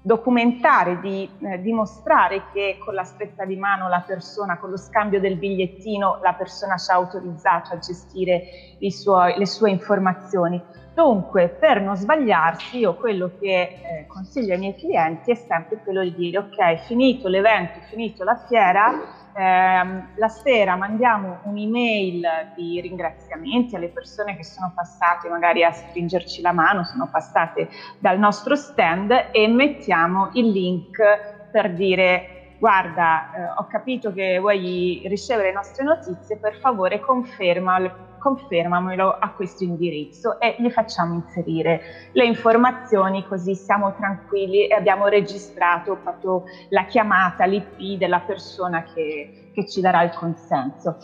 documentare, 0.05 0.99
di 0.99 1.27
eh, 1.39 1.59
dimostrare 1.61 2.43
che 2.53 2.77
con 2.77 2.93
la 2.93 3.03
stretta 3.03 3.43
di 3.43 3.55
mano 3.55 3.89
la 3.89 4.03
persona, 4.05 4.59
con 4.59 4.69
lo 4.69 4.77
scambio 4.77 5.19
del 5.19 5.35
bigliettino, 5.35 6.19
la 6.21 6.33
persona 6.33 6.77
ci 6.77 6.91
ha 6.91 6.93
autorizzato 6.93 7.73
a 7.73 7.79
gestire 7.79 8.43
suoi, 8.91 9.35
le 9.35 9.47
sue 9.47 9.71
informazioni. 9.71 10.61
Dunque, 10.93 11.49
per 11.49 11.81
non 11.81 11.95
sbagliarsi, 11.95 12.77
io 12.77 12.93
quello 12.93 13.31
che 13.39 13.61
eh, 13.61 14.05
consiglio 14.07 14.53
ai 14.53 14.59
miei 14.59 14.75
clienti 14.75 15.31
è 15.31 15.35
sempre 15.35 15.81
quello 15.83 16.03
di 16.03 16.13
dire, 16.13 16.37
ok, 16.37 16.85
finito 16.85 17.27
l'evento, 17.27 17.79
finito 17.89 18.23
la 18.23 18.35
fiera, 18.47 19.24
eh, 19.37 20.03
la 20.15 20.27
sera 20.29 20.75
mandiamo 20.75 21.39
un'email 21.43 22.53
di 22.55 22.79
ringraziamenti 22.79 23.75
alle 23.75 23.89
persone 23.89 24.37
che 24.37 24.45
sono 24.45 24.71
passate 24.73 25.27
magari 25.27 25.63
a 25.63 25.71
stringerci 25.71 26.41
la 26.41 26.53
mano, 26.53 26.85
sono 26.85 27.09
passate 27.11 27.67
dal 27.99 28.17
nostro 28.17 28.55
stand 28.55 29.29
e 29.31 29.47
mettiamo 29.47 30.29
il 30.33 30.49
link 30.51 31.01
per 31.51 31.73
dire 31.73 32.35
guarda, 32.57 33.33
eh, 33.33 33.43
ho 33.57 33.67
capito 33.67 34.13
che 34.13 34.39
vuoi 34.39 35.01
ricevere 35.05 35.49
le 35.49 35.55
nostre 35.55 35.83
notizie, 35.83 36.37
per 36.37 36.55
favore 36.55 36.99
conferma 36.99 37.77
confermamelo 38.25 39.17
a 39.19 39.29
questo 39.29 39.63
indirizzo 39.63 40.39
e 40.39 40.55
gli 40.57 40.71
facciamo 40.71 41.13
inserire 41.13 42.09
le 42.13 42.25
informazioni 42.25 43.23
così 43.27 43.53
siamo 43.53 43.93
tranquilli 43.93 44.65
e 44.65 44.73
abbiamo 44.73 45.05
registrato 45.05 45.95
proprio 46.01 46.45
la 46.69 46.85
chiamata, 46.85 47.45
l'IP 47.45 47.99
della 47.99 48.21
persona 48.21 48.81
che, 48.81 49.51
che 49.53 49.69
ci 49.69 49.79
darà 49.79 50.01
il 50.01 50.09
consenso. 50.15 50.97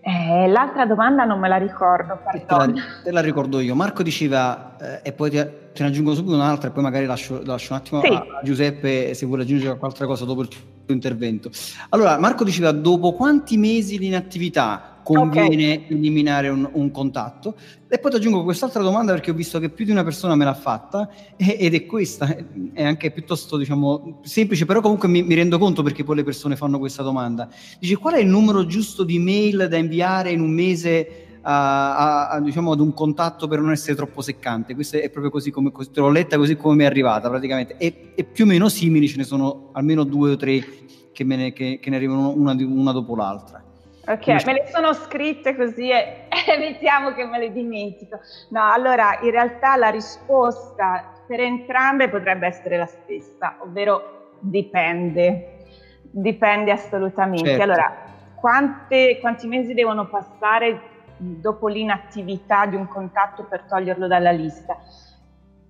Eh, 0.00 0.46
l'altra 0.46 0.86
domanda 0.86 1.24
non 1.24 1.40
me 1.40 1.48
la 1.48 1.58
ricordo, 1.58 2.20
te 2.30 2.44
la, 2.46 2.72
te 3.02 3.10
la, 3.10 3.20
ricordo 3.20 3.60
io. 3.60 3.74
Marco 3.74 4.02
diceva, 4.02 4.76
eh, 4.80 5.00
e 5.02 5.12
poi 5.12 5.30
te, 5.30 5.72
te, 5.74 5.82
ne 5.82 5.88
aggiungo 5.88 6.14
subito 6.14 6.36
un'altra 6.36 6.68
e 6.68 6.72
poi 6.72 6.82
magari 6.84 7.04
lascio, 7.04 7.42
lascio 7.44 7.74
un 7.74 7.80
attimo 7.80 8.00
sì. 8.00 8.12
a, 8.12 8.18
a 8.18 8.40
Giuseppe 8.42 9.12
se 9.12 9.26
vuole 9.26 9.42
aggiungere 9.42 9.76
qualche 9.76 9.86
altra 9.86 10.06
cosa 10.06 10.24
dopo 10.24 10.40
il 10.40 10.48
tuo 10.48 10.60
intervento. 10.86 11.50
Allora, 11.90 12.18
Marco 12.18 12.44
diceva, 12.44 12.70
dopo 12.70 13.12
quanti 13.12 13.58
mesi 13.58 13.98
di 13.98 14.06
inattività 14.06 14.95
conviene 15.06 15.74
okay. 15.74 15.96
eliminare 15.96 16.48
un, 16.48 16.68
un, 16.72 16.90
contatto. 16.90 17.54
E 17.88 17.98
poi 18.00 18.10
ti 18.10 18.16
aggiungo 18.16 18.42
quest'altra 18.42 18.82
domanda 18.82 19.12
perché 19.12 19.30
ho 19.30 19.34
visto 19.34 19.60
che 19.60 19.68
più 19.68 19.84
di 19.84 19.92
una 19.92 20.02
persona 20.02 20.34
me 20.34 20.44
l'ha 20.44 20.54
fatta 20.54 21.08
ed 21.36 21.74
è 21.74 21.86
questa, 21.86 22.36
è 22.72 22.82
anche 22.82 23.12
piuttosto 23.12 23.56
diciamo 23.56 24.18
semplice, 24.24 24.64
però 24.64 24.80
comunque 24.80 25.06
mi, 25.06 25.22
mi, 25.22 25.34
rendo 25.34 25.58
conto 25.58 25.84
perché 25.84 26.02
poi 26.02 26.16
le 26.16 26.24
persone 26.24 26.56
fanno 26.56 26.80
questa 26.80 27.04
domanda. 27.04 27.48
Dice 27.78 27.96
qual 27.96 28.14
è 28.14 28.18
il 28.18 28.26
numero 28.26 28.66
giusto 28.66 29.04
di 29.04 29.20
mail 29.20 29.68
da 29.70 29.76
inviare 29.76 30.32
in 30.32 30.40
un 30.40 30.50
mese 30.50 31.26
a, 31.42 32.28
a, 32.28 32.40
diciamo, 32.40 32.72
ad 32.72 32.80
un 32.80 32.92
contatto 32.92 33.46
per 33.46 33.60
non 33.60 33.70
essere 33.70 33.94
troppo 33.94 34.22
seccante? 34.22 34.74
Questa 34.74 34.98
è 34.98 35.08
proprio 35.08 35.30
così 35.30 35.52
come 35.52 35.70
te 35.70 36.00
l'ho 36.00 36.10
letta 36.10 36.36
così 36.36 36.56
come 36.56 36.74
mi 36.74 36.82
è 36.82 36.86
arrivata 36.86 37.28
praticamente 37.28 37.76
e, 37.76 38.10
e, 38.16 38.24
più 38.24 38.42
o 38.42 38.48
meno 38.48 38.68
simili 38.68 39.06
ce 39.06 39.18
ne 39.18 39.24
sono 39.24 39.70
almeno 39.72 40.02
due 40.02 40.32
o 40.32 40.36
tre 40.36 40.64
che, 41.12 41.22
ne, 41.22 41.52
che, 41.52 41.78
che 41.80 41.90
ne 41.90 41.96
arrivano 41.96 42.30
una, 42.30 42.56
una 42.58 42.90
dopo 42.90 43.14
l'altra. 43.14 43.65
Ok, 44.08 44.26
me 44.44 44.52
le 44.52 44.66
sono 44.70 44.92
scritte 44.92 45.56
così 45.56 45.90
e 45.90 46.28
evitiamo 46.46 47.12
che 47.12 47.24
me 47.24 47.38
le 47.38 47.52
dimentico. 47.52 48.20
No, 48.50 48.70
allora 48.70 49.18
in 49.20 49.30
realtà 49.30 49.76
la 49.76 49.88
risposta 49.88 51.12
per 51.26 51.40
entrambe 51.40 52.08
potrebbe 52.08 52.46
essere 52.46 52.76
la 52.76 52.86
stessa, 52.86 53.56
ovvero 53.60 54.36
dipende, 54.38 55.64
dipende 56.02 56.70
assolutamente. 56.70 57.48
Certo. 57.48 57.62
Allora, 57.62 57.92
quante, 58.34 59.18
quanti 59.18 59.48
mesi 59.48 59.74
devono 59.74 60.06
passare 60.06 60.94
dopo 61.16 61.66
l'inattività 61.66 62.66
di 62.66 62.76
un 62.76 62.86
contatto 62.86 63.44
per 63.44 63.62
toglierlo 63.62 64.06
dalla 64.06 64.30
lista? 64.30 64.76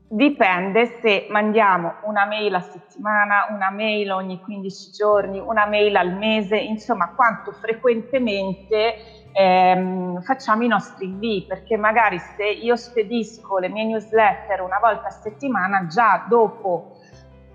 Dipende 0.09 0.87
se 1.01 1.27
mandiamo 1.31 1.95
una 2.03 2.27
mail 2.27 2.55
a 2.55 2.61
settimana, 2.61 3.47
una 3.51 3.71
mail 3.71 4.11
ogni 4.13 4.39
15 4.39 4.91
giorni, 4.93 5.41
una 5.41 5.67
mail 5.67 5.97
al 5.97 6.15
mese, 6.15 6.57
insomma 6.59 7.13
quanto 7.13 7.51
frequentemente 7.51 8.95
ehm, 9.33 10.21
facciamo 10.21 10.63
i 10.63 10.69
nostri 10.69 11.07
invii, 11.07 11.47
perché 11.49 11.77
magari 11.77 12.21
se 12.21 12.45
io 12.45 12.77
spedisco 12.77 13.59
le 13.59 13.69
mie 13.69 13.85
newsletter 13.85 14.61
una 14.61 14.79
volta 14.81 15.09
a 15.09 15.11
settimana, 15.11 15.87
già 15.87 16.25
dopo 16.29 16.93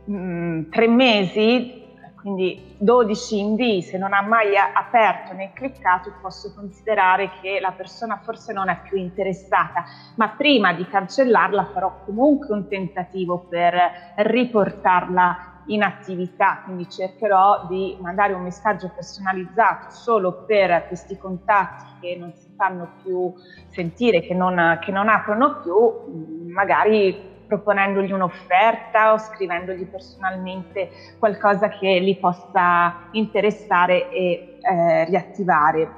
mh, 0.05 0.13
mm, 0.13 0.69
tre 0.69 0.87
mesi 0.87 1.80
quindi 2.21 2.75
12 2.77 3.39
invii, 3.39 3.81
se 3.81 3.97
non 3.97 4.13
ha 4.13 4.21
mai 4.21 4.55
aperto 4.55 5.33
né 5.33 5.51
cliccato, 5.53 6.13
posso 6.21 6.53
considerare 6.53 7.31
che 7.41 7.59
la 7.59 7.71
persona 7.71 8.21
forse 8.23 8.53
non 8.53 8.69
è 8.69 8.79
più 8.81 8.97
interessata, 8.97 9.83
ma 10.15 10.29
prima 10.29 10.71
di 10.73 10.87
cancellarla 10.87 11.71
farò 11.73 12.03
comunque 12.05 12.53
un 12.53 12.67
tentativo 12.67 13.47
per 13.49 14.13
riportarla 14.17 15.49
in 15.67 15.83
attività, 15.83 16.61
quindi 16.63 16.89
cercherò 16.89 17.65
di 17.67 17.97
mandare 17.99 18.33
un 18.33 18.43
messaggio 18.43 18.91
personalizzato 18.93 19.89
solo 19.89 20.43
per 20.45 20.87
questi 20.87 21.17
contatti 21.17 21.85
che 21.99 22.15
non 22.17 22.33
si 22.33 22.51
fanno 22.55 22.93
più 23.03 23.33
sentire, 23.67 24.21
che 24.21 24.33
non, 24.33 24.79
che 24.81 24.91
non 24.91 25.07
aprono 25.07 25.59
più, 25.61 26.47
magari 26.47 27.30
proponendogli 27.51 28.13
un'offerta 28.13 29.11
o 29.11 29.17
scrivendogli 29.17 29.85
personalmente 29.85 30.89
qualcosa 31.19 31.67
che 31.67 31.99
li 31.99 32.15
possa 32.15 33.09
interessare 33.11 34.09
e 34.09 34.57
eh, 34.61 35.03
riattivare. 35.03 35.89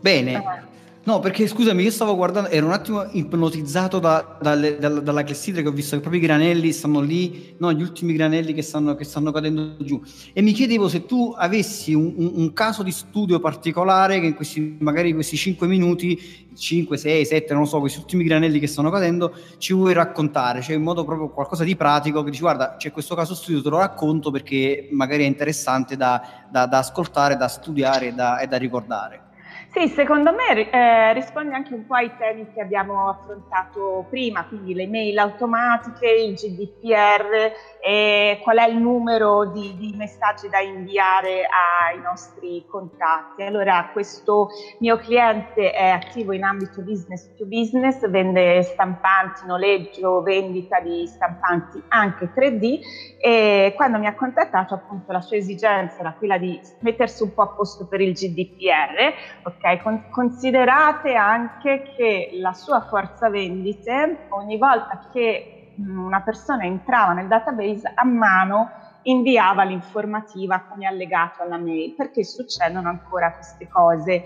Bene, 0.00 0.32
eh. 0.32 0.73
No, 1.06 1.20
perché 1.20 1.46
scusami, 1.46 1.82
io 1.82 1.90
stavo 1.90 2.16
guardando, 2.16 2.48
ero 2.48 2.64
un 2.64 2.72
attimo 2.72 3.06
ipnotizzato 3.10 3.98
da, 3.98 4.38
dalle, 4.40 4.78
dalla, 4.78 5.00
dalla 5.00 5.22
clessidra 5.22 5.60
che 5.60 5.68
ho 5.68 5.72
visto 5.72 5.96
che 5.96 6.00
proprio 6.00 6.22
i 6.22 6.24
granelli 6.24 6.72
stanno 6.72 7.00
lì, 7.00 7.54
no, 7.58 7.70
gli 7.74 7.82
ultimi 7.82 8.14
granelli 8.14 8.54
che 8.54 8.62
stanno, 8.62 8.94
che 8.94 9.04
stanno 9.04 9.30
cadendo 9.30 9.76
giù. 9.84 10.00
E 10.32 10.40
mi 10.40 10.52
chiedevo 10.52 10.88
se 10.88 11.04
tu 11.04 11.34
avessi 11.36 11.92
un, 11.92 12.10
un, 12.16 12.32
un, 12.36 12.52
caso 12.54 12.82
di 12.82 12.90
studio 12.90 13.38
particolare 13.38 14.18
che 14.18 14.28
in 14.28 14.34
questi, 14.34 14.78
magari 14.80 15.12
questi 15.12 15.36
5 15.36 15.66
minuti, 15.66 16.48
5, 16.56 16.96
6, 16.96 17.26
7, 17.26 17.52
non 17.52 17.64
lo 17.64 17.68
so, 17.68 17.80
questi 17.80 17.98
ultimi 17.98 18.24
granelli 18.24 18.58
che 18.58 18.66
stanno 18.66 18.88
cadendo, 18.88 19.34
ci 19.58 19.74
vuoi 19.74 19.92
raccontare, 19.92 20.62
cioè 20.62 20.74
in 20.74 20.82
modo 20.82 21.04
proprio 21.04 21.28
qualcosa 21.28 21.64
di 21.64 21.76
pratico 21.76 22.22
che 22.22 22.30
dici 22.30 22.40
guarda, 22.40 22.76
c'è 22.78 22.90
questo 22.90 23.14
caso 23.14 23.34
studio, 23.34 23.60
te 23.60 23.68
lo 23.68 23.76
racconto 23.76 24.30
perché 24.30 24.88
magari 24.90 25.24
è 25.24 25.26
interessante 25.26 25.98
da, 25.98 26.46
da, 26.50 26.64
da 26.64 26.78
ascoltare, 26.78 27.36
da 27.36 27.48
studiare 27.48 28.14
da, 28.14 28.38
e 28.38 28.46
da 28.46 28.56
ricordare. 28.56 29.23
Sì, 29.76 29.88
secondo 29.88 30.30
me 30.32 30.70
eh, 30.70 31.12
risponde 31.14 31.56
anche 31.56 31.74
un 31.74 31.84
po' 31.84 31.94
ai 31.94 32.14
temi 32.14 32.46
che 32.48 32.60
abbiamo 32.60 33.08
affrontato 33.08 34.06
prima, 34.08 34.46
quindi 34.46 34.72
le 34.72 34.86
mail 34.86 35.18
automatiche, 35.18 36.08
il 36.08 36.34
GDPR 36.34 37.50
e 37.86 38.40
qual 38.42 38.56
è 38.56 38.66
il 38.66 38.78
numero 38.78 39.44
di, 39.44 39.76
di, 39.76 39.92
messaggi 39.94 40.48
da 40.48 40.58
inviare 40.58 41.42
ai 41.44 42.00
nostri 42.00 42.64
contatti. 42.66 43.42
Allora, 43.42 43.90
questo 43.92 44.48
mio 44.78 44.96
cliente 44.96 45.70
è 45.70 45.90
attivo 45.90 46.32
in 46.32 46.44
ambito 46.44 46.80
business 46.80 47.34
to 47.36 47.44
business, 47.44 48.08
vende 48.08 48.62
stampanti, 48.62 49.44
noleggio, 49.44 50.22
vendita 50.22 50.80
di 50.80 51.06
stampanti 51.06 51.82
anche 51.88 52.32
3D 52.34 52.78
e 53.20 53.74
quando 53.76 53.98
mi 53.98 54.06
ha 54.06 54.14
contattato 54.14 54.72
appunto 54.72 55.12
la 55.12 55.20
sua 55.20 55.36
esigenza 55.36 56.00
era 56.00 56.14
quella 56.14 56.38
di 56.38 56.58
mettersi 56.80 57.22
un 57.22 57.34
po' 57.34 57.42
a 57.42 57.48
posto 57.48 57.86
per 57.86 58.00
il 58.00 58.14
GDPR, 58.14 59.12
ok? 59.42 59.82
Con- 59.82 60.08
considerate 60.08 61.14
anche 61.16 61.82
che 61.94 62.30
la 62.40 62.54
sua 62.54 62.80
forza 62.80 63.28
vendite 63.28 64.24
ogni 64.30 64.56
volta 64.56 65.10
che 65.12 65.54
una 65.76 66.20
persona 66.20 66.64
entrava 66.64 67.12
nel 67.12 67.26
database 67.26 67.92
a 67.94 68.04
mano 68.04 68.70
inviava 69.04 69.64
l'informativa 69.64 70.60
come 70.68 70.86
allegato 70.86 71.42
alla 71.42 71.58
mail 71.58 71.94
perché 71.94 72.24
succedono 72.24 72.88
ancora 72.88 73.32
queste 73.32 73.68
cose. 73.68 74.24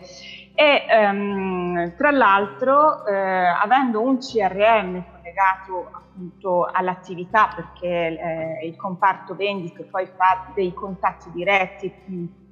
E 0.55 0.85
um, 0.91 1.95
tra 1.97 2.11
l'altro 2.11 3.07
eh, 3.07 3.15
avendo 3.15 4.03
un 4.03 4.19
CRM 4.19 5.05
legato 5.23 5.89
appunto 5.93 6.65
all'attività 6.65 7.53
perché 7.55 7.87
eh, 7.87 8.67
il 8.67 8.77
comparto 8.77 9.37
vendite 9.37 9.85
poi 9.85 10.07
fa 10.07 10.51
dei 10.55 10.75
contatti 10.75 11.31
diretti 11.31 11.93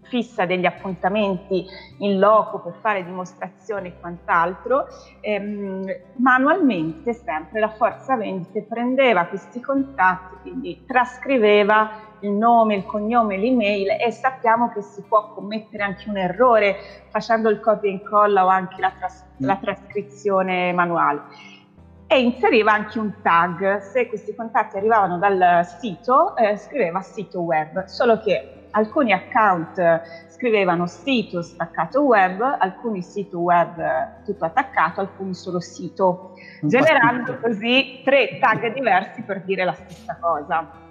fissa 0.08 0.46
degli 0.46 0.66
appuntamenti 0.66 1.64
in 1.98 2.18
loco 2.18 2.60
per 2.60 2.74
fare 2.80 3.04
dimostrazioni 3.04 3.88
e 3.88 3.98
quant'altro, 3.98 4.86
ehm, 5.20 5.84
manualmente 6.16 7.12
sempre 7.12 7.60
la 7.60 7.70
forza 7.70 8.16
vendite 8.16 8.64
prendeva 8.64 9.26
questi 9.26 9.60
contatti, 9.60 10.36
quindi 10.42 10.84
trascriveva 10.86 11.90
il 12.20 12.30
nome, 12.30 12.76
il 12.76 12.84
cognome, 12.84 13.36
l'email 13.36 13.88
e 14.00 14.10
sappiamo 14.10 14.70
che 14.72 14.82
si 14.82 15.02
può 15.06 15.32
commettere 15.34 15.82
anche 15.82 16.08
un 16.08 16.16
errore 16.16 16.76
facendo 17.10 17.48
il 17.50 17.60
copia 17.60 17.90
e 17.90 17.92
incolla 17.92 18.44
o 18.44 18.48
anche 18.48 18.80
la, 18.80 18.92
tras- 18.96 19.24
la 19.38 19.56
trascrizione 19.56 20.72
manuale 20.72 21.22
e 22.06 22.20
inseriva 22.20 22.72
anche 22.72 22.98
un 22.98 23.20
tag. 23.20 23.78
Se 23.78 24.06
questi 24.06 24.34
contatti 24.34 24.76
arrivavano 24.76 25.18
dal 25.18 25.66
sito, 25.78 26.36
eh, 26.36 26.56
scriveva 26.56 27.00
sito 27.00 27.40
web, 27.40 27.84
solo 27.84 28.18
che 28.18 28.55
alcuni 28.70 29.12
account 29.12 29.80
scrivevano 30.28 30.86
sito 30.86 31.42
staccato 31.42 32.02
web, 32.02 32.40
alcuni 32.58 33.02
sito 33.02 33.38
web 33.38 34.24
tutto 34.24 34.44
attaccato, 34.44 35.00
alcuni 35.00 35.34
solo 35.34 35.60
sito, 35.60 36.34
generando 36.60 37.38
così 37.38 38.02
tre 38.04 38.38
tag 38.38 38.72
diversi 38.72 39.22
per 39.22 39.42
dire 39.42 39.64
la 39.64 39.72
stessa 39.72 40.16
cosa. 40.20 40.84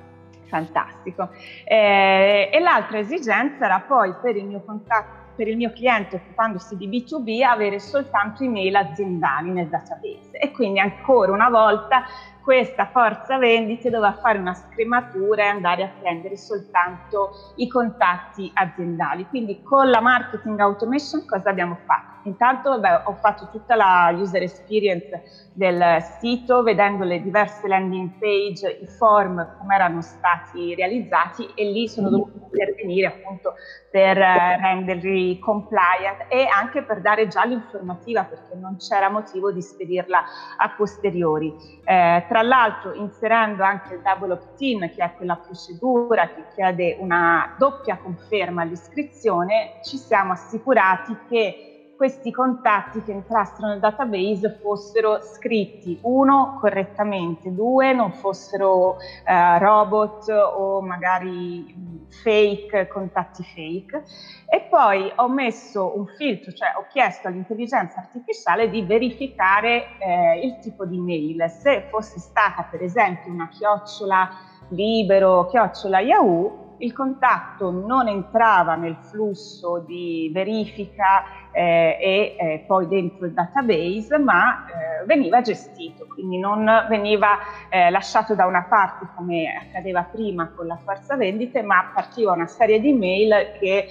Fantastico. 0.47 1.29
Eh, 1.63 2.49
e 2.51 2.59
l'altra 2.59 2.99
esigenza 2.99 3.65
era 3.65 3.83
poi 3.85 4.13
per 4.21 4.35
il 4.35 4.45
mio 4.45 4.61
contatto 4.63 5.23
per 5.35 5.47
il 5.47 5.57
mio 5.57 5.71
cliente 5.71 6.15
occupandosi 6.15 6.77
di 6.77 6.87
B2B 6.87 7.43
avere 7.43 7.79
soltanto 7.79 8.43
email 8.43 8.75
aziendali 8.75 9.51
nel 9.51 9.67
database 9.67 10.31
e 10.31 10.51
quindi 10.51 10.79
ancora 10.79 11.33
una 11.33 11.49
volta 11.49 12.05
questa 12.45 12.85
forza 12.85 13.39
vendite 13.39 13.89
doveva 13.89 14.13
fare 14.13 14.37
una 14.37 14.53
scrematura 14.53 15.45
e 15.45 15.47
andare 15.47 15.83
a 15.83 15.91
prendere 15.99 16.37
soltanto 16.37 17.53
i 17.55 17.67
contatti 17.67 18.51
aziendali. 18.53 19.25
Quindi 19.25 19.63
con 19.63 19.89
la 19.89 19.99
marketing 19.99 20.59
automation 20.59 21.25
cosa 21.25 21.49
abbiamo 21.49 21.75
fatto? 21.87 22.14
Intanto 22.25 22.79
beh, 22.79 23.01
ho 23.05 23.13
fatto 23.13 23.49
tutta 23.51 23.75
la 23.75 24.11
user 24.15 24.41
experience 24.41 25.21
del 25.53 26.01
sito, 26.19 26.63
vedendo 26.63 27.03
le 27.03 27.21
diverse 27.21 27.67
landing 27.67 28.17
page, 28.19 28.79
i 28.81 28.87
form, 28.87 29.57
come 29.57 29.75
erano 29.75 30.01
stati 30.01 30.73
realizzati 30.73 31.47
e 31.55 31.65
lì 31.65 31.87
sono 31.87 32.09
dovuto 32.09 32.39
intervenire 32.51 33.07
appunto 33.07 33.53
per 33.91 34.17
eh, 34.17 34.57
renderli 34.57 35.37
compliant 35.39 36.25
e 36.27 36.47
anche 36.47 36.81
per 36.81 37.01
dare 37.01 37.27
già 37.27 37.45
l'informativa 37.45 38.23
perché 38.23 38.55
non 38.55 38.77
c'era 38.77 39.09
motivo 39.09 39.51
di 39.51 39.61
spedirla 39.61 40.23
a 40.57 40.69
posteriori. 40.75 41.53
Eh, 41.83 42.25
tra 42.27 42.41
l'altro 42.41 42.93
inserendo 42.93 43.63
anche 43.63 43.93
il 43.93 44.01
double 44.01 44.33
opt-in 44.33 44.91
che 44.95 45.03
è 45.03 45.13
quella 45.15 45.35
procedura 45.35 46.27
che 46.29 46.45
chiede 46.55 46.97
una 46.99 47.55
doppia 47.57 47.97
conferma 47.97 48.63
all'iscrizione, 48.63 49.79
ci 49.83 49.97
siamo 49.97 50.31
assicurati 50.31 51.15
che 51.29 51.74
questi 51.95 52.31
contatti 52.31 53.01
che 53.03 53.11
entrassero 53.11 53.67
nel 53.67 53.79
database 53.79 54.59
fossero 54.61 55.21
scritti, 55.21 55.97
uno, 56.03 56.57
correttamente, 56.59 57.53
due, 57.53 57.93
non 57.93 58.11
fossero 58.11 58.97
eh, 58.99 59.59
robot 59.59 60.29
o 60.29 60.81
magari 60.81 62.07
fake, 62.09 62.87
contatti 62.87 63.43
fake. 63.43 64.03
E 64.47 64.67
poi 64.69 65.11
ho 65.15 65.27
messo 65.27 65.97
un 65.97 66.05
filtro, 66.17 66.51
cioè 66.51 66.73
ho 66.77 66.85
chiesto 66.89 67.27
all'intelligenza 67.27 67.99
artificiale 67.99 68.69
di 68.69 68.83
verificare 68.83 69.97
eh, 69.99 70.45
il 70.45 70.59
tipo 70.59 70.85
di 70.85 70.99
mail. 70.99 71.49
Se 71.49 71.87
fosse 71.89 72.19
stata 72.19 72.63
per 72.63 72.81
esempio 72.81 73.31
una 73.31 73.47
chiocciola 73.47 74.29
libero, 74.69 75.45
chiocciola 75.47 75.99
Yahoo, 75.99 76.63
il 76.79 76.93
contatto 76.93 77.71
non 77.71 78.07
entrava 78.07 78.75
nel 78.75 78.97
flusso 78.97 79.79
di 79.79 80.29
verifica 80.33 81.23
eh, 81.55 81.97
e 82.01 82.35
eh, 82.37 82.63
poi 82.67 82.85
dentro 82.87 83.25
il 83.25 83.33
database, 83.33 84.17
ma 84.17 84.65
eh, 84.65 85.05
veniva 85.05 85.39
gestito, 85.39 86.05
quindi 86.05 86.37
non 86.37 86.65
veniva 86.89 87.37
eh, 87.69 87.89
lasciato 87.89 88.35
da 88.35 88.45
una 88.45 88.65
parte 88.67 89.07
come 89.15 89.45
accadeva 89.47 90.03
prima 90.03 90.51
con 90.53 90.67
la 90.67 90.75
forza 90.75 91.15
vendite, 91.15 91.61
ma 91.61 91.91
partiva 91.93 92.33
una 92.33 92.47
serie 92.47 92.81
di 92.81 92.91
mail 92.91 93.53
che 93.57 93.87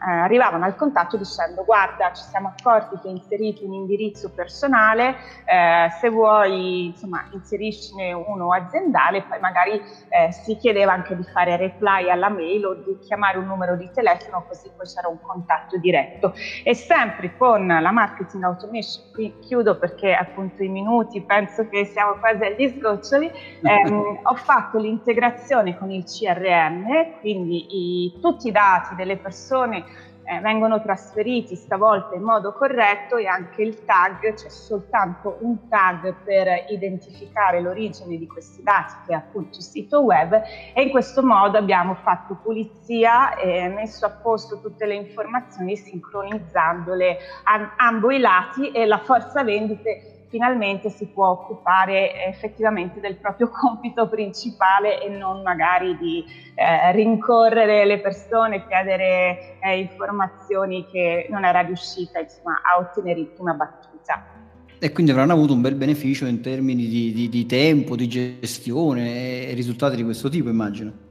arrivavano 0.00 0.64
al 0.64 0.74
contatto 0.74 1.16
dicendo 1.16 1.64
guarda 1.64 2.12
ci 2.12 2.24
siamo 2.24 2.52
accorti 2.56 2.98
che 3.00 3.08
hai 3.08 3.14
inserito 3.14 3.64
un 3.64 3.74
indirizzo 3.74 4.30
personale, 4.30 5.14
eh, 5.44 5.88
se 6.00 6.08
vuoi 6.08 6.86
insomma 6.86 7.28
inseriscine 7.32 8.12
uno 8.12 8.52
aziendale, 8.52 9.22
poi 9.22 9.38
magari 9.40 9.80
eh, 10.08 10.32
si 10.32 10.56
chiedeva 10.56 10.92
anche 10.92 11.16
di 11.16 11.22
fare 11.24 11.56
reply 11.56 12.10
alla 12.10 12.28
mail 12.28 12.66
o 12.66 12.74
di 12.74 12.98
chiamare 13.00 13.38
un 13.38 13.46
numero 13.46 13.76
di 13.76 13.88
telefono 13.92 14.44
così 14.46 14.70
poi 14.76 14.86
c'era 14.86 15.08
un 15.08 15.20
contatto 15.20 15.78
diretto. 15.78 16.34
E 16.64 16.74
sempre 16.74 17.36
con 17.36 17.66
la 17.66 17.90
marketing 17.90 18.42
automation, 18.44 19.04
qui 19.12 19.38
chiudo 19.40 19.78
perché 19.78 20.12
appunto 20.12 20.62
i 20.62 20.68
minuti 20.68 21.20
penso 21.22 21.68
che 21.68 21.84
siamo 21.84 22.14
quasi 22.18 22.44
agli 22.44 22.68
sgoccioli, 22.68 23.30
ehm, 23.62 24.20
ho 24.22 24.34
fatto 24.34 24.78
l'integrazione 24.78 25.76
con 25.78 25.90
il 25.90 26.04
CRM, 26.04 27.20
quindi 27.20 27.66
i, 28.06 28.18
tutti 28.20 28.48
i 28.48 28.52
dati 28.52 28.94
delle 28.94 29.16
persone 29.16 29.67
persone 29.68 30.06
eh, 30.24 30.40
vengono 30.40 30.82
trasferiti 30.82 31.54
stavolta 31.54 32.14
in 32.14 32.22
modo 32.22 32.52
corretto 32.52 33.16
e 33.16 33.26
anche 33.26 33.62
il 33.62 33.84
tag, 33.84 34.34
c'è 34.34 34.48
soltanto 34.50 35.38
un 35.40 35.68
tag 35.68 36.16
per 36.22 36.66
identificare 36.68 37.62
l'origine 37.62 38.18
di 38.18 38.26
questi 38.26 38.62
dati 38.62 38.92
che 39.06 39.12
è 39.12 39.16
appunto 39.16 39.56
il 39.56 39.64
sito 39.64 40.02
web 40.02 40.38
e 40.74 40.82
in 40.82 40.90
questo 40.90 41.22
modo 41.22 41.56
abbiamo 41.56 41.94
fatto 41.94 42.38
pulizia 42.42 43.36
e 43.36 43.68
messo 43.68 44.04
a 44.04 44.10
posto 44.10 44.60
tutte 44.60 44.84
le 44.84 44.96
informazioni 44.96 45.76
sincronizzandole 45.76 47.18
a 47.44 47.72
ambo 47.76 48.10
i 48.10 48.18
lati 48.18 48.70
e 48.70 48.84
la 48.84 48.98
forza 48.98 49.42
vendite 49.42 50.17
finalmente 50.28 50.90
si 50.90 51.06
può 51.06 51.28
occupare 51.28 52.26
effettivamente 52.26 53.00
del 53.00 53.16
proprio 53.16 53.48
compito 53.52 54.08
principale 54.08 55.02
e 55.02 55.08
non 55.08 55.42
magari 55.42 55.96
di 55.96 56.24
eh, 56.54 56.92
rincorrere 56.92 57.84
le 57.84 58.00
persone, 58.00 58.66
chiedere 58.66 59.58
eh, 59.60 59.78
informazioni 59.78 60.86
che 60.90 61.26
non 61.30 61.44
era 61.44 61.60
riuscita 61.60 62.20
insomma, 62.20 62.60
a 62.62 62.78
ottenere 62.78 63.20
in 63.20 63.32
prima 63.32 63.54
battuta. 63.54 64.36
E 64.80 64.92
quindi 64.92 65.10
avranno 65.10 65.32
avuto 65.32 65.54
un 65.54 65.60
bel 65.60 65.74
beneficio 65.74 66.26
in 66.26 66.40
termini 66.40 66.86
di, 66.86 67.12
di, 67.12 67.28
di 67.28 67.46
tempo, 67.46 67.96
di 67.96 68.06
gestione 68.06 69.48
e 69.48 69.52
risultati 69.54 69.96
di 69.96 70.04
questo 70.04 70.28
tipo, 70.28 70.48
immagino. 70.48 71.06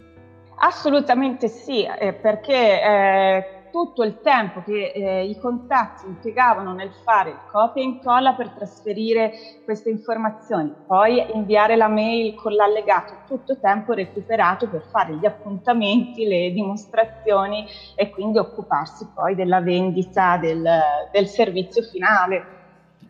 Assolutamente 0.59 1.49
sì, 1.49 1.83
eh, 1.83 2.13
perché 2.13 2.81
eh, 2.81 3.56
tutto 3.77 4.01
il 4.01 4.21
tempo 4.21 4.63
che 4.63 4.91
eh, 4.91 5.25
i 5.25 5.37
contatti 5.37 6.07
impiegavano 6.07 6.73
nel 6.73 6.89
fare 7.03 7.29
il 7.29 7.39
copia 7.51 7.83
e 7.83 7.85
incolla 7.85 8.33
per 8.33 8.49
trasferire 8.49 9.33
queste 9.65 9.91
informazioni, 9.91 10.73
poi 10.87 11.23
inviare 11.35 11.75
la 11.75 11.87
mail 11.87 12.33
con 12.33 12.53
l'allegato, 12.53 13.17
tutto 13.27 13.59
tempo 13.59 13.93
recuperato 13.93 14.67
per 14.67 14.83
fare 14.89 15.13
gli 15.13 15.27
appuntamenti, 15.27 16.25
le 16.25 16.51
dimostrazioni 16.53 17.67
e 17.95 18.09
quindi 18.09 18.39
occuparsi 18.39 19.07
poi 19.13 19.35
della 19.35 19.61
vendita 19.61 20.37
del, 20.37 20.67
del 21.11 21.27
servizio 21.27 21.83
finale. 21.83 22.45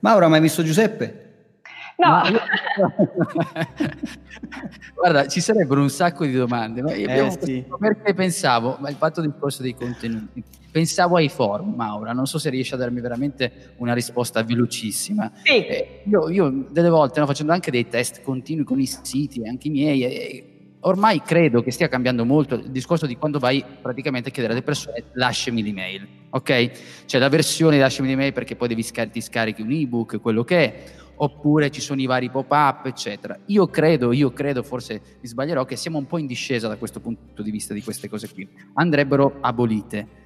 Maura, 0.01 0.27
ma 0.27 0.35
hai 0.35 0.41
visto 0.41 0.63
Giuseppe? 0.63 1.26
No. 1.97 2.21
Guarda, 4.93 5.27
ci 5.27 5.41
sarebbero 5.41 5.81
un 5.81 5.89
sacco 5.89 6.25
di 6.25 6.33
domande, 6.33 6.81
ma 6.83 6.91
eh, 6.91 7.37
sì. 7.41 7.65
perché 7.79 8.13
pensavo, 8.13 8.77
ma 8.79 8.89
il 8.89 8.95
fatto 8.95 9.19
del 9.21 9.33
corso 9.37 9.63
dei 9.63 9.73
contenuti, 9.73 10.43
pensavo 10.71 11.15
ai 11.15 11.29
forum, 11.29 11.73
Maura, 11.73 12.13
non 12.13 12.27
so 12.27 12.37
se 12.37 12.51
riesci 12.51 12.75
a 12.75 12.77
darmi 12.77 13.01
veramente 13.01 13.73
una 13.77 13.93
risposta 13.93 14.43
velocissima. 14.43 15.31
Sì. 15.43 15.65
Eh, 15.65 16.03
io, 16.05 16.29
io, 16.29 16.67
delle 16.69 16.89
volte, 16.89 17.19
no, 17.19 17.25
facendo 17.25 17.51
anche 17.51 17.71
dei 17.71 17.87
test 17.87 18.21
continui 18.21 18.63
con 18.63 18.79
i 18.79 18.85
siti, 18.85 19.47
anche 19.47 19.67
i 19.67 19.71
miei, 19.71 20.03
eh, 20.03 20.56
ormai 20.81 21.21
credo 21.21 21.61
che 21.61 21.71
stia 21.71 21.87
cambiando 21.87 22.25
molto 22.25 22.55
il 22.55 22.69
discorso 22.69 23.05
di 23.05 23.17
quando 23.17 23.39
vai 23.39 23.63
praticamente 23.81 24.29
a 24.29 24.31
chiedere 24.31 24.53
alle 24.53 24.63
persone 24.63 25.05
lasciami 25.13 25.63
l'email, 25.63 26.07
ok? 26.29 26.71
Cioè 27.05 27.19
la 27.19 27.29
versione 27.29 27.79
lasciami 27.79 28.09
l'email 28.09 28.33
perché 28.33 28.55
poi 28.55 28.67
devi 28.67 28.83
scar- 28.83 29.09
ti 29.09 29.21
scarichi 29.21 29.61
un 29.61 29.71
ebook, 29.71 30.19
quello 30.21 30.43
che 30.43 30.57
è 30.57 30.83
oppure 31.19 31.71
ci 31.71 31.81
sono 31.81 32.01
i 32.01 32.05
vari 32.05 32.29
pop-up, 32.29 32.85
eccetera. 32.85 33.37
Io 33.47 33.67
credo, 33.67 34.11
io 34.11 34.31
credo, 34.31 34.61
forse 34.63 35.01
mi 35.19 35.27
sbaglierò, 35.27 35.65
che 35.65 35.75
siamo 35.75 35.97
un 35.97 36.05
po' 36.05 36.17
in 36.17 36.27
discesa 36.27 36.67
da 36.67 36.75
questo 36.75 36.99
punto 36.99 37.41
di 37.41 37.51
vista 37.51 37.73
di 37.73 37.81
queste 37.81 38.07
cose 38.07 38.31
qui. 38.31 38.47
Andrebbero 38.73 39.37
abolite 39.41 40.25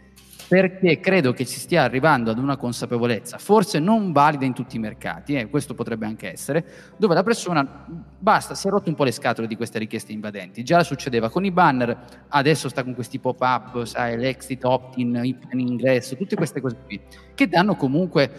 perché 0.51 0.99
credo 0.99 1.31
che 1.31 1.45
si 1.45 1.61
stia 1.61 1.83
arrivando 1.83 2.29
ad 2.29 2.37
una 2.37 2.57
consapevolezza, 2.57 3.37
forse 3.37 3.79
non 3.79 4.11
valida 4.11 4.43
in 4.43 4.51
tutti 4.51 4.75
i 4.75 4.79
mercati, 4.79 5.35
eh, 5.35 5.49
questo 5.49 5.73
potrebbe 5.73 6.05
anche 6.05 6.29
essere, 6.29 6.65
dove 6.97 7.13
la 7.13 7.23
persona 7.23 7.85
basta, 8.19 8.53
si 8.53 8.67
è 8.67 8.69
rotto 8.69 8.89
un 8.89 8.95
po' 8.95 9.05
le 9.05 9.13
scatole 9.13 9.47
di 9.47 9.55
queste 9.55 9.79
richieste 9.79 10.11
invadenti. 10.11 10.61
Già 10.65 10.83
succedeva 10.83 11.29
con 11.29 11.45
i 11.45 11.51
banner, 11.51 12.25
adesso 12.27 12.67
sta 12.67 12.83
con 12.83 12.93
questi 12.95 13.17
pop-up, 13.17 13.85
sai, 13.85 14.17
l'exit, 14.17 14.61
opt-in, 14.65 15.21
in 15.23 15.59
ingresso, 15.61 16.17
tutte 16.17 16.35
queste 16.35 16.59
cose 16.59 16.75
qui, 16.83 16.99
che 17.33 17.47
danno 17.47 17.77
comunque 17.77 18.29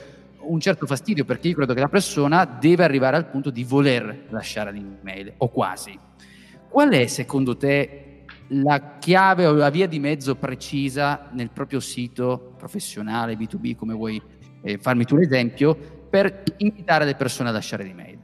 un 0.40 0.60
certo 0.60 0.84
fastidio 0.84 1.24
perché 1.24 1.48
io 1.48 1.54
credo 1.54 1.72
che 1.72 1.80
la 1.80 1.88
persona 1.88 2.44
deve 2.44 2.84
arrivare 2.84 3.16
al 3.16 3.30
punto 3.30 3.48
di 3.48 3.64
voler 3.64 4.26
lasciare 4.28 4.70
l'email 4.70 5.32
o 5.38 5.48
quasi. 5.48 5.98
Qual 6.68 6.90
è 6.90 7.06
secondo 7.06 7.56
te 7.56 8.11
la 8.48 8.98
chiave 8.98 9.46
o 9.46 9.52
la 9.52 9.70
via 9.70 9.86
di 9.86 9.98
mezzo 9.98 10.36
precisa 10.36 11.28
nel 11.32 11.50
proprio 11.50 11.80
sito 11.80 12.54
professionale, 12.56 13.36
B2B, 13.36 13.74
come 13.76 13.94
vuoi 13.94 14.22
eh, 14.62 14.78
farmi 14.78 15.04
tu 15.04 15.16
l'esempio, 15.16 15.74
per 16.10 16.42
invitare 16.58 17.04
le 17.04 17.14
persone 17.14 17.48
a 17.48 17.52
lasciare 17.52 17.84
l'email? 17.84 18.18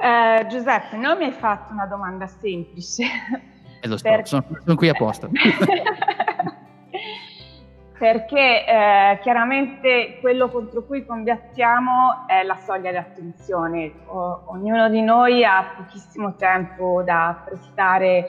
Eh, 0.00 0.46
Giuseppe, 0.48 0.96
non 0.96 1.18
mi 1.18 1.24
hai 1.24 1.32
fatto 1.32 1.72
una 1.72 1.86
domanda 1.86 2.26
semplice. 2.26 3.04
E 3.80 3.88
lo 3.88 3.96
so, 3.96 4.02
per... 4.02 4.26
sono, 4.26 4.44
sono 4.64 4.76
qui 4.76 4.88
apposta. 4.88 5.28
perché 7.98 8.64
eh, 8.64 9.18
chiaramente 9.22 10.18
quello 10.20 10.48
contro 10.48 10.84
cui 10.84 11.04
combattiamo 11.04 12.26
è 12.26 12.44
la 12.44 12.54
soglia 12.54 12.90
di 12.90 12.96
attenzione. 12.96 13.92
O, 14.06 14.44
ognuno 14.46 14.88
di 14.88 15.02
noi 15.02 15.44
ha 15.44 15.74
pochissimo 15.76 16.36
tempo 16.36 17.02
da 17.04 17.42
prestare 17.44 18.28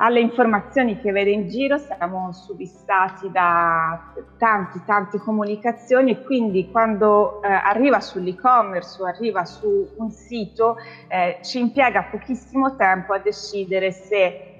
alle 0.00 0.20
informazioni 0.20 1.00
che 1.00 1.10
vede 1.10 1.30
in 1.30 1.48
giro, 1.48 1.76
siamo 1.76 2.32
subissati 2.32 3.30
da 3.32 4.12
tante, 4.38 4.82
tante 4.86 5.18
comunicazioni 5.18 6.12
e 6.12 6.22
quindi 6.22 6.70
quando 6.70 7.42
eh, 7.42 7.48
arriva 7.48 7.98
sull'e-commerce 7.98 9.02
o 9.02 9.06
arriva 9.06 9.44
su 9.44 9.94
un 9.96 10.10
sito 10.10 10.76
eh, 11.08 11.38
ci 11.42 11.58
impiega 11.58 12.04
pochissimo 12.10 12.76
tempo 12.76 13.12
a 13.12 13.18
decidere 13.18 13.90
se 13.90 14.57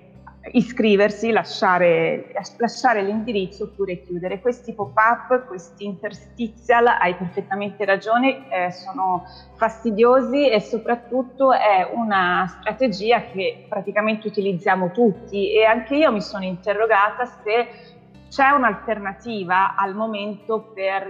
iscriversi, 0.52 1.30
lasciare, 1.30 2.32
lasciare, 2.56 3.02
l'indirizzo 3.02 3.64
oppure 3.64 4.02
chiudere. 4.02 4.40
Questi 4.40 4.72
pop-up, 4.74 5.46
questi 5.46 5.84
interstitial, 5.84 6.86
hai 6.86 7.14
perfettamente 7.14 7.84
ragione, 7.84 8.48
eh, 8.50 8.70
sono 8.70 9.24
fastidiosi 9.56 10.48
e 10.48 10.60
soprattutto 10.60 11.52
è 11.52 11.88
una 11.92 12.46
strategia 12.58 13.22
che 13.22 13.66
praticamente 13.68 14.28
utilizziamo 14.28 14.90
tutti 14.90 15.52
e 15.52 15.64
anche 15.64 15.96
io 15.96 16.12
mi 16.12 16.22
sono 16.22 16.44
interrogata 16.44 17.24
se 17.24 17.96
c'è 18.28 18.50
un'alternativa 18.50 19.74
al 19.74 19.94
momento 19.94 20.70
per 20.74 21.08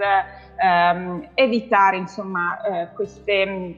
ehm, 0.56 1.30
evitare 1.34 1.96
insomma, 1.96 2.60
eh, 2.60 2.88
queste 2.94 3.46
mm, 3.46 3.72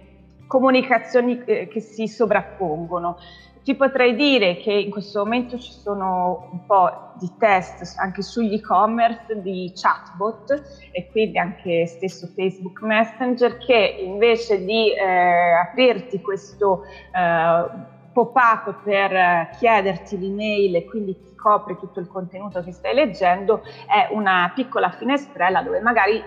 comunicazioni 0.47 1.43
eh, 1.45 1.69
che 1.69 1.81
si 1.81 2.07
sovrappongono. 2.07 3.19
Ti 3.63 3.75
potrei 3.75 4.15
dire 4.15 4.57
che 4.57 4.73
in 4.73 4.91
questo 4.91 5.19
momento 5.19 5.59
ci 5.59 5.71
sono 5.71 6.49
un 6.51 6.65
po' 6.65 7.13
di 7.19 7.31
test 7.39 7.99
anche 7.99 8.23
sugli 8.23 8.55
e-commerce 8.55 9.43
di 9.43 9.71
chatbot 9.75 10.91
e 10.93 11.09
quindi 11.11 11.39
anche 11.39 11.87
stesso 11.87 12.27
Facebook 12.35 12.81
Messenger 12.81 13.59
che 13.59 13.97
invece 14.01 14.65
di 14.65 14.95
eh, 14.95 15.53
aprirti 15.53 16.23
questo 16.23 16.85
eh, 16.85 17.99
pop-up 18.13 18.83
per 18.83 19.51
chiederti 19.59 20.19
l'email 20.19 20.77
e 20.77 20.85
quindi 20.85 21.19
ti 21.19 21.35
copre 21.35 21.77
tutto 21.77 22.01
il 22.01 22.09
contenuto 22.09 22.63
che 22.63 22.73
stai 22.73 22.95
leggendo, 22.95 23.63
è 23.87 24.09
una 24.13 24.51
piccola 24.55 24.91
finestrella 24.91 25.63
dove 25.63 25.81
magari 25.81 26.23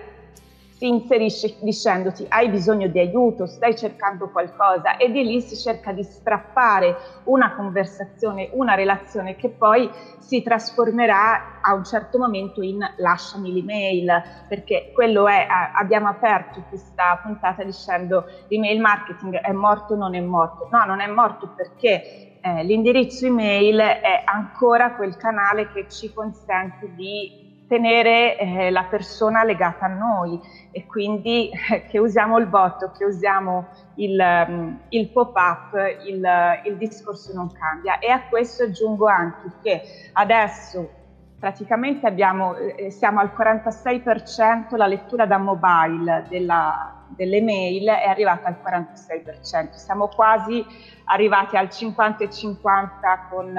si 0.76 0.88
inserisce 0.88 1.56
dicendoti 1.60 2.26
hai 2.28 2.48
bisogno 2.48 2.88
di 2.88 2.98
aiuto, 2.98 3.46
stai 3.46 3.76
cercando 3.76 4.28
qualcosa 4.30 4.96
e 4.96 5.10
di 5.10 5.24
lì 5.24 5.40
si 5.40 5.56
cerca 5.56 5.92
di 5.92 6.02
strappare 6.02 6.96
una 7.24 7.54
conversazione, 7.54 8.50
una 8.52 8.74
relazione 8.74 9.36
che 9.36 9.50
poi 9.50 9.88
si 10.18 10.42
trasformerà 10.42 11.60
a 11.60 11.74
un 11.74 11.84
certo 11.84 12.18
momento 12.18 12.60
in 12.60 12.78
lasciami 12.96 13.52
l'email, 13.52 14.22
perché 14.48 14.90
quello 14.92 15.28
è, 15.28 15.46
abbiamo 15.74 16.08
aperto 16.08 16.64
questa 16.68 17.20
puntata 17.22 17.62
dicendo 17.62 18.24
l'email 18.48 18.80
marketing 18.80 19.36
è 19.36 19.52
morto 19.52 19.94
o 19.94 19.96
non 19.96 20.14
è 20.14 20.20
morto. 20.20 20.68
No, 20.70 20.84
non 20.84 21.00
è 21.00 21.06
morto 21.06 21.52
perché 21.54 22.40
eh, 22.40 22.64
l'indirizzo 22.64 23.26
email 23.26 23.78
è 23.78 24.22
ancora 24.24 24.94
quel 24.94 25.16
canale 25.16 25.70
che 25.72 25.86
ci 25.88 26.12
consente 26.12 26.92
di 26.94 27.44
tenere 27.66 28.38
eh, 28.38 28.70
la 28.70 28.84
persona 28.84 29.42
legata 29.42 29.86
a 29.86 29.88
noi 29.88 30.40
e 30.70 30.86
quindi 30.86 31.50
eh, 31.50 31.86
che 31.86 31.98
usiamo 31.98 32.38
il 32.38 32.46
bot, 32.46 32.96
che 32.96 33.04
usiamo 33.04 33.66
il, 33.96 34.18
um, 34.48 34.80
il 34.90 35.08
pop-up, 35.10 35.74
il, 36.06 36.26
il, 36.64 36.76
discorso 36.76 37.32
non 37.32 37.50
cambia. 37.52 37.98
E 37.98 38.10
a 38.10 38.22
questo 38.28 38.64
aggiungo 38.64 39.06
anche 39.06 39.50
che 39.62 39.82
adesso 40.12 41.02
praticamente 41.38 42.06
abbiamo, 42.06 42.54
eh, 42.56 42.90
siamo 42.90 43.20
al 43.20 43.32
46%, 43.36 44.76
la 44.76 44.86
lettura 44.86 45.26
da 45.26 45.38
mobile 45.38 46.24
della, 46.28 47.04
delle 47.08 47.42
mail 47.42 47.86
è 47.86 48.08
arrivata 48.08 48.48
al 48.48 48.56
46%, 48.62 49.74
siamo 49.74 50.08
quasi 50.08 50.64
arrivati 51.04 51.56
al 51.56 51.70
50 51.70 52.24
e 52.24 52.30
50 52.30 53.26
con 53.30 53.58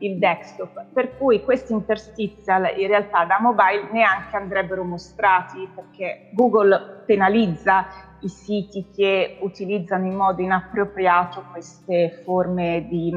il 0.00 0.18
desktop, 0.18 0.86
per 0.92 1.16
cui 1.16 1.42
questi 1.42 1.72
interstitial 1.72 2.72
in 2.76 2.86
realtà 2.86 3.24
da 3.24 3.38
mobile 3.40 3.88
neanche 3.92 4.36
andrebbero 4.36 4.84
mostrati 4.84 5.68
perché 5.74 6.30
Google 6.32 7.02
penalizza 7.06 7.86
i 8.20 8.28
siti 8.28 8.88
che 8.94 9.38
utilizzano 9.40 10.06
in 10.06 10.14
modo 10.14 10.42
inappropriato 10.42 11.44
queste 11.50 12.20
forme 12.24 12.86
di 12.88 13.12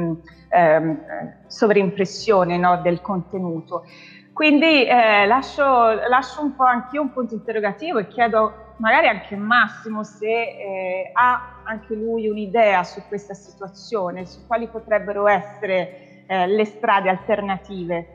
ehm, 0.50 1.00
sovrimpressione 1.48 2.58
no, 2.58 2.82
del 2.82 3.02
contenuto. 3.02 3.84
Quindi 4.32 4.86
eh, 4.86 5.26
lascio, 5.28 5.64
lascio, 6.08 6.42
un 6.42 6.56
po' 6.56 6.64
anch'io 6.64 7.02
un 7.02 7.12
punto 7.12 7.36
interrogativo 7.36 8.00
e 8.00 8.08
chiedo 8.08 8.74
magari 8.78 9.08
anche 9.08 9.36
Massimo 9.36 10.04
se 10.04 10.28
eh, 10.28 11.12
ha 11.14 11.62
anche 11.64 11.94
lui 11.94 12.28
un'idea 12.28 12.84
su 12.84 13.02
questa 13.08 13.36
situazione, 13.36 14.26
su 14.26 14.48
quali 14.48 14.68
potrebbero 14.68 15.28
essere 15.28 16.03
eh, 16.34 16.48
le 16.48 16.66
strade 16.66 17.10
alternative? 17.10 18.08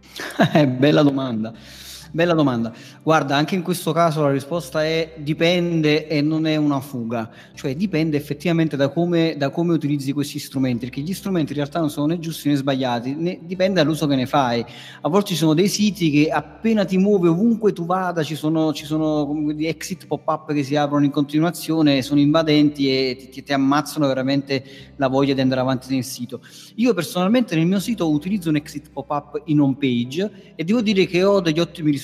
Eh, 0.54 0.66
bella 0.66 1.02
domanda. 1.02 1.52
Bella 2.10 2.32
domanda. 2.32 2.72
Guarda, 3.02 3.36
anche 3.36 3.54
in 3.54 3.60
questo 3.60 3.92
caso 3.92 4.22
la 4.22 4.30
risposta 4.30 4.82
è 4.82 5.16
dipende 5.18 6.06
e 6.08 6.22
non 6.22 6.46
è 6.46 6.56
una 6.56 6.80
fuga, 6.80 7.30
cioè 7.54 7.76
dipende 7.76 8.16
effettivamente 8.16 8.78
da 8.78 8.88
come, 8.88 9.34
da 9.36 9.50
come 9.50 9.74
utilizzi 9.74 10.12
questi 10.12 10.38
strumenti, 10.38 10.86
perché 10.86 11.02
gli 11.02 11.12
strumenti 11.12 11.52
in 11.52 11.58
realtà 11.58 11.80
non 11.80 11.90
sono 11.90 12.06
né 12.06 12.18
giusti 12.18 12.48
né 12.48 12.54
sbagliati, 12.54 13.14
né, 13.14 13.40
dipende 13.42 13.82
dall'uso 13.82 14.06
che 14.06 14.16
ne 14.16 14.24
fai. 14.24 14.64
A 15.02 15.08
volte 15.10 15.28
ci 15.28 15.36
sono 15.36 15.52
dei 15.52 15.68
siti 15.68 16.10
che 16.10 16.30
appena 16.30 16.86
ti 16.86 16.96
muovi 16.96 17.28
ovunque 17.28 17.74
tu 17.74 17.84
vada, 17.84 18.22
ci 18.22 18.36
sono, 18.36 18.72
ci 18.72 18.86
sono 18.86 19.52
exit 19.58 20.06
pop-up 20.06 20.54
che 20.54 20.62
si 20.62 20.76
aprono 20.76 21.04
in 21.04 21.10
continuazione, 21.10 22.00
sono 22.00 22.20
invadenti 22.20 22.88
e 22.88 23.16
ti, 23.18 23.28
ti, 23.28 23.42
ti 23.42 23.52
ammazzano 23.52 24.06
veramente 24.06 24.64
la 24.96 25.08
voglia 25.08 25.34
di 25.34 25.42
andare 25.42 25.60
avanti 25.60 25.92
nel 25.92 26.04
sito. 26.04 26.40
Io 26.76 26.94
personalmente 26.94 27.54
nel 27.54 27.66
mio 27.66 27.80
sito 27.80 28.10
utilizzo 28.10 28.48
un 28.48 28.56
exit 28.56 28.88
pop-up 28.90 29.42
in 29.44 29.60
home 29.60 29.76
page 29.78 30.54
e 30.54 30.64
devo 30.64 30.80
dire 30.80 31.04
che 31.04 31.22
ho 31.22 31.40
degli 31.40 31.60
ottimi 31.60 31.90
risultati 31.90 31.96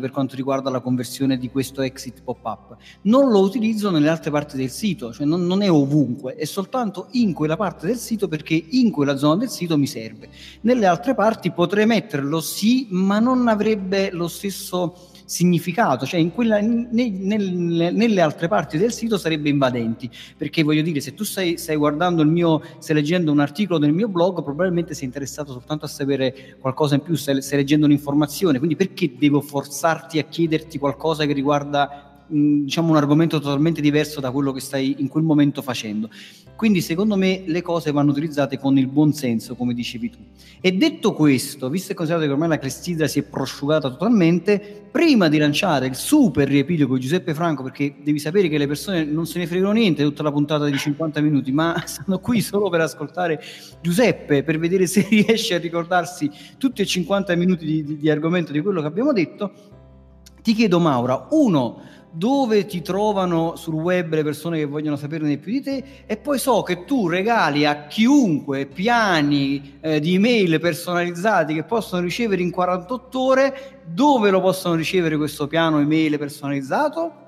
per 0.00 0.10
quanto 0.10 0.36
riguarda 0.36 0.70
la 0.70 0.80
conversione 0.80 1.38
di 1.38 1.50
questo 1.50 1.82
exit 1.82 2.22
pop-up. 2.22 2.76
Non 3.02 3.30
lo 3.30 3.40
utilizzo 3.40 3.90
nelle 3.90 4.08
altre 4.08 4.30
parti 4.30 4.56
del 4.56 4.70
sito, 4.70 5.12
cioè 5.12 5.26
non, 5.26 5.46
non, 5.46 5.62
è 5.62 5.70
ovunque, 5.70 6.34
è 6.34 6.44
soltanto 6.44 7.08
in 7.12 7.32
quella 7.32 7.56
parte 7.56 7.86
del 7.86 7.96
sito 7.96 8.28
perché 8.28 8.54
in 8.54 8.90
quella 8.90 9.16
zona 9.16 9.36
del 9.36 9.50
sito 9.50 9.78
mi 9.78 9.86
serve. 9.86 10.28
Nelle 10.62 10.86
altre 10.86 11.14
parti 11.14 11.50
potrei 11.50 11.86
metterlo 11.86 12.40
sì, 12.40 12.88
ma 12.90 13.18
non 13.18 13.48
avrebbe 13.48 14.10
lo 14.10 14.28
stesso 14.28 15.09
significato, 15.30 16.06
cioè 16.06 16.28
quella, 16.32 16.58
ne, 16.58 16.88
nel, 16.90 17.94
nelle 17.94 18.20
altre 18.20 18.48
parti 18.48 18.78
del 18.78 18.92
sito 18.92 19.16
sarebbe 19.16 19.48
invadenti, 19.48 20.10
perché 20.36 20.64
voglio 20.64 20.82
dire, 20.82 21.00
se 21.00 21.14
tu 21.14 21.22
stai, 21.22 21.56
stai, 21.56 21.76
guardando 21.76 22.22
il 22.22 22.28
mio, 22.28 22.60
stai 22.80 22.96
leggendo 22.96 23.30
un 23.30 23.38
articolo 23.38 23.78
del 23.78 23.92
mio 23.92 24.08
blog, 24.08 24.42
probabilmente 24.42 24.92
sei 24.92 25.04
interessato 25.04 25.52
soltanto 25.52 25.84
a 25.84 25.88
sapere 25.88 26.56
qualcosa 26.58 26.96
in 26.96 27.02
più, 27.02 27.14
stai, 27.14 27.40
stai 27.42 27.58
leggendo 27.58 27.86
un'informazione, 27.86 28.58
quindi 28.58 28.74
perché 28.74 29.12
devo 29.16 29.40
forzarti 29.40 30.18
a 30.18 30.24
chiederti 30.24 30.78
qualcosa 30.78 31.24
che 31.26 31.32
riguarda 31.32 32.09
diciamo 32.30 32.90
un 32.90 32.96
argomento 32.96 33.40
totalmente 33.40 33.80
diverso 33.80 34.20
da 34.20 34.30
quello 34.30 34.52
che 34.52 34.60
stai 34.60 34.96
in 34.98 35.08
quel 35.08 35.24
momento 35.24 35.62
facendo. 35.62 36.08
Quindi 36.54 36.80
secondo 36.80 37.16
me 37.16 37.42
le 37.46 37.62
cose 37.62 37.90
vanno 37.90 38.10
utilizzate 38.10 38.58
con 38.58 38.76
il 38.78 38.86
buon 38.86 39.12
senso, 39.12 39.56
come 39.56 39.74
dicevi 39.74 40.10
tu. 40.10 40.18
E 40.60 40.72
detto 40.72 41.14
questo, 41.14 41.70
visto 41.70 41.92
e 41.92 41.94
considerato 41.94 42.26
che 42.26 42.34
ormai 42.34 42.48
la 42.48 42.58
clessidra 42.58 43.06
si 43.06 43.20
è 43.20 43.22
prosciugata 43.22 43.88
totalmente, 43.88 44.88
prima 44.90 45.28
di 45.28 45.38
lanciare 45.38 45.86
il 45.86 45.94
super 45.94 46.46
riepilogo 46.46 46.96
di 46.96 47.00
Giuseppe 47.00 47.32
Franco, 47.32 47.62
perché 47.62 47.94
devi 48.02 48.18
sapere 48.18 48.48
che 48.48 48.58
le 48.58 48.66
persone 48.66 49.04
non 49.04 49.26
se 49.26 49.38
ne 49.38 49.46
fregano 49.46 49.72
niente 49.72 50.02
tutta 50.02 50.22
la 50.22 50.30
puntata 50.30 50.66
di 50.66 50.76
50 50.76 51.20
minuti, 51.22 51.50
ma 51.50 51.80
stanno 51.86 52.18
qui 52.18 52.42
solo 52.42 52.68
per 52.68 52.82
ascoltare 52.82 53.40
Giuseppe, 53.80 54.42
per 54.42 54.58
vedere 54.58 54.86
se 54.86 55.06
riesce 55.08 55.54
a 55.54 55.58
ricordarsi 55.58 56.30
tutti 56.58 56.82
e 56.82 56.84
50 56.84 57.34
minuti 57.36 57.64
di, 57.64 57.82
di, 57.82 57.96
di 57.96 58.10
argomento 58.10 58.52
di 58.52 58.60
quello 58.60 58.82
che 58.82 58.86
abbiamo 58.86 59.14
detto, 59.14 59.52
ti 60.42 60.54
chiedo 60.54 60.78
Maura, 60.78 61.28
uno, 61.30 61.80
dove 62.10 62.66
ti 62.66 62.82
trovano 62.82 63.54
sul 63.56 63.74
web 63.74 64.14
le 64.14 64.24
persone 64.24 64.58
che 64.58 64.64
vogliono 64.64 64.96
saperne 64.96 65.38
più 65.38 65.52
di 65.52 65.62
te 65.62 65.84
e 66.06 66.16
poi 66.16 66.38
so 66.38 66.62
che 66.62 66.84
tu 66.84 67.08
regali 67.08 67.64
a 67.66 67.86
chiunque 67.86 68.66
piani 68.66 69.78
eh, 69.80 70.00
di 70.00 70.14
email 70.14 70.58
personalizzati 70.58 71.54
che 71.54 71.62
possono 71.62 72.02
ricevere 72.02 72.42
in 72.42 72.50
48 72.50 73.20
ore, 73.20 73.80
dove 73.84 74.30
lo 74.30 74.40
possono 74.40 74.74
ricevere 74.74 75.16
questo 75.16 75.46
piano 75.46 75.78
email 75.78 76.18
personalizzato? 76.18 77.19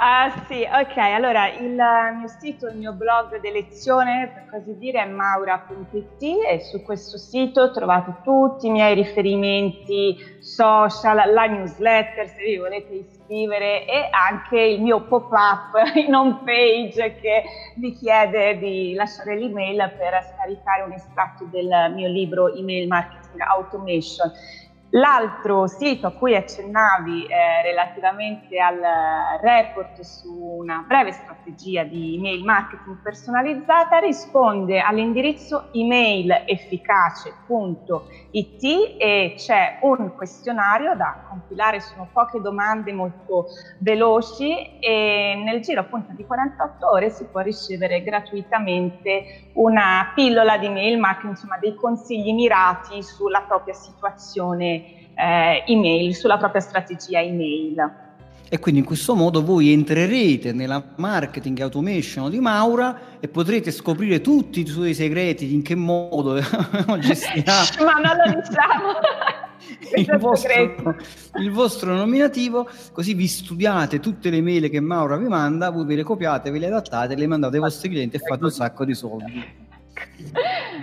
Uh, 0.00 0.30
sì, 0.46 0.62
ok, 0.62 0.96
allora 0.96 1.50
il 1.50 1.74
mio 1.74 2.28
sito, 2.28 2.68
il 2.68 2.76
mio 2.76 2.92
blog 2.92 3.40
di 3.40 3.50
lezione, 3.50 4.30
per 4.32 4.48
così 4.48 4.78
dire, 4.78 5.02
è 5.02 5.06
maura.it 5.06 6.22
e 6.22 6.60
su 6.60 6.84
questo 6.84 7.18
sito 7.18 7.72
trovate 7.72 8.14
tutti 8.22 8.68
i 8.68 8.70
miei 8.70 8.94
riferimenti 8.94 10.16
social, 10.38 11.32
la 11.32 11.46
newsletter 11.46 12.28
se 12.28 12.44
vi 12.44 12.58
volete 12.58 12.94
iscrivere 12.94 13.86
e 13.86 14.08
anche 14.12 14.60
il 14.60 14.82
mio 14.82 15.02
pop-up 15.02 15.74
in 16.06 16.14
home 16.14 16.42
page 16.44 17.16
che 17.20 17.42
vi 17.74 17.92
chiede 17.92 18.56
di 18.56 18.94
lasciare 18.94 19.36
l'email 19.36 19.94
per 19.98 20.32
scaricare 20.32 20.82
un 20.84 20.92
estratto 20.92 21.44
del 21.50 21.92
mio 21.96 22.06
libro 22.06 22.54
Email 22.54 22.86
Marketing 22.86 23.40
Automation. 23.40 24.30
L'altro 24.92 25.66
sito 25.66 26.06
a 26.06 26.12
cui 26.12 26.34
accennavi 26.34 27.26
eh, 27.26 27.60
relativamente 27.62 28.58
al 28.58 28.80
report 29.42 30.00
su 30.00 30.32
una 30.34 30.82
breve 30.86 31.12
strategia 31.12 31.84
di 31.84 32.16
email 32.16 32.42
marketing 32.42 32.96
personalizzata 33.02 33.98
risponde 33.98 34.80
all'indirizzo 34.80 35.68
email 35.72 36.44
efficace.it 36.46 37.36
e 38.98 39.34
c'è 39.36 39.78
un 39.82 40.14
questionario 40.16 40.94
da 40.94 41.22
compilare, 41.28 41.80
sono 41.80 42.08
poche 42.10 42.40
domande 42.40 42.90
molto 42.92 43.48
veloci 43.80 44.78
e 44.78 45.38
nel 45.44 45.60
giro 45.60 45.82
appunto 45.82 46.12
di 46.12 46.24
48 46.24 46.90
ore 46.90 47.10
si 47.10 47.26
può 47.26 47.40
ricevere 47.40 48.02
gratuitamente 48.02 49.50
una 49.54 50.12
pillola 50.14 50.56
di 50.56 50.64
email 50.64 50.98
marketing, 50.98 51.32
insomma 51.32 51.58
dei 51.58 51.74
consigli 51.74 52.32
mirati 52.32 53.02
sulla 53.02 53.42
propria 53.42 53.74
situazione 53.74 54.76
eh, 55.18 55.64
email, 55.66 56.14
sulla 56.14 56.36
propria 56.36 56.60
strategia 56.60 57.20
email. 57.20 58.06
E 58.50 58.58
quindi 58.60 58.80
in 58.80 58.86
questo 58.86 59.14
modo 59.14 59.44
voi 59.44 59.72
entrerete 59.72 60.52
nella 60.52 60.82
marketing 60.96 61.60
automation 61.60 62.30
di 62.30 62.38
Maura 62.38 63.18
e 63.20 63.28
potrete 63.28 63.70
scoprire 63.70 64.22
tutti 64.22 64.60
i 64.60 64.66
suoi 64.66 64.94
segreti, 64.94 65.46
di 65.46 65.54
in 65.54 65.62
che 65.62 65.74
modo 65.74 66.40
gestirà. 66.98 67.64
Ma 67.84 67.92
non 68.00 68.16
lo 68.16 68.40
diciamo! 68.40 68.92
il 69.96 70.18
vostro, 70.18 70.96
il 71.40 71.50
vostro, 71.50 71.94
nominativo, 71.94 72.68
così 72.92 73.12
vi 73.12 73.26
studiate 73.26 74.00
tutte 74.00 74.30
le 74.30 74.40
mail 74.40 74.70
che 74.70 74.80
Maura 74.80 75.16
vi 75.16 75.26
manda, 75.26 75.70
voi 75.70 75.84
ve 75.84 75.96
le 75.96 76.04
copiate, 76.04 76.50
ve 76.50 76.58
le 76.58 76.66
adattate, 76.66 77.16
le 77.16 77.26
mandate 77.26 77.56
ai 77.56 77.60
vostri 77.62 77.90
clienti 77.90 78.16
e 78.16 78.20
fate 78.20 78.44
un 78.44 78.50
sacco 78.50 78.84
di 78.84 78.94
soldi. 78.94 79.66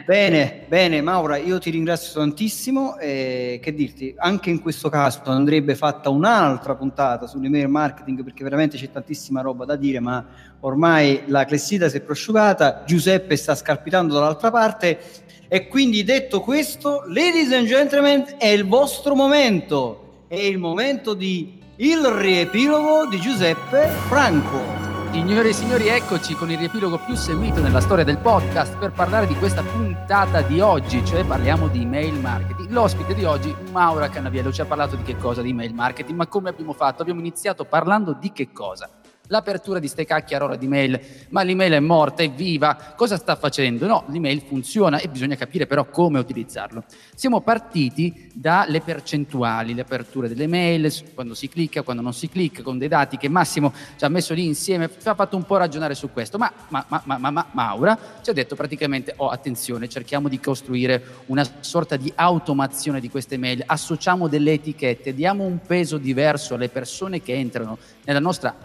Bene, 0.05 0.65
bene 0.67 1.01
Maura, 1.01 1.37
io 1.37 1.57
ti 1.57 1.69
ringrazio 1.69 2.19
tantissimo 2.19 2.97
e 2.97 3.59
che 3.61 3.73
dirti, 3.73 4.13
anche 4.17 4.49
in 4.49 4.61
questo 4.61 4.89
caso 4.89 5.21
andrebbe 5.25 5.75
fatta 5.75 6.09
un'altra 6.09 6.75
puntata 6.75 7.27
sull'email 7.27 7.67
marketing 7.67 8.23
perché 8.23 8.43
veramente 8.43 8.77
c'è 8.77 8.91
tantissima 8.91 9.41
roba 9.41 9.65
da 9.65 9.75
dire, 9.75 9.99
ma 9.99 10.25
ormai 10.59 11.23
la 11.27 11.45
clessita 11.45 11.89
si 11.89 11.97
è 11.97 12.01
prosciugata, 12.01 12.83
Giuseppe 12.85 13.35
sta 13.35 13.55
scalpitando 13.55 14.13
dall'altra 14.13 14.51
parte. 14.51 14.99
E 15.47 15.67
quindi 15.67 16.03
detto 16.03 16.41
questo, 16.41 17.03
ladies 17.07 17.51
and 17.51 17.67
gentlemen, 17.67 18.35
è 18.37 18.47
il 18.47 18.65
vostro 18.65 19.15
momento, 19.15 20.23
è 20.27 20.35
il 20.35 20.57
momento 20.57 21.13
di 21.13 21.61
il 21.77 22.05
riepilogo 22.05 23.07
di 23.07 23.19
Giuseppe 23.19 23.87
Franco. 24.07 24.84
Signore 25.15 25.47
e 25.47 25.53
signori, 25.53 25.87
eccoci 25.87 26.33
con 26.35 26.51
il 26.51 26.57
riepilogo 26.57 26.97
più 26.97 27.15
seguito 27.15 27.61
nella 27.61 27.79
storia 27.79 28.03
del 28.03 28.17
podcast 28.17 28.75
per 28.75 28.91
parlare 28.91 29.25
di 29.25 29.33
questa 29.35 29.63
puntata 29.63 30.41
di 30.41 30.59
oggi, 30.59 31.05
cioè 31.05 31.23
parliamo 31.23 31.69
di 31.69 31.83
email 31.83 32.19
marketing. 32.19 32.69
L'ospite 32.69 33.13
di 33.13 33.23
oggi, 33.23 33.55
Maura 33.71 34.09
Cannaviello, 34.09 34.51
ci 34.51 34.59
ha 34.59 34.65
parlato 34.65 34.97
di 34.97 35.03
che 35.03 35.15
cosa 35.15 35.41
di 35.41 35.51
email 35.51 35.73
marketing, 35.73 36.17
ma 36.17 36.27
come 36.27 36.49
abbiamo 36.49 36.73
fatto? 36.73 37.01
Abbiamo 37.01 37.21
iniziato 37.21 37.63
parlando 37.63 38.11
di 38.11 38.33
che 38.33 38.51
cosa? 38.51 38.89
L'apertura 39.27 39.79
di 39.79 39.87
ste 39.87 40.05
cacchiarora 40.05 40.55
di 40.55 40.67
mail, 40.67 40.99
ma 41.29 41.43
l'email 41.43 41.73
è 41.73 41.79
morta, 41.79 42.23
è 42.23 42.29
viva, 42.29 42.93
cosa 42.95 43.17
sta 43.17 43.35
facendo? 43.35 43.87
No, 43.87 44.03
l'email 44.07 44.41
funziona 44.41 44.99
e 44.99 45.07
bisogna 45.07 45.35
capire 45.35 45.65
però 45.67 45.85
come 45.85 46.19
utilizzarlo. 46.19 46.83
Siamo 47.15 47.41
partiti 47.41 48.29
dalle 48.33 48.81
percentuali, 48.81 49.73
le 49.73 49.81
aperture 49.81 50.27
delle 50.27 50.47
mail, 50.47 50.91
quando 51.13 51.33
si 51.33 51.49
clicca, 51.49 51.81
quando 51.81 52.01
non 52.01 52.13
si 52.13 52.29
clicca, 52.29 52.61
con 52.61 52.77
dei 52.77 52.87
dati 52.87 53.17
che 53.17 53.29
Massimo 53.29 53.73
ci 53.97 54.03
ha 54.03 54.09
messo 54.09 54.33
lì 54.33 54.45
insieme, 54.45 54.89
ci 54.99 55.07
ha 55.07 55.15
fatto 55.15 55.35
un 55.35 55.43
po' 55.43 55.57
ragionare 55.57 55.95
su 55.95 56.11
questo, 56.11 56.37
ma, 56.37 56.51
ma, 56.69 56.85
ma, 56.87 57.17
ma 57.17 57.47
Maura 57.51 57.97
ci 58.21 58.29
ha 58.29 58.33
detto 58.33 58.55
praticamente, 58.55 59.13
oh 59.17 59.29
attenzione, 59.29 59.89
cerchiamo 59.89 60.27
di 60.27 60.39
costruire 60.39 61.03
una 61.27 61.45
sorta 61.59 61.95
di 61.95 62.11
automazione 62.15 62.99
di 62.99 63.09
queste 63.09 63.37
mail, 63.37 63.63
associamo 63.65 64.27
delle 64.27 64.53
etichette, 64.53 65.13
diamo 65.13 65.43
un 65.43 65.59
peso 65.65 65.97
diverso 65.97 66.55
alle 66.55 66.69
persone 66.69 67.21
che 67.21 67.33
entrano 67.33 67.77
nella 68.03 68.19
nostra 68.19 68.57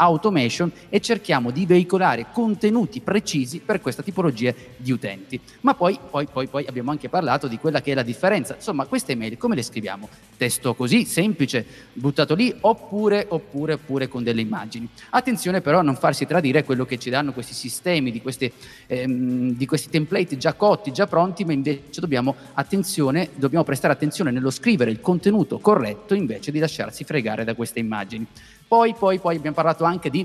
automation 0.50 0.70
e 0.88 1.00
cerchiamo 1.00 1.50
di 1.50 1.64
veicolare 1.64 2.26
contenuti 2.32 3.00
precisi 3.00 3.60
per 3.60 3.80
questa 3.80 4.02
tipologia 4.02 4.52
di 4.76 4.90
utenti. 4.90 5.40
Ma 5.60 5.74
poi, 5.74 5.98
poi, 6.10 6.26
poi, 6.26 6.48
poi 6.48 6.66
abbiamo 6.66 6.90
anche 6.90 7.08
parlato 7.08 7.46
di 7.46 7.58
quella 7.58 7.80
che 7.80 7.92
è 7.92 7.94
la 7.94 8.02
differenza. 8.02 8.56
Insomma, 8.56 8.86
queste 8.86 9.12
email 9.12 9.38
come 9.38 9.54
le 9.54 9.62
scriviamo? 9.62 10.08
Testo 10.36 10.74
così, 10.74 11.04
semplice, 11.04 11.64
buttato 11.92 12.34
lì, 12.34 12.54
oppure, 12.60 13.26
oppure, 13.28 13.74
oppure 13.74 14.08
con 14.08 14.22
delle 14.22 14.40
immagini. 14.40 14.88
Attenzione 15.10 15.60
però 15.60 15.78
a 15.78 15.82
non 15.82 15.96
farsi 15.96 16.26
tradire 16.26 16.64
quello 16.64 16.84
che 16.84 16.98
ci 16.98 17.10
danno 17.10 17.32
questi 17.32 17.54
sistemi, 17.54 18.10
di, 18.10 18.20
questi, 18.20 18.50
ehm, 18.86 19.54
di 19.54 19.66
questi 19.66 19.88
template 19.90 20.36
già 20.36 20.54
cotti, 20.54 20.92
già 20.92 21.06
pronti, 21.06 21.44
ma 21.44 21.52
invece 21.52 22.00
dobbiamo, 22.00 22.34
dobbiamo 23.34 23.64
prestare 23.64 23.92
attenzione 23.92 24.30
nello 24.30 24.50
scrivere 24.50 24.90
il 24.90 25.00
contenuto 25.00 25.58
corretto 25.58 26.14
invece 26.14 26.50
di 26.50 26.58
lasciarsi 26.58 27.04
fregare 27.04 27.44
da 27.44 27.54
queste 27.54 27.78
immagini. 27.78 28.26
Poi, 28.70 28.94
poi, 28.94 29.18
poi 29.18 29.34
abbiamo 29.34 29.56
parlato 29.56 29.82
anche 29.82 30.10
di 30.10 30.24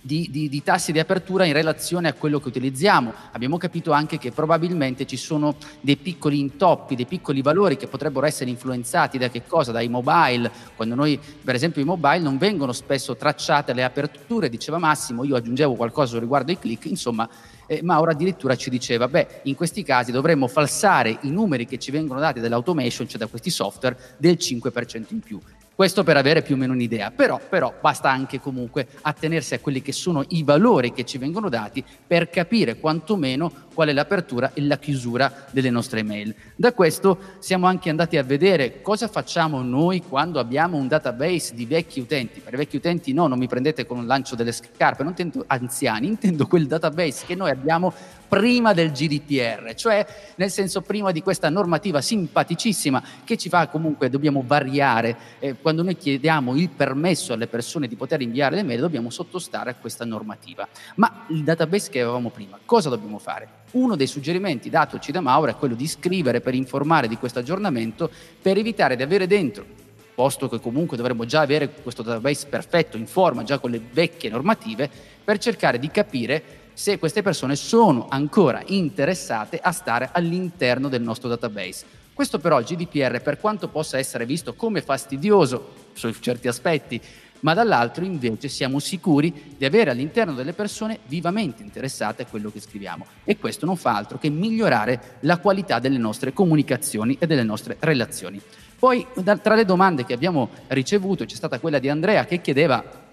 di, 0.00 0.28
di, 0.30 0.48
di, 0.48 0.62
tassi 0.62 0.92
di 0.92 1.00
apertura 1.00 1.44
in 1.44 1.52
relazione 1.52 2.08
a 2.08 2.14
quello 2.14 2.38
che 2.38 2.48
utilizziamo. 2.48 3.12
Abbiamo 3.32 3.58
capito 3.58 3.90
anche 3.90 4.18
che 4.18 4.30
probabilmente 4.30 5.04
ci 5.04 5.16
sono 5.16 5.56
dei 5.80 5.96
piccoli 5.96 6.38
intoppi, 6.38 6.94
dei 6.94 7.06
piccoli 7.06 7.42
valori 7.42 7.76
che 7.76 7.88
potrebbero 7.88 8.24
essere 8.24 8.48
influenzati 8.48 9.18
da 9.18 9.28
che 9.28 9.42
cosa? 9.46 9.72
Dai 9.72 9.88
mobile. 9.88 10.50
Quando 10.76 10.94
noi, 10.94 11.20
per 11.42 11.56
esempio, 11.56 11.82
i 11.82 11.84
mobile 11.84 12.20
non 12.20 12.38
vengono 12.38 12.72
spesso 12.72 13.16
tracciate 13.16 13.74
le 13.74 13.82
aperture, 13.82 14.48
diceva 14.48 14.78
Massimo, 14.78 15.24
io 15.24 15.34
aggiungevo 15.34 15.74
qualcosa 15.74 16.20
riguardo 16.20 16.52
ai 16.52 16.58
click, 16.58 16.86
insomma, 16.86 17.28
eh, 17.66 17.82
Mauro 17.82 18.12
addirittura 18.12 18.54
ci 18.54 18.70
diceva, 18.70 19.08
beh, 19.08 19.40
in 19.42 19.56
questi 19.56 19.82
casi 19.82 20.12
dovremmo 20.12 20.46
falsare 20.46 21.18
i 21.22 21.30
numeri 21.30 21.66
che 21.66 21.78
ci 21.78 21.90
vengono 21.90 22.20
dati 22.20 22.38
dall'automation, 22.38 23.08
cioè 23.08 23.18
da 23.18 23.26
questi 23.26 23.50
software, 23.50 23.98
del 24.18 24.36
5% 24.40 25.06
in 25.08 25.20
più. 25.20 25.40
Questo 25.76 26.04
per 26.04 26.16
avere 26.16 26.40
più 26.40 26.54
o 26.54 26.56
meno 26.56 26.72
un'idea, 26.72 27.10
però, 27.10 27.38
però, 27.38 27.70
basta 27.78 28.10
anche 28.10 28.40
comunque 28.40 28.86
attenersi 29.02 29.52
a 29.52 29.58
quelli 29.58 29.82
che 29.82 29.92
sono 29.92 30.24
i 30.28 30.42
valori 30.42 30.90
che 30.90 31.04
ci 31.04 31.18
vengono 31.18 31.50
dati 31.50 31.84
per 32.06 32.30
capire 32.30 32.78
quantomeno 32.78 33.52
qual 33.74 33.88
è 33.88 33.92
l'apertura 33.92 34.52
e 34.54 34.62
la 34.62 34.78
chiusura 34.78 35.44
delle 35.50 35.68
nostre 35.68 36.00
email. 36.00 36.34
Da 36.56 36.72
questo 36.72 37.18
siamo 37.40 37.66
anche 37.66 37.90
andati 37.90 38.16
a 38.16 38.22
vedere 38.22 38.80
cosa 38.80 39.06
facciamo 39.06 39.60
noi 39.60 40.00
quando 40.00 40.40
abbiamo 40.40 40.78
un 40.78 40.88
database 40.88 41.54
di 41.54 41.66
vecchi 41.66 42.00
utenti. 42.00 42.40
Per 42.40 42.56
vecchi 42.56 42.76
utenti 42.76 43.12
no, 43.12 43.26
non 43.26 43.38
mi 43.38 43.46
prendete 43.46 43.84
con 43.84 43.98
un 43.98 44.06
lancio 44.06 44.34
delle 44.34 44.52
scarpe, 44.52 45.02
non 45.02 45.12
intendo 45.14 45.44
anziani, 45.46 46.06
intendo 46.06 46.46
quel 46.46 46.66
database 46.66 47.26
che 47.26 47.34
noi 47.34 47.50
abbiamo 47.50 47.92
prima 48.28 48.72
del 48.72 48.92
GDPR, 48.92 49.74
cioè 49.74 50.06
nel 50.36 50.50
senso 50.50 50.82
prima 50.82 51.12
di 51.12 51.22
questa 51.22 51.48
normativa 51.48 52.00
simpaticissima 52.00 53.02
che 53.24 53.36
ci 53.36 53.48
fa 53.48 53.68
comunque, 53.68 54.10
dobbiamo 54.10 54.42
variare, 54.46 55.16
eh, 55.38 55.56
quando 55.60 55.82
noi 55.82 55.96
chiediamo 55.96 56.56
il 56.56 56.68
permesso 56.70 57.32
alle 57.32 57.46
persone 57.46 57.88
di 57.88 57.96
poter 57.96 58.20
inviare 58.20 58.56
le 58.56 58.62
mail 58.62 58.80
dobbiamo 58.80 59.10
sottostare 59.10 59.70
a 59.70 59.74
questa 59.74 60.04
normativa. 60.04 60.66
Ma 60.96 61.24
il 61.28 61.42
database 61.42 61.90
che 61.90 62.00
avevamo 62.00 62.30
prima, 62.30 62.58
cosa 62.64 62.88
dobbiamo 62.88 63.18
fare? 63.18 63.48
Uno 63.72 63.96
dei 63.96 64.06
suggerimenti 64.06 64.70
datoci 64.70 65.12
da 65.12 65.20
Maura 65.20 65.52
è 65.52 65.56
quello 65.56 65.74
di 65.74 65.86
scrivere 65.86 66.40
per 66.40 66.54
informare 66.54 67.08
di 67.08 67.16
questo 67.16 67.40
aggiornamento 67.40 68.10
per 68.40 68.56
evitare 68.56 68.96
di 68.96 69.02
avere 69.02 69.26
dentro 69.26 69.84
posto 70.16 70.48
che 70.48 70.60
comunque 70.60 70.96
dovremmo 70.96 71.26
già 71.26 71.42
avere 71.42 71.68
questo 71.68 72.02
database 72.02 72.46
perfetto 72.46 72.96
in 72.96 73.06
forma, 73.06 73.42
già 73.42 73.58
con 73.58 73.70
le 73.70 73.82
vecchie 73.92 74.30
normative, 74.30 74.88
per 75.22 75.36
cercare 75.36 75.78
di 75.78 75.90
capire 75.90 76.42
se 76.76 76.98
queste 76.98 77.22
persone 77.22 77.56
sono 77.56 78.06
ancora 78.10 78.62
interessate 78.66 79.58
a 79.58 79.72
stare 79.72 80.10
all'interno 80.12 80.88
del 80.88 81.00
nostro 81.00 81.26
database. 81.26 81.86
Questo 82.12 82.38
però 82.38 82.60
il 82.60 82.66
GDPR, 82.66 83.22
per 83.22 83.40
quanto 83.40 83.68
possa 83.68 83.96
essere 83.96 84.26
visto 84.26 84.52
come 84.52 84.82
fastidioso 84.82 85.72
su 85.94 86.12
certi 86.20 86.48
aspetti, 86.48 87.00
ma 87.40 87.54
dall'altro 87.54 88.04
invece 88.04 88.48
siamo 88.48 88.78
sicuri 88.78 89.54
di 89.56 89.64
avere 89.64 89.90
all'interno 89.90 90.34
delle 90.34 90.52
persone 90.52 90.98
vivamente 91.06 91.62
interessate 91.62 92.22
a 92.22 92.26
quello 92.26 92.50
che 92.50 92.60
scriviamo 92.60 93.06
e 93.24 93.38
questo 93.38 93.64
non 93.64 93.76
fa 93.76 93.96
altro 93.96 94.18
che 94.18 94.28
migliorare 94.28 95.16
la 95.20 95.38
qualità 95.38 95.78
delle 95.78 95.98
nostre 95.98 96.34
comunicazioni 96.34 97.16
e 97.18 97.26
delle 97.26 97.42
nostre 97.42 97.78
relazioni. 97.80 98.38
Poi 98.78 99.06
tra 99.40 99.54
le 99.54 99.64
domande 99.64 100.04
che 100.04 100.12
abbiamo 100.12 100.50
ricevuto 100.66 101.24
c'è 101.24 101.34
stata 101.34 101.58
quella 101.58 101.78
di 101.78 101.88
Andrea 101.88 102.26
che 102.26 102.42
chiedeva 102.42 103.05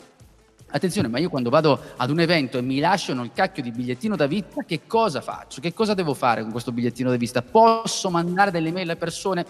Attenzione, 0.76 1.08
ma 1.08 1.20
io 1.20 1.30
quando 1.30 1.52
vado 1.52 1.80
ad 1.98 2.10
un 2.10 2.20
evento 2.20 2.58
e 2.58 2.64
mi 2.64 2.80
lasciano 2.80 3.24
il 3.24 3.30
cacchio 3.32 3.62
di 3.62 3.70
bigliettino 3.70 4.16
da 4.16 4.26
vista, 4.26 4.64
che 4.66 4.88
cosa 4.88 5.22
faccio? 5.22 5.62
Che 5.62 5.72
cosa 5.72 5.94
devo 5.94 6.16
fare 6.16 6.42
con 6.42 6.50
questo 6.50 6.72
bigliettino 6.72 7.12
da 7.12 7.16
vista? 7.16 7.44
Posso 7.44 8.10
mandare 8.10 8.50
delle 8.50 8.72
mail 8.72 8.90
alle 8.90 8.98
persone? 8.98 9.46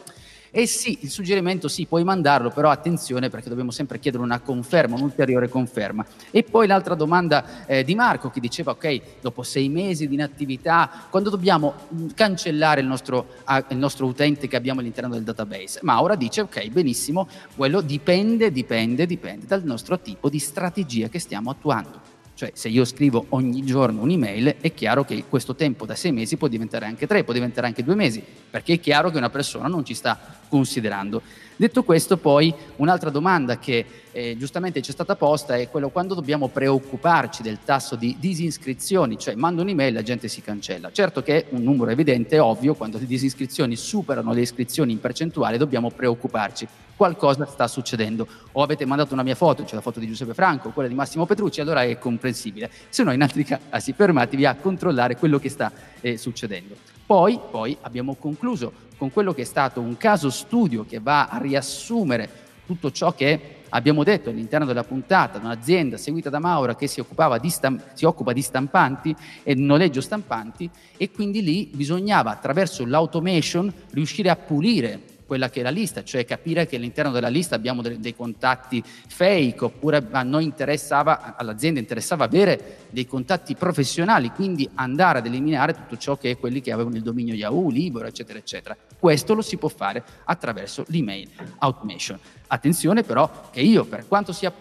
E 0.55 0.67
sì, 0.67 0.99
il 1.01 1.09
suggerimento 1.09 1.67
sì, 1.67 1.87
puoi 1.87 2.03
mandarlo, 2.03 2.51
però 2.51 2.69
attenzione 2.69 3.27
perché 3.27 3.49
dobbiamo 3.49 3.71
sempre 3.71 3.97
chiedere 3.97 4.21
una 4.21 4.39
conferma, 4.39 4.95
un'ulteriore 4.95 5.49
conferma. 5.49 6.05
E 6.29 6.43
poi 6.43 6.67
l'altra 6.67 6.93
domanda 6.93 7.65
eh, 7.65 7.83
di 7.83 7.95
Marco 7.95 8.29
che 8.29 8.39
diceva, 8.39 8.69
ok, 8.69 9.01
dopo 9.19 9.41
sei 9.41 9.67
mesi 9.67 10.07
di 10.07 10.13
inattività, 10.13 11.07
quando 11.09 11.31
dobbiamo 11.31 11.73
mm, 11.91 12.09
cancellare 12.13 12.81
il 12.81 12.85
nostro, 12.85 13.29
ah, 13.45 13.65
il 13.67 13.77
nostro 13.77 14.05
utente 14.05 14.47
che 14.47 14.55
abbiamo 14.55 14.81
all'interno 14.81 15.15
del 15.15 15.23
database? 15.23 15.79
Maura 15.81 16.13
dice, 16.13 16.41
ok, 16.41 16.67
benissimo, 16.67 17.27
quello 17.55 17.81
dipende, 17.81 18.51
dipende, 18.51 19.07
dipende 19.07 19.47
dal 19.47 19.63
nostro 19.63 19.99
tipo 19.99 20.29
di 20.29 20.37
strategia 20.37 21.07
che 21.07 21.17
stiamo 21.17 21.49
attuando. 21.49 22.12
Cioè, 22.35 22.51
se 22.55 22.67
io 22.67 22.83
scrivo 22.83 23.25
ogni 23.29 23.63
giorno 23.63 24.01
un'email, 24.01 24.55
è 24.59 24.73
chiaro 24.73 25.05
che 25.05 25.25
questo 25.29 25.55
tempo 25.55 25.85
da 25.85 25.95
sei 25.95 26.11
mesi 26.11 26.35
può 26.35 26.47
diventare 26.47 26.85
anche 26.85 27.05
tre, 27.05 27.23
può 27.23 27.31
diventare 27.31 27.67
anche 27.67 27.83
due 27.83 27.93
mesi, 27.93 28.23
perché 28.49 28.73
è 28.73 28.79
chiaro 28.79 29.11
che 29.11 29.17
una 29.17 29.29
persona 29.29 29.67
non 29.67 29.85
ci 29.85 29.93
sta 29.93 30.19
considerando. 30.49 31.21
Detto 31.55 31.83
questo, 31.83 32.17
poi 32.17 32.53
un'altra 32.77 33.09
domanda 33.09 33.59
che 33.59 33.85
eh, 34.11 34.35
giustamente 34.37 34.81
ci 34.81 34.89
è 34.89 34.93
stata 34.93 35.15
posta 35.15 35.55
è 35.55 35.69
quello 35.69 35.89
quando 35.89 36.13
dobbiamo 36.13 36.47
preoccuparci 36.47 37.41
del 37.41 37.59
tasso 37.63 37.95
di 37.95 38.15
disinscrizioni, 38.19 39.17
cioè 39.17 39.35
mando 39.35 39.61
un'email 39.61 39.89
e 39.89 39.93
la 39.93 40.03
gente 40.03 40.27
si 40.27 40.41
cancella. 40.41 40.91
Certo 40.91 41.21
che 41.21 41.37
è 41.37 41.45
un 41.49 41.63
numero 41.63 41.91
evidente, 41.91 42.39
ovvio, 42.39 42.75
quando 42.75 42.97
le 42.97 43.05
disiscrizioni 43.05 43.75
superano 43.75 44.33
le 44.33 44.41
iscrizioni 44.41 44.91
in 44.91 44.99
percentuale 44.99 45.57
dobbiamo 45.57 45.89
preoccuparci 45.89 46.67
qualcosa 46.95 47.45
sta 47.45 47.67
succedendo. 47.67 48.27
O 48.53 48.63
avete 48.63 48.85
mandato 48.85 49.13
una 49.13 49.23
mia 49.23 49.35
foto, 49.35 49.63
c'è 49.63 49.75
la 49.75 49.81
foto 49.81 49.99
di 49.99 50.07
Giuseppe 50.07 50.33
Franco, 50.33 50.69
quella 50.69 50.89
di 50.89 50.95
Massimo 50.95 51.25
Petrucci, 51.25 51.61
allora 51.61 51.83
è 51.83 51.97
comprensibile. 51.97 52.69
Se 52.89 53.03
no, 53.03 53.11
in 53.11 53.21
altri 53.21 53.43
casi, 53.43 53.93
fermatevi 53.93 54.45
a 54.45 54.55
controllare 54.55 55.17
quello 55.17 55.39
che 55.39 55.49
sta 55.49 55.71
eh, 56.01 56.17
succedendo. 56.17 56.92
Poi, 57.05 57.39
poi 57.51 57.77
abbiamo 57.81 58.15
concluso 58.15 58.71
con 58.97 59.11
quello 59.11 59.33
che 59.33 59.41
è 59.41 59.45
stato 59.45 59.81
un 59.81 59.97
caso 59.97 60.29
studio 60.29 60.85
che 60.85 60.99
va 60.99 61.27
a 61.27 61.37
riassumere 61.37 62.41
tutto 62.65 62.91
ciò 62.91 63.13
che 63.13 63.63
abbiamo 63.69 64.03
detto 64.03 64.29
all'interno 64.29 64.65
della 64.65 64.83
puntata, 64.83 65.39
un'azienda 65.39 65.97
seguita 65.97 66.29
da 66.29 66.39
Maura 66.39 66.75
che 66.75 66.87
si, 66.87 67.03
di 67.41 67.49
stamp- 67.49 67.93
si, 67.93 68.05
occupa 68.05 68.31
di 68.31 68.41
stampanti 68.41 69.15
e 69.43 69.55
noleggio 69.55 69.99
stampanti 69.99 70.69
e 70.95 71.11
quindi 71.11 71.41
lì 71.41 71.69
bisognava 71.73 72.31
attraverso 72.31 72.85
l'automation 72.85 73.71
riuscire 73.91 74.29
a 74.29 74.35
pulire 74.35 75.12
quella 75.33 75.49
che 75.49 75.61
è 75.61 75.63
la 75.63 75.71
lista, 75.71 76.03
cioè 76.03 76.25
capire 76.25 76.67
che 76.67 76.75
all'interno 76.75 77.09
della 77.09 77.27
lista 77.27 77.55
abbiamo 77.55 77.81
dei, 77.81 77.99
dei 77.99 78.15
contatti 78.15 78.83
fake, 78.83 79.65
oppure 79.65 80.07
a 80.11 80.21
noi 80.21 80.43
interessava, 80.43 81.35
all'azienda 81.35 81.79
interessava 81.79 82.25
avere 82.25 82.85
dei 82.91 83.07
contatti 83.07 83.55
professionali, 83.55 84.29
quindi 84.29 84.69
andare 84.75 85.17
ad 85.17 85.25
eliminare 85.25 85.73
tutto 85.73 85.97
ciò 85.97 86.17
che 86.17 86.29
è 86.29 86.37
quelli 86.37 86.61
che 86.61 86.71
avevano 86.71 86.97
il 86.97 87.01
dominio 87.01 87.33
Yahoo, 87.33 87.71
Libero, 87.71 88.05
eccetera, 88.05 88.37
eccetera. 88.37 88.77
Questo 88.99 89.33
lo 89.33 89.41
si 89.41 89.57
può 89.57 89.69
fare 89.69 90.03
attraverso 90.25 90.85
l'email 90.89 91.27
automation. 91.57 92.19
Attenzione 92.45 93.01
però 93.01 93.49
che 93.51 93.61
io, 93.61 93.85
per 93.85 94.07
quanto 94.07 94.33
sia 94.33 94.53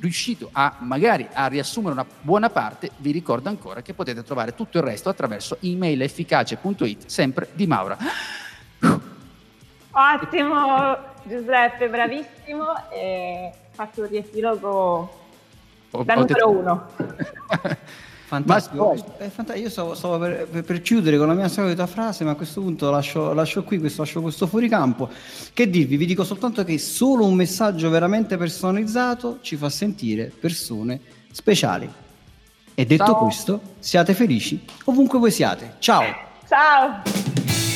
riuscito 0.00 0.48
a 0.50 0.78
magari 0.80 1.28
a 1.32 1.46
riassumere 1.46 1.92
una 1.92 2.06
buona 2.20 2.50
parte, 2.50 2.90
vi 2.96 3.12
ricordo 3.12 3.48
ancora 3.48 3.80
che 3.80 3.94
potete 3.94 4.24
trovare 4.24 4.56
tutto 4.56 4.78
il 4.78 4.82
resto 4.82 5.08
attraverso 5.08 5.58
emailefficace.it, 5.60 7.06
sempre 7.06 7.50
di 7.54 7.68
Maura. 7.68 7.96
Ottimo 9.98 10.98
Giuseppe, 11.24 11.88
bravissimo. 11.88 12.90
E 12.90 13.50
fatto 13.70 14.02
un 14.02 14.08
riepilogo 14.08 15.10
da 15.90 16.14
numero 16.14 16.24
detto... 16.26 16.50
uno. 16.50 16.86
Fantastico. 18.26 18.92
Eh, 19.18 19.30
fant- 19.30 19.56
io 19.56 19.70
stavo, 19.70 19.94
stavo 19.94 20.18
per, 20.18 20.48
per, 20.48 20.64
per, 20.64 20.82
chiudere 20.82 21.16
con 21.16 21.28
la 21.28 21.34
mia 21.34 21.48
solita 21.48 21.86
frase, 21.86 22.24
ma 22.24 22.32
a 22.32 22.34
questo 22.34 22.60
punto 22.60 22.90
lascio, 22.90 23.32
lascio 23.32 23.62
qui, 23.62 23.78
questo, 23.78 24.02
lascio 24.02 24.20
questo 24.20 24.46
fuoricampo. 24.48 25.08
Che 25.54 25.70
dirvi? 25.70 25.96
Vi 25.96 26.06
dico 26.06 26.24
soltanto 26.24 26.64
che 26.64 26.76
solo 26.78 27.24
un 27.24 27.34
messaggio 27.34 27.88
veramente 27.88 28.36
personalizzato 28.36 29.38
ci 29.42 29.56
fa 29.56 29.70
sentire 29.70 30.32
persone 30.40 31.00
speciali. 31.30 31.88
E 32.74 32.84
detto 32.84 33.04
Ciao. 33.04 33.16
questo, 33.16 33.60
siate 33.78 34.12
felici 34.12 34.62
ovunque 34.84 35.20
voi 35.20 35.30
siate. 35.30 35.76
Ciao! 35.78 36.02
Ciao! 36.48 37.75